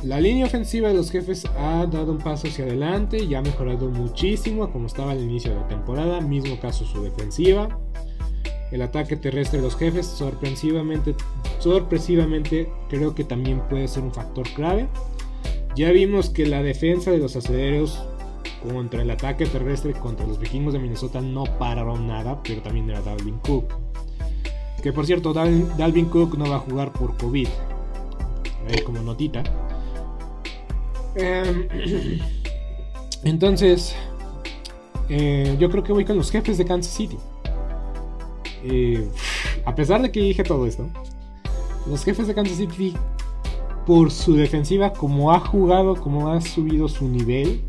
La 0.03 0.21
línea 0.21 0.47
ofensiva 0.47 0.89
de 0.89 0.95
los 0.95 1.13
jefes 1.13 1.45
ha 1.59 1.87
dado 1.87 2.11
un 2.11 2.19
paso 2.19 2.49
hacia 2.49 2.65
adelante 2.65 3.23
y 3.23 3.37
ha 3.37 3.41
mejorado 3.41 3.89
muchísimo 3.89 4.65
a 4.65 4.73
como 4.73 4.89
estaba 4.89 5.13
al 5.13 5.21
inicio 5.21 5.53
de 5.53 5.61
la 5.61 5.69
temporada, 5.69 6.21
mismo 6.21 6.59
caso 6.59 6.85
su 6.85 7.01
defensiva. 7.05 7.79
El 8.73 8.83
ataque 8.83 9.17
terrestre 9.17 9.59
de 9.59 9.67
los 9.67 9.77
jefes 9.77 10.07
sorpresivamente, 10.07 11.15
sorpresivamente 11.61 12.69
creo 12.89 13.15
que 13.15 13.23
también 13.23 13.61
puede 13.69 13.87
ser 13.87 14.03
un 14.03 14.13
factor 14.13 14.49
clave. 14.55 14.89
Ya 15.77 15.93
vimos 15.93 16.31
que 16.31 16.47
la 16.47 16.65
defensa 16.65 17.13
de 17.13 17.19
los 17.19 17.37
aceleros 17.37 18.03
contra 18.63 19.03
el 19.03 19.11
ataque 19.11 19.47
terrestre 19.47 19.93
contra 19.93 20.27
los 20.27 20.39
vikingos 20.39 20.73
de 20.73 20.79
Minnesota 20.79 21.21
no 21.21 21.45
pararon 21.59 22.07
nada, 22.07 22.41
pero 22.43 22.63
también 22.63 22.89
era 22.91 23.01
Dalvin 23.01 23.39
Cook. 23.39 23.73
Que 24.83 24.93
por 24.93 25.07
cierto, 25.07 25.33
Dalvin 25.33 26.07
Cook 26.07 26.39
no 26.39 26.49
va 26.49 26.57
a 26.57 26.61
jugar 26.61 26.93
por 26.93 27.17
COVID. 27.17 27.49
Ahí 28.69 28.83
como 28.83 29.01
notita. 29.03 29.43
Em, 31.15 31.69
entonces, 33.25 33.95
eh, 35.09 35.57
yo 35.59 35.71
creo 35.71 35.83
que 35.83 35.93
voy 35.93 36.05
con 36.05 36.17
los 36.17 36.31
jefes 36.31 36.57
de 36.57 36.65
Kansas 36.65 36.93
City. 36.93 37.19
Eh, 38.65 39.09
a 39.65 39.75
pesar 39.75 40.03
de 40.03 40.13
que 40.13 40.21
dije 40.21 40.43
todo 40.45 40.67
esto, 40.67 40.89
los 41.87 42.05
jefes 42.05 42.27
de 42.27 42.35
Kansas 42.35 42.57
City, 42.57 42.95
por 43.87 44.11
su 44.11 44.35
defensiva, 44.35 44.93
como 44.93 45.33
ha 45.33 45.41
jugado, 45.41 45.97
como 45.97 46.31
ha 46.31 46.41
subido 46.41 46.89
su 46.89 47.09
nivel, 47.09 47.63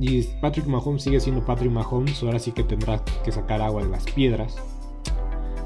y 0.00 0.22
Patrick 0.40 0.66
Mahomes 0.66 1.02
sigue 1.02 1.20
siendo 1.20 1.44
Patrick 1.44 1.70
Mahomes, 1.70 2.22
ahora 2.22 2.38
sí 2.38 2.52
que 2.52 2.62
tendrá 2.62 3.02
que 3.24 3.32
sacar 3.32 3.60
agua 3.60 3.82
de 3.82 3.90
las 3.90 4.04
piedras 4.04 4.56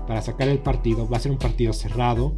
para 0.07 0.23
sacar 0.23 0.49
el 0.49 0.59
partido. 0.59 1.09
Va 1.09 1.17
a 1.17 1.21
ser 1.21 1.33
un 1.33 1.39
partido 1.39 1.73
cerrado 1.73 2.35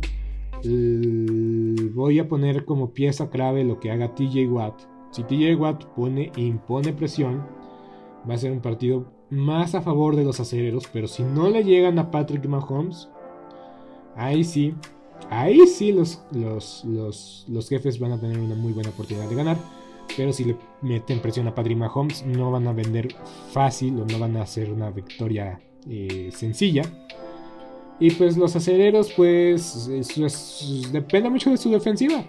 voy 1.95 2.19
a 2.19 2.29
poner 2.29 2.65
como 2.65 2.93
pieza 2.93 3.31
clave 3.31 3.65
lo 3.65 3.79
que 3.79 3.91
haga 3.91 4.15
TJ 4.15 4.49
Watt. 4.49 4.83
Si 5.11 5.23
TJ 5.23 5.55
Watt 5.57 5.85
pone, 5.95 6.33
impone 6.37 6.93
presión, 6.93 7.47
va 8.29 8.35
a 8.35 8.39
ser 8.39 8.53
un 8.53 8.61
partido 8.61 9.07
más 9.31 9.75
a 9.75 9.83
favor 9.83 10.17
de 10.17 10.25
los 10.25 10.41
aceleros. 10.41 10.89
Pero 10.93 11.07
si 11.07 11.23
no 11.23 11.49
le 11.49 11.65
llegan 11.65 11.99
a 11.99 12.11
Patrick 12.11 12.47
Mahomes, 12.47 13.09
ahí 14.17 14.45
sí, 14.45 14.75
ahí 15.31 15.67
sí 15.67 15.93
los, 15.93 16.23
los, 16.33 16.85
los, 17.49 17.69
jefes 17.69 17.99
van 17.99 18.13
a 18.13 18.21
tener 18.21 18.39
una 18.39 18.55
muy 18.55 18.73
buena 18.73 18.91
oportunidad 18.91 19.29
de 19.29 19.35
ganar. 19.35 19.57
Pero 20.17 20.33
si 20.33 20.45
le 20.45 20.57
meten 20.83 21.21
presión 21.21 21.47
a 21.49 21.55
Patrick 21.55 21.79
Mahomes, 21.79 22.25
no 22.25 22.51
van 22.51 22.67
a 22.67 22.73
vender 22.73 23.15
fácil 23.53 24.01
o 24.01 24.05
no 24.05 24.19
van 24.19 24.37
a 24.37 24.43
hacer 24.43 24.73
una 24.73 24.91
victoria 24.91 25.61
eh, 25.89 26.31
sencilla. 26.33 26.83
Y 28.01 28.13
pues 28.13 28.37
los 28.37 28.55
aceleros, 28.55 29.13
pues, 29.13 29.91
depende 30.93 31.31
mucho 31.31 31.51
de 31.51 31.57
su 31.57 31.71
defensiva. 31.71 32.25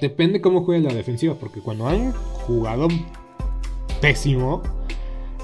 Depende 0.00 0.40
cómo 0.40 0.64
juegue 0.64 0.86
la 0.86 0.94
defensiva, 0.94 1.34
porque 1.34 1.60
cuando 1.60 1.88
han 1.88 2.12
jugado 2.12 2.88
pésimo, 4.00 4.62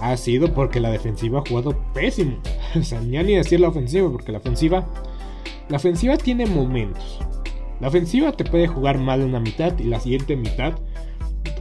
ha 0.00 0.16
sido 0.16 0.54
porque 0.54 0.80
la 0.80 0.90
defensiva 0.90 1.40
ha 1.40 1.48
jugado 1.48 1.76
pésimo. 1.92 2.38
O 2.76 2.82
sea, 2.82 3.00
ya 3.02 3.22
ni 3.22 3.36
decir 3.36 3.60
la 3.60 3.68
ofensiva, 3.68 4.10
porque 4.10 4.32
la 4.32 4.38
ofensiva, 4.38 4.84
la 5.68 5.76
ofensiva 5.76 6.16
tiene 6.16 6.44
momentos. 6.44 7.20
La 7.80 7.88
ofensiva 7.88 8.32
te 8.32 8.44
puede 8.44 8.66
jugar 8.66 8.98
mal 8.98 9.22
una 9.22 9.38
mitad 9.38 9.78
y 9.78 9.84
la 9.84 10.00
siguiente 10.00 10.36
mitad 10.36 10.74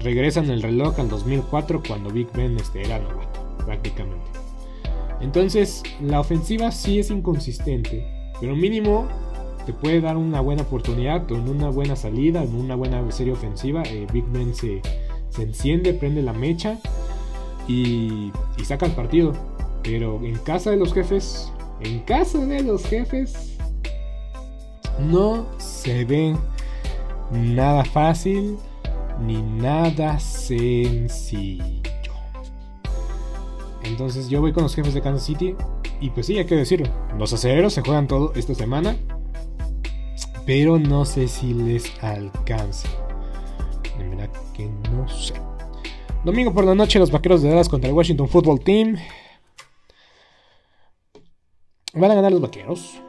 regresan 0.03 0.49
el 0.49 0.61
reloj 0.61 0.99
al 0.99 1.09
2004 1.09 1.81
cuando 1.87 2.11
Big 2.11 2.31
Ben 2.33 2.57
este, 2.57 2.83
era 2.83 2.99
novato, 2.99 3.57
prácticamente. 3.65 4.25
Entonces, 5.21 5.83
la 6.01 6.19
ofensiva 6.19 6.71
sí 6.71 6.99
es 6.99 7.09
inconsistente, 7.09 8.05
pero 8.39 8.55
mínimo 8.55 9.07
te 9.65 9.71
puede 9.71 10.01
dar 10.01 10.17
una 10.17 10.41
buena 10.41 10.63
oportunidad 10.63 11.25
con 11.27 11.47
una 11.47 11.69
buena 11.69 11.95
salida, 11.95 12.43
en 12.43 12.53
una 12.55 12.75
buena 12.75 13.09
serie 13.11 13.33
ofensiva. 13.33 13.83
Eh, 13.83 14.05
Big 14.11 14.25
Ben 14.27 14.53
se, 14.53 14.81
enciende, 15.39 15.93
prende 15.93 16.21
la 16.21 16.33
mecha 16.33 16.79
y, 17.67 18.31
y 18.57 18.65
saca 18.65 18.85
el 18.85 18.91
partido. 18.91 19.33
Pero 19.81 20.21
en 20.23 20.35
casa 20.35 20.71
de 20.71 20.77
los 20.77 20.93
jefes, 20.93 21.51
en 21.79 21.99
casa 21.99 22.39
de 22.39 22.61
los 22.61 22.85
jefes, 22.85 23.57
no 24.99 25.45
se 25.57 26.05
ve 26.05 26.35
nada 27.31 27.83
fácil 27.85 28.57
ni 29.19 29.41
nada 29.41 30.19
sencillo. 30.19 31.63
Entonces 33.83 34.29
yo 34.29 34.41
voy 34.41 34.53
con 34.53 34.63
los 34.63 34.75
jefes 34.75 34.93
de 34.93 35.01
Kansas 35.01 35.25
City. 35.25 35.55
Y 35.99 36.09
pues 36.09 36.25
sí, 36.25 36.37
hay 36.37 36.45
que 36.45 36.55
decirlo. 36.55 36.87
Los 37.17 37.33
aceleros 37.33 37.73
se 37.73 37.81
juegan 37.81 38.07
todo 38.07 38.33
esta 38.35 38.53
semana. 38.55 38.95
Pero 40.45 40.79
no 40.79 41.05
sé 41.05 41.27
si 41.27 41.53
les 41.53 42.03
alcanza. 42.03 42.89
De 43.97 44.07
verdad 44.07 44.29
que 44.53 44.69
no 44.91 45.07
sé. 45.07 45.33
Domingo 46.23 46.53
por 46.53 46.65
la 46.65 46.75
noche, 46.75 46.99
los 46.99 47.11
vaqueros 47.11 47.41
de 47.41 47.49
Dallas 47.49 47.69
contra 47.69 47.89
el 47.89 47.95
Washington 47.95 48.27
Football 48.27 48.61
Team. 48.61 48.97
Van 51.93 52.11
a 52.11 52.15
ganar 52.15 52.31
los 52.31 52.41
vaqueros. 52.41 53.01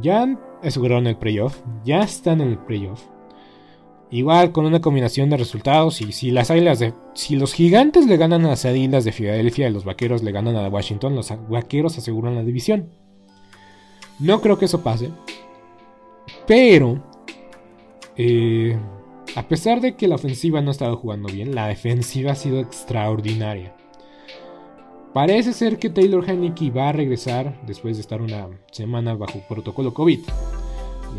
Ya 0.00 0.38
aseguraron 0.62 1.06
el 1.06 1.16
playoff. 1.16 1.60
Ya 1.84 2.02
están 2.02 2.40
en 2.40 2.48
el 2.48 2.58
playoff. 2.58 3.02
Igual 4.12 4.50
con 4.50 4.66
una 4.66 4.80
combinación 4.80 5.30
de 5.30 5.36
resultados 5.36 6.00
y 6.00 6.10
si 6.10 6.32
las 6.32 6.50
águilas 6.50 6.80
de 6.80 6.94
si 7.14 7.36
los 7.36 7.54
gigantes 7.54 8.06
le 8.06 8.16
ganan 8.16 8.44
a 8.44 8.48
las 8.48 8.64
águilas 8.64 9.04
de 9.04 9.12
Filadelfia 9.12 9.68
y 9.68 9.72
los 9.72 9.84
vaqueros 9.84 10.24
le 10.24 10.32
ganan 10.32 10.56
a 10.56 10.68
Washington, 10.68 11.14
los 11.14 11.32
vaqueros 11.48 11.96
aseguran 11.96 12.34
la 12.34 12.42
división. 12.42 12.90
No 14.18 14.40
creo 14.40 14.58
que 14.58 14.64
eso 14.64 14.82
pase. 14.82 15.10
Pero 16.44 17.04
eh, 18.16 18.76
a 19.36 19.46
pesar 19.46 19.80
de 19.80 19.94
que 19.94 20.08
la 20.08 20.16
ofensiva 20.16 20.60
no 20.60 20.70
ha 20.70 20.72
estado 20.72 20.96
jugando 20.96 21.32
bien, 21.32 21.54
la 21.54 21.68
defensiva 21.68 22.32
ha 22.32 22.36
sido 22.36 22.58
extraordinaria. 22.58 23.76
Parece 25.14 25.52
ser 25.52 25.78
que 25.78 25.90
Taylor 25.90 26.28
Haneke 26.28 26.70
va 26.70 26.88
a 26.88 26.92
regresar 26.92 27.60
después 27.64 27.96
de 27.96 28.00
estar 28.00 28.20
una 28.20 28.48
semana 28.72 29.14
bajo 29.14 29.40
protocolo 29.48 29.94
COVID. 29.94 30.20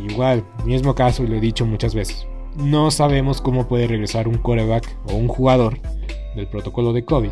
Igual, 0.10 0.46
mismo 0.66 0.94
caso, 0.94 1.24
lo 1.24 1.36
he 1.36 1.42
dicho 1.42 1.66
muchas 1.66 1.96
veces 1.96 2.26
no 2.56 2.91
sabemos 2.91 3.41
cómo 3.41 3.68
puede 3.68 3.88
regresar 3.88 4.28
un 4.28 4.38
coreback 4.38 4.95
o 5.08 5.16
un 5.16 5.28
jugador 5.28 5.80
del 6.36 6.47
protocolo 6.47 6.93
de 6.93 7.06
COVID. 7.06 7.32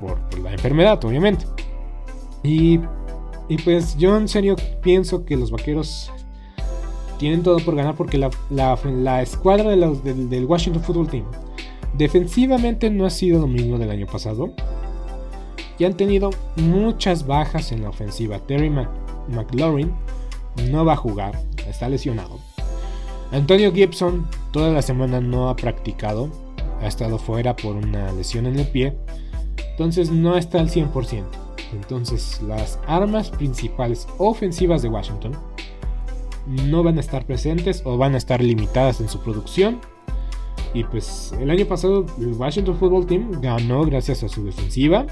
Por, 0.00 0.18
la 0.42 0.52
enfermedad, 0.52 1.04
obviamente. 1.04 1.44
Y, 2.42 2.80
y, 3.48 3.58
pues 3.64 3.96
yo 3.98 4.16
en 4.16 4.28
serio 4.28 4.56
pienso 4.82 5.24
que 5.24 5.36
los 5.36 5.50
vaqueros 5.50 6.10
tienen 7.18 7.42
todo 7.42 7.58
por 7.58 7.76
ganar 7.76 7.94
porque 7.96 8.16
la, 8.16 8.30
la, 8.48 9.20
escuadra 9.20 9.70
del, 9.70 10.44
Washington 10.46 10.82
Football 10.82 11.08
Team 11.08 11.24
defensivamente 11.92 12.88
no 12.88 13.04
ha 13.04 13.10
sido 13.10 13.40
lo 13.40 13.46
mismo 13.46 13.78
del 13.78 13.90
año 13.90 14.06
pasado. 14.06 14.54
Y 15.78 15.84
han 15.84 15.94
tenido 15.96 16.30
muchas 16.56 17.26
bajas 17.26 17.72
en 17.72 17.82
la 17.82 17.88
ofensiva. 17.88 18.38
Terry 18.38 18.70
McLaurin 19.28 19.92
no 20.70 20.84
va 20.84 20.92
a 20.94 20.96
jugar, 20.96 21.40
está 21.66 21.88
lesionado. 21.88 22.38
Antonio 23.32 23.72
Gibson 23.72 24.26
toda 24.52 24.70
la 24.70 24.82
semana 24.82 25.20
no 25.20 25.48
ha 25.48 25.56
practicado, 25.56 26.28
ha 26.80 26.86
estado 26.86 27.18
fuera 27.18 27.54
por 27.54 27.76
una 27.76 28.12
lesión 28.12 28.46
en 28.46 28.58
el 28.58 28.66
pie, 28.66 28.96
entonces 29.72 30.10
no 30.10 30.36
está 30.36 30.60
al 30.60 30.68
100%. 30.68 31.24
Entonces 31.72 32.40
las 32.42 32.78
armas 32.86 33.30
principales 33.30 34.08
ofensivas 34.18 34.82
de 34.82 34.88
Washington 34.88 35.32
no 36.46 36.82
van 36.82 36.96
a 36.96 37.00
estar 37.00 37.24
presentes 37.26 37.82
o 37.84 37.96
van 37.96 38.14
a 38.14 38.18
estar 38.18 38.42
limitadas 38.42 39.00
en 39.00 39.08
su 39.08 39.20
producción. 39.20 39.80
Y 40.74 40.84
pues 40.84 41.32
el 41.40 41.50
año 41.50 41.66
pasado 41.66 42.06
el 42.18 42.32
Washington 42.32 42.76
Football 42.76 43.06
Team 43.06 43.40
ganó 43.40 43.84
gracias 43.84 44.22
a 44.22 44.28
su 44.28 44.44
defensiva. 44.44 45.06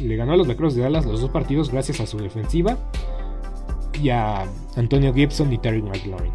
Le 0.00 0.16
ganó 0.16 0.32
a 0.32 0.36
los 0.36 0.46
Vaqueros 0.46 0.74
de 0.74 0.82
Dallas 0.82 1.06
los 1.06 1.20
dos 1.20 1.30
partidos 1.30 1.70
gracias 1.70 2.00
a 2.00 2.06
su 2.06 2.18
defensiva. 2.18 2.76
Y 4.00 4.10
a 4.10 4.46
Antonio 4.76 5.12
Gibson 5.14 5.52
y 5.52 5.58
Terry 5.58 5.82
McLaurin. 5.82 6.32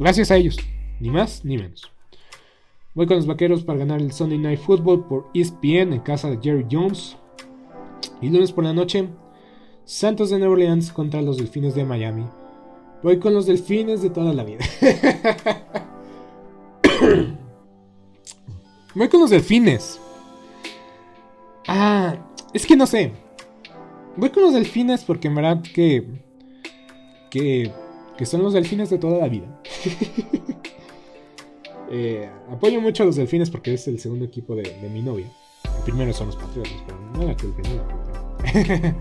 Gracias 0.00 0.30
a 0.30 0.36
ellos, 0.36 0.56
ni 0.98 1.10
más 1.10 1.44
ni 1.44 1.58
menos. 1.58 1.92
Voy 2.94 3.06
con 3.06 3.16
los 3.16 3.26
vaqueros 3.26 3.64
para 3.64 3.80
ganar 3.80 4.00
el 4.00 4.12
Sunday 4.12 4.38
Night 4.38 4.60
Football 4.60 5.04
por 5.04 5.28
ESPN 5.34 5.92
en 5.92 6.00
casa 6.00 6.30
de 6.30 6.38
Jerry 6.42 6.66
Jones. 6.70 7.18
Y 8.22 8.30
lunes 8.30 8.50
por 8.50 8.64
la 8.64 8.72
noche, 8.72 9.10
Santos 9.84 10.30
de 10.30 10.38
Nueva 10.38 10.54
Orleans 10.54 10.90
contra 10.90 11.20
los 11.20 11.36
Delfines 11.36 11.74
de 11.74 11.84
Miami. 11.84 12.24
Voy 13.02 13.18
con 13.18 13.34
los 13.34 13.44
Delfines 13.44 14.00
de 14.00 14.08
toda 14.08 14.32
la 14.32 14.42
vida. 14.42 14.64
Voy 18.94 19.08
con 19.10 19.20
los 19.20 19.28
Delfines. 19.28 20.00
Ah, 21.68 22.16
es 22.54 22.64
que 22.64 22.74
no 22.74 22.86
sé. 22.86 23.12
Voy 24.16 24.30
con 24.30 24.44
los 24.44 24.54
Delfines 24.54 25.04
porque 25.04 25.28
en 25.28 25.34
verdad 25.34 25.62
que 25.62 26.06
que 27.30 27.70
que 28.20 28.26
son 28.26 28.42
los 28.42 28.52
delfines 28.52 28.90
de 28.90 28.98
toda 28.98 29.18
la 29.18 29.28
vida. 29.28 29.46
Eh, 31.92 32.30
apoyo 32.48 32.80
mucho 32.80 33.02
a 33.02 33.06
los 33.06 33.16
delfines 33.16 33.50
porque 33.50 33.74
es 33.74 33.88
el 33.88 33.98
segundo 33.98 34.24
equipo 34.24 34.54
de, 34.54 34.88
mi 34.92 35.02
novia. 35.02 35.26
El 35.64 35.82
primero 35.82 36.12
son 36.12 36.28
los 36.28 36.36
patriotas, 36.36 36.72
pero 36.86 37.00
no 37.00 37.24
la 37.24 37.36
culpa, 37.36 37.68
no 37.68 37.74
la 38.62 38.94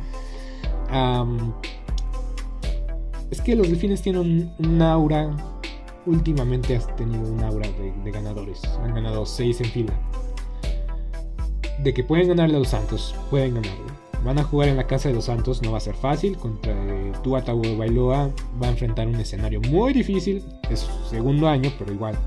Es 3.29 3.41
que 3.41 3.55
los 3.55 3.69
delfines 3.69 4.01
tienen 4.01 4.51
un, 4.57 4.81
aura. 4.81 5.37
Últimamente 6.07 6.77
has 6.77 6.95
tenido 6.95 7.31
un 7.31 7.43
aura 7.43 7.69
de, 7.69 8.11
ganadores. 8.11 8.63
Han 8.83 8.95
ganado 8.95 9.23
6 9.23 9.61
en 9.61 9.67
fila. 9.67 9.93
De 11.83 11.93
que 11.93 12.03
pueden 12.03 12.29
ganarle 12.29 12.55
a 12.55 12.59
los 12.59 12.69
Santos. 12.69 13.13
Pueden 13.29 13.53
ganarle. 13.53 13.98
Van 14.23 14.37
a 14.37 14.43
jugar 14.43 14.69
en 14.69 14.77
la 14.77 14.87
casa 14.87 15.09
de 15.09 15.15
los 15.15 15.25
Santos. 15.25 15.61
No 15.61 15.71
va 15.71 15.77
a 15.77 15.81
ser 15.81 15.95
fácil. 15.95 16.37
Contra 16.37 16.73
eh, 16.73 17.11
Tua 17.23 17.41
Bailoa. 17.41 18.31
Va 18.61 18.67
a 18.67 18.71
enfrentar 18.71 19.07
un 19.07 19.15
escenario 19.15 19.61
muy 19.61 19.93
difícil. 19.93 20.43
Es 20.69 20.79
su 20.81 21.09
segundo 21.09 21.47
año, 21.47 21.71
pero 21.77 21.93
igual. 21.93 22.17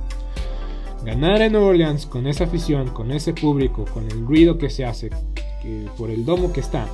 Ganar 1.05 1.43
en 1.43 1.53
Nueva 1.53 1.68
Orleans 1.68 2.07
con 2.07 2.28
esa 2.28 2.45
afición, 2.45 2.90
con 2.90 3.11
ese 3.11 3.32
público, 3.32 3.84
con 3.93 4.05
el 4.05 4.24
ruido 4.24 4.57
que 4.57 4.70
se 4.70 4.84
hace, 4.84 5.11
por 5.99 6.11
el 6.11 6.24
domo 6.24 6.53
que 6.53 6.61
está, 6.61 6.86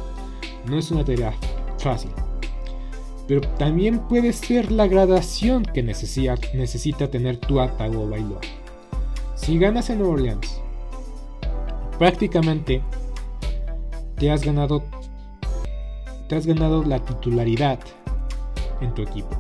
no 0.66 0.78
es 0.78 0.90
una 0.90 1.04
tarea 1.04 1.34
fácil. 1.78 2.10
Pero 3.26 3.42
también 3.58 3.98
puede 4.08 4.32
ser 4.32 4.72
la 4.72 4.86
gradación 4.86 5.62
que 5.62 5.82
necesita, 5.82 6.36
necesita 6.54 7.10
tener 7.10 7.36
tu 7.36 7.60
Atago 7.60 8.08
Bailoa. 8.08 8.40
Si 9.34 9.58
ganas 9.58 9.90
en 9.90 9.98
Nueva 9.98 10.14
Orleans, 10.14 10.62
prácticamente 11.98 12.80
te 14.18 14.30
has 14.30 14.44
ganado 14.44 14.82
te 16.28 16.36
has 16.36 16.46
ganado 16.46 16.84
la 16.84 16.98
titularidad 16.98 17.78
en 18.80 18.94
tu 18.94 19.02
equipo. 19.02 19.30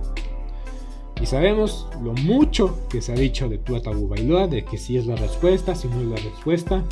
Y 1.20 1.26
sabemos 1.26 1.88
lo 2.02 2.14
mucho 2.14 2.78
que 2.88 3.02
se 3.02 3.12
ha 3.12 3.16
dicho 3.16 3.48
de 3.48 3.58
Tua 3.58 3.80
Bailoa, 3.80 4.46
de 4.46 4.64
que 4.64 4.78
si 4.78 4.96
es 4.96 5.06
la 5.06 5.16
respuesta, 5.16 5.74
si 5.74 5.88
no 5.88 6.00
es 6.00 6.06
la 6.06 6.30
respuesta. 6.30 6.82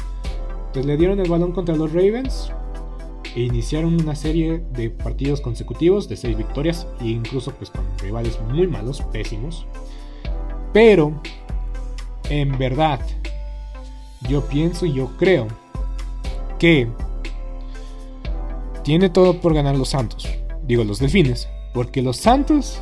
Pues 0.72 0.84
le 0.84 0.96
dieron 0.96 1.20
el 1.20 1.30
balón 1.30 1.52
contra 1.52 1.76
los 1.76 1.92
Ravens 1.92 2.52
e 3.34 3.42
iniciaron 3.42 3.94
una 3.94 4.14
serie 4.14 4.62
de 4.72 4.90
partidos 4.90 5.40
consecutivos 5.40 6.08
de 6.08 6.16
6 6.16 6.36
victorias 6.36 6.86
e 7.00 7.06
incluso 7.06 7.52
pues 7.52 7.70
con 7.70 7.84
rivales 7.98 8.38
muy 8.52 8.66
malos, 8.66 9.00
pésimos. 9.12 9.66
Pero 10.72 11.20
en 12.28 12.58
verdad 12.58 13.00
yo 14.28 14.42
pienso 14.46 14.84
y 14.86 14.92
yo 14.92 15.16
creo 15.16 15.46
que 16.58 16.88
tiene 18.86 19.10
todo 19.10 19.40
por 19.40 19.52
ganar 19.52 19.76
los 19.76 19.88
Santos. 19.88 20.28
Digo 20.64 20.84
los 20.84 21.00
Delfines, 21.00 21.48
porque 21.74 22.02
los 22.02 22.18
Santos 22.18 22.80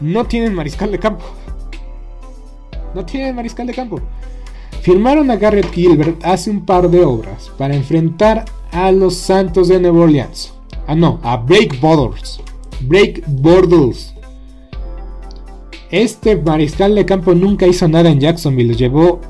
no 0.00 0.26
tienen 0.26 0.54
mariscal 0.54 0.92
de 0.92 1.00
campo. 1.00 1.24
No 2.94 3.04
tienen 3.04 3.34
mariscal 3.34 3.66
de 3.66 3.74
campo. 3.74 4.00
Firmaron 4.82 5.32
a 5.32 5.36
Garrett 5.36 5.72
Gilbert 5.72 6.24
hace 6.24 6.50
un 6.50 6.64
par 6.64 6.88
de 6.88 7.04
horas 7.04 7.50
para 7.58 7.74
enfrentar 7.74 8.44
a 8.70 8.92
los 8.92 9.16
Santos 9.16 9.66
de 9.66 9.80
Nueva 9.80 10.02
Orleans. 10.02 10.54
Ah, 10.86 10.94
no, 10.94 11.18
a 11.24 11.36
Break 11.36 11.80
Borders. 11.80 12.40
Break 12.82 13.24
Borders. 13.26 14.14
Este 15.90 16.36
mariscal 16.36 16.94
de 16.94 17.04
campo 17.04 17.34
nunca 17.34 17.66
hizo 17.66 17.88
nada 17.88 18.08
en 18.08 18.20
Jacksonville. 18.20 18.68
Los 18.68 18.78
llevó 18.78 19.20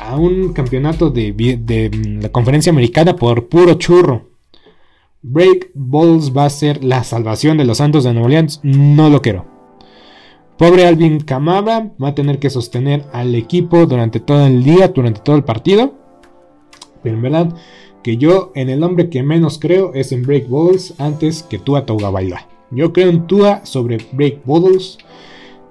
a 0.00 0.16
un 0.16 0.52
campeonato 0.52 1.10
de, 1.10 1.32
de 1.32 1.90
la 2.20 2.30
conferencia 2.30 2.70
americana 2.70 3.14
por 3.14 3.46
puro 3.46 3.74
churro. 3.74 4.33
Break 5.26 5.70
Balls 5.72 6.36
va 6.36 6.44
a 6.44 6.50
ser 6.50 6.84
la 6.84 7.02
salvación 7.02 7.56
de 7.56 7.64
los 7.64 7.78
Santos 7.78 8.04
de 8.04 8.12
Nueva 8.12 8.26
Orleans. 8.26 8.60
No 8.62 9.08
lo 9.08 9.22
quiero. 9.22 9.46
Pobre 10.58 10.86
Alvin 10.86 11.18
Kamara 11.18 11.92
va 12.00 12.08
a 12.08 12.14
tener 12.14 12.38
que 12.38 12.50
sostener 12.50 13.06
al 13.10 13.34
equipo 13.34 13.86
durante 13.86 14.20
todo 14.20 14.46
el 14.46 14.62
día, 14.62 14.88
durante 14.88 15.22
todo 15.22 15.36
el 15.36 15.42
partido. 15.42 15.94
Pero 17.02 17.16
en 17.16 17.22
verdad, 17.22 17.54
que 18.02 18.18
yo 18.18 18.52
en 18.54 18.68
el 18.68 18.82
hombre 18.82 19.08
que 19.08 19.22
menos 19.22 19.58
creo 19.58 19.94
es 19.94 20.12
en 20.12 20.24
Break 20.24 20.46
Balls 20.50 20.92
antes 20.98 21.42
que 21.42 21.58
Tua 21.58 21.80
Baila. 21.80 22.46
Yo 22.70 22.92
creo 22.92 23.08
en 23.08 23.26
Tua 23.26 23.64
sobre 23.64 24.06
Break 24.12 24.42
Balls. 24.44 24.98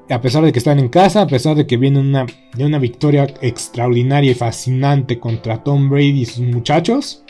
A 0.10 0.20
pesar 0.20 0.44
de 0.44 0.52
que 0.52 0.60
están 0.60 0.80
en 0.80 0.90
casa, 0.90 1.22
a 1.22 1.28
pesar 1.28 1.56
de 1.56 1.68
que 1.68 1.78
viene 1.78 2.00
una, 2.00 2.26
de 2.58 2.66
una 2.66 2.80
victoria 2.80 3.32
extraordinaria 3.42 4.32
y 4.32 4.36
fascinante 4.36 5.20
contra 5.20 5.64
Tom 5.64 5.92
Brady 5.92 6.22
y 6.22 6.26
sus 6.26 6.44
muchachos. 6.44 7.23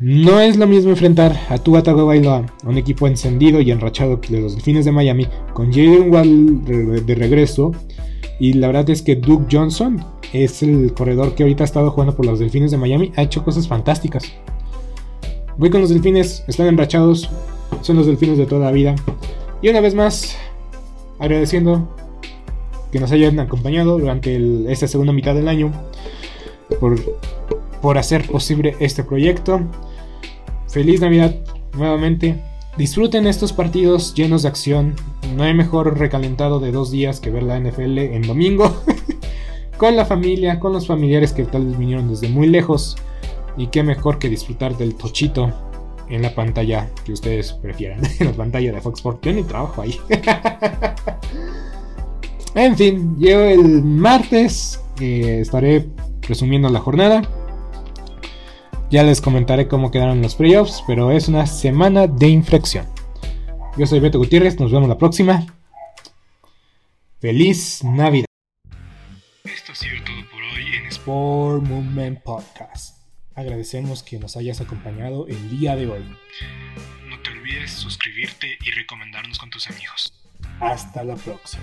No 0.00 0.38
es 0.38 0.56
lo 0.56 0.68
mismo 0.68 0.90
enfrentar 0.90 1.36
a 1.48 1.58
Tua 1.58 1.82
Tagovailoa, 1.82 2.46
un 2.64 2.78
equipo 2.78 3.08
encendido 3.08 3.60
y 3.60 3.72
enrachado 3.72 4.20
de 4.28 4.40
los 4.40 4.54
Delfines 4.54 4.84
de 4.84 4.92
Miami, 4.92 5.26
con 5.54 5.72
Jalen 5.72 6.12
Wall 6.12 6.64
de 7.04 7.14
regreso. 7.16 7.72
Y 8.38 8.52
la 8.52 8.68
verdad 8.68 8.88
es 8.90 9.02
que 9.02 9.16
Duke 9.16 9.46
Johnson 9.50 10.04
es 10.32 10.62
el 10.62 10.94
corredor 10.94 11.34
que 11.34 11.42
ahorita 11.42 11.64
ha 11.64 11.66
estado 11.66 11.90
jugando 11.90 12.14
por 12.14 12.26
los 12.26 12.38
Delfines 12.38 12.70
de 12.70 12.76
Miami. 12.76 13.10
Ha 13.16 13.22
hecho 13.22 13.42
cosas 13.42 13.66
fantásticas. 13.66 14.22
Voy 15.56 15.68
con 15.68 15.80
los 15.80 15.90
Delfines, 15.90 16.44
están 16.46 16.68
enrachados, 16.68 17.28
son 17.80 17.96
los 17.96 18.06
Delfines 18.06 18.38
de 18.38 18.46
toda 18.46 18.66
la 18.66 18.70
vida. 18.70 18.94
Y 19.62 19.68
una 19.68 19.80
vez 19.80 19.96
más, 19.96 20.36
agradeciendo 21.18 21.88
que 22.92 23.00
nos 23.00 23.10
hayan 23.10 23.40
acompañado 23.40 23.98
durante 23.98 24.70
esta 24.70 24.86
segunda 24.86 25.12
mitad 25.12 25.34
del 25.34 25.48
año 25.48 25.72
por, 26.78 27.00
por 27.82 27.98
hacer 27.98 28.28
posible 28.28 28.76
este 28.78 29.02
proyecto. 29.02 29.60
Feliz 30.68 31.00
Navidad 31.00 31.34
nuevamente. 31.74 32.42
Disfruten 32.76 33.26
estos 33.26 33.52
partidos 33.52 34.14
llenos 34.14 34.42
de 34.42 34.48
acción. 34.48 34.94
No 35.34 35.42
hay 35.42 35.54
mejor 35.54 35.98
recalentado 35.98 36.60
de 36.60 36.70
dos 36.70 36.90
días 36.90 37.20
que 37.20 37.30
ver 37.30 37.42
la 37.42 37.58
NFL 37.58 37.98
en 37.98 38.22
domingo. 38.22 38.82
con 39.78 39.96
la 39.96 40.04
familia, 40.04 40.60
con 40.60 40.72
los 40.72 40.86
familiares 40.86 41.32
que 41.32 41.44
tal 41.44 41.66
vez 41.66 41.78
vinieron 41.78 42.08
desde 42.08 42.28
muy 42.28 42.46
lejos. 42.46 42.96
Y 43.56 43.68
qué 43.68 43.82
mejor 43.82 44.18
que 44.18 44.28
disfrutar 44.28 44.76
del 44.76 44.94
tochito 44.94 45.52
en 46.08 46.22
la 46.22 46.34
pantalla 46.34 46.88
que 47.04 47.12
ustedes 47.12 47.52
prefieran. 47.54 48.00
en 48.18 48.26
la 48.26 48.32
pantalla 48.32 48.72
de 48.72 48.80
Fox 48.80 49.00
Sports. 49.00 49.20
Yo 49.22 49.32
ni 49.32 49.42
trabajo 49.42 49.82
ahí. 49.82 49.98
en 52.54 52.76
fin, 52.76 53.16
yo 53.18 53.40
el 53.40 53.82
martes 53.82 54.80
estaré 55.00 55.88
resumiendo 56.22 56.68
la 56.68 56.80
jornada. 56.80 57.22
Ya 58.90 59.02
les 59.02 59.20
comentaré 59.20 59.68
cómo 59.68 59.90
quedaron 59.90 60.22
los 60.22 60.34
playoffs, 60.34 60.82
pero 60.86 61.10
es 61.10 61.28
una 61.28 61.46
semana 61.46 62.06
de 62.06 62.28
inflexión. 62.28 62.86
Yo 63.76 63.86
soy 63.86 64.00
Beto 64.00 64.18
Gutiérrez, 64.18 64.58
nos 64.58 64.72
vemos 64.72 64.88
la 64.88 64.96
próxima. 64.96 65.44
Feliz 67.20 67.84
Navidad. 67.84 68.24
Esto 69.44 69.72
ha 69.72 69.74
sido 69.74 70.02
todo 70.04 70.30
por 70.30 70.42
hoy 70.42 70.74
en 70.74 70.86
Sport 70.86 71.64
Movement 71.64 72.22
Podcast. 72.22 72.96
Agradecemos 73.34 74.02
que 74.02 74.18
nos 74.18 74.38
hayas 74.38 74.62
acompañado 74.62 75.26
el 75.28 75.50
día 75.50 75.76
de 75.76 75.86
hoy. 75.86 76.04
No 77.10 77.20
te 77.20 77.30
olvides 77.30 77.72
suscribirte 77.72 78.56
y 78.64 78.70
recomendarnos 78.70 79.38
con 79.38 79.50
tus 79.50 79.68
amigos. 79.68 80.14
Hasta 80.60 81.04
la 81.04 81.16
próxima. 81.16 81.62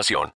información. 0.01 0.29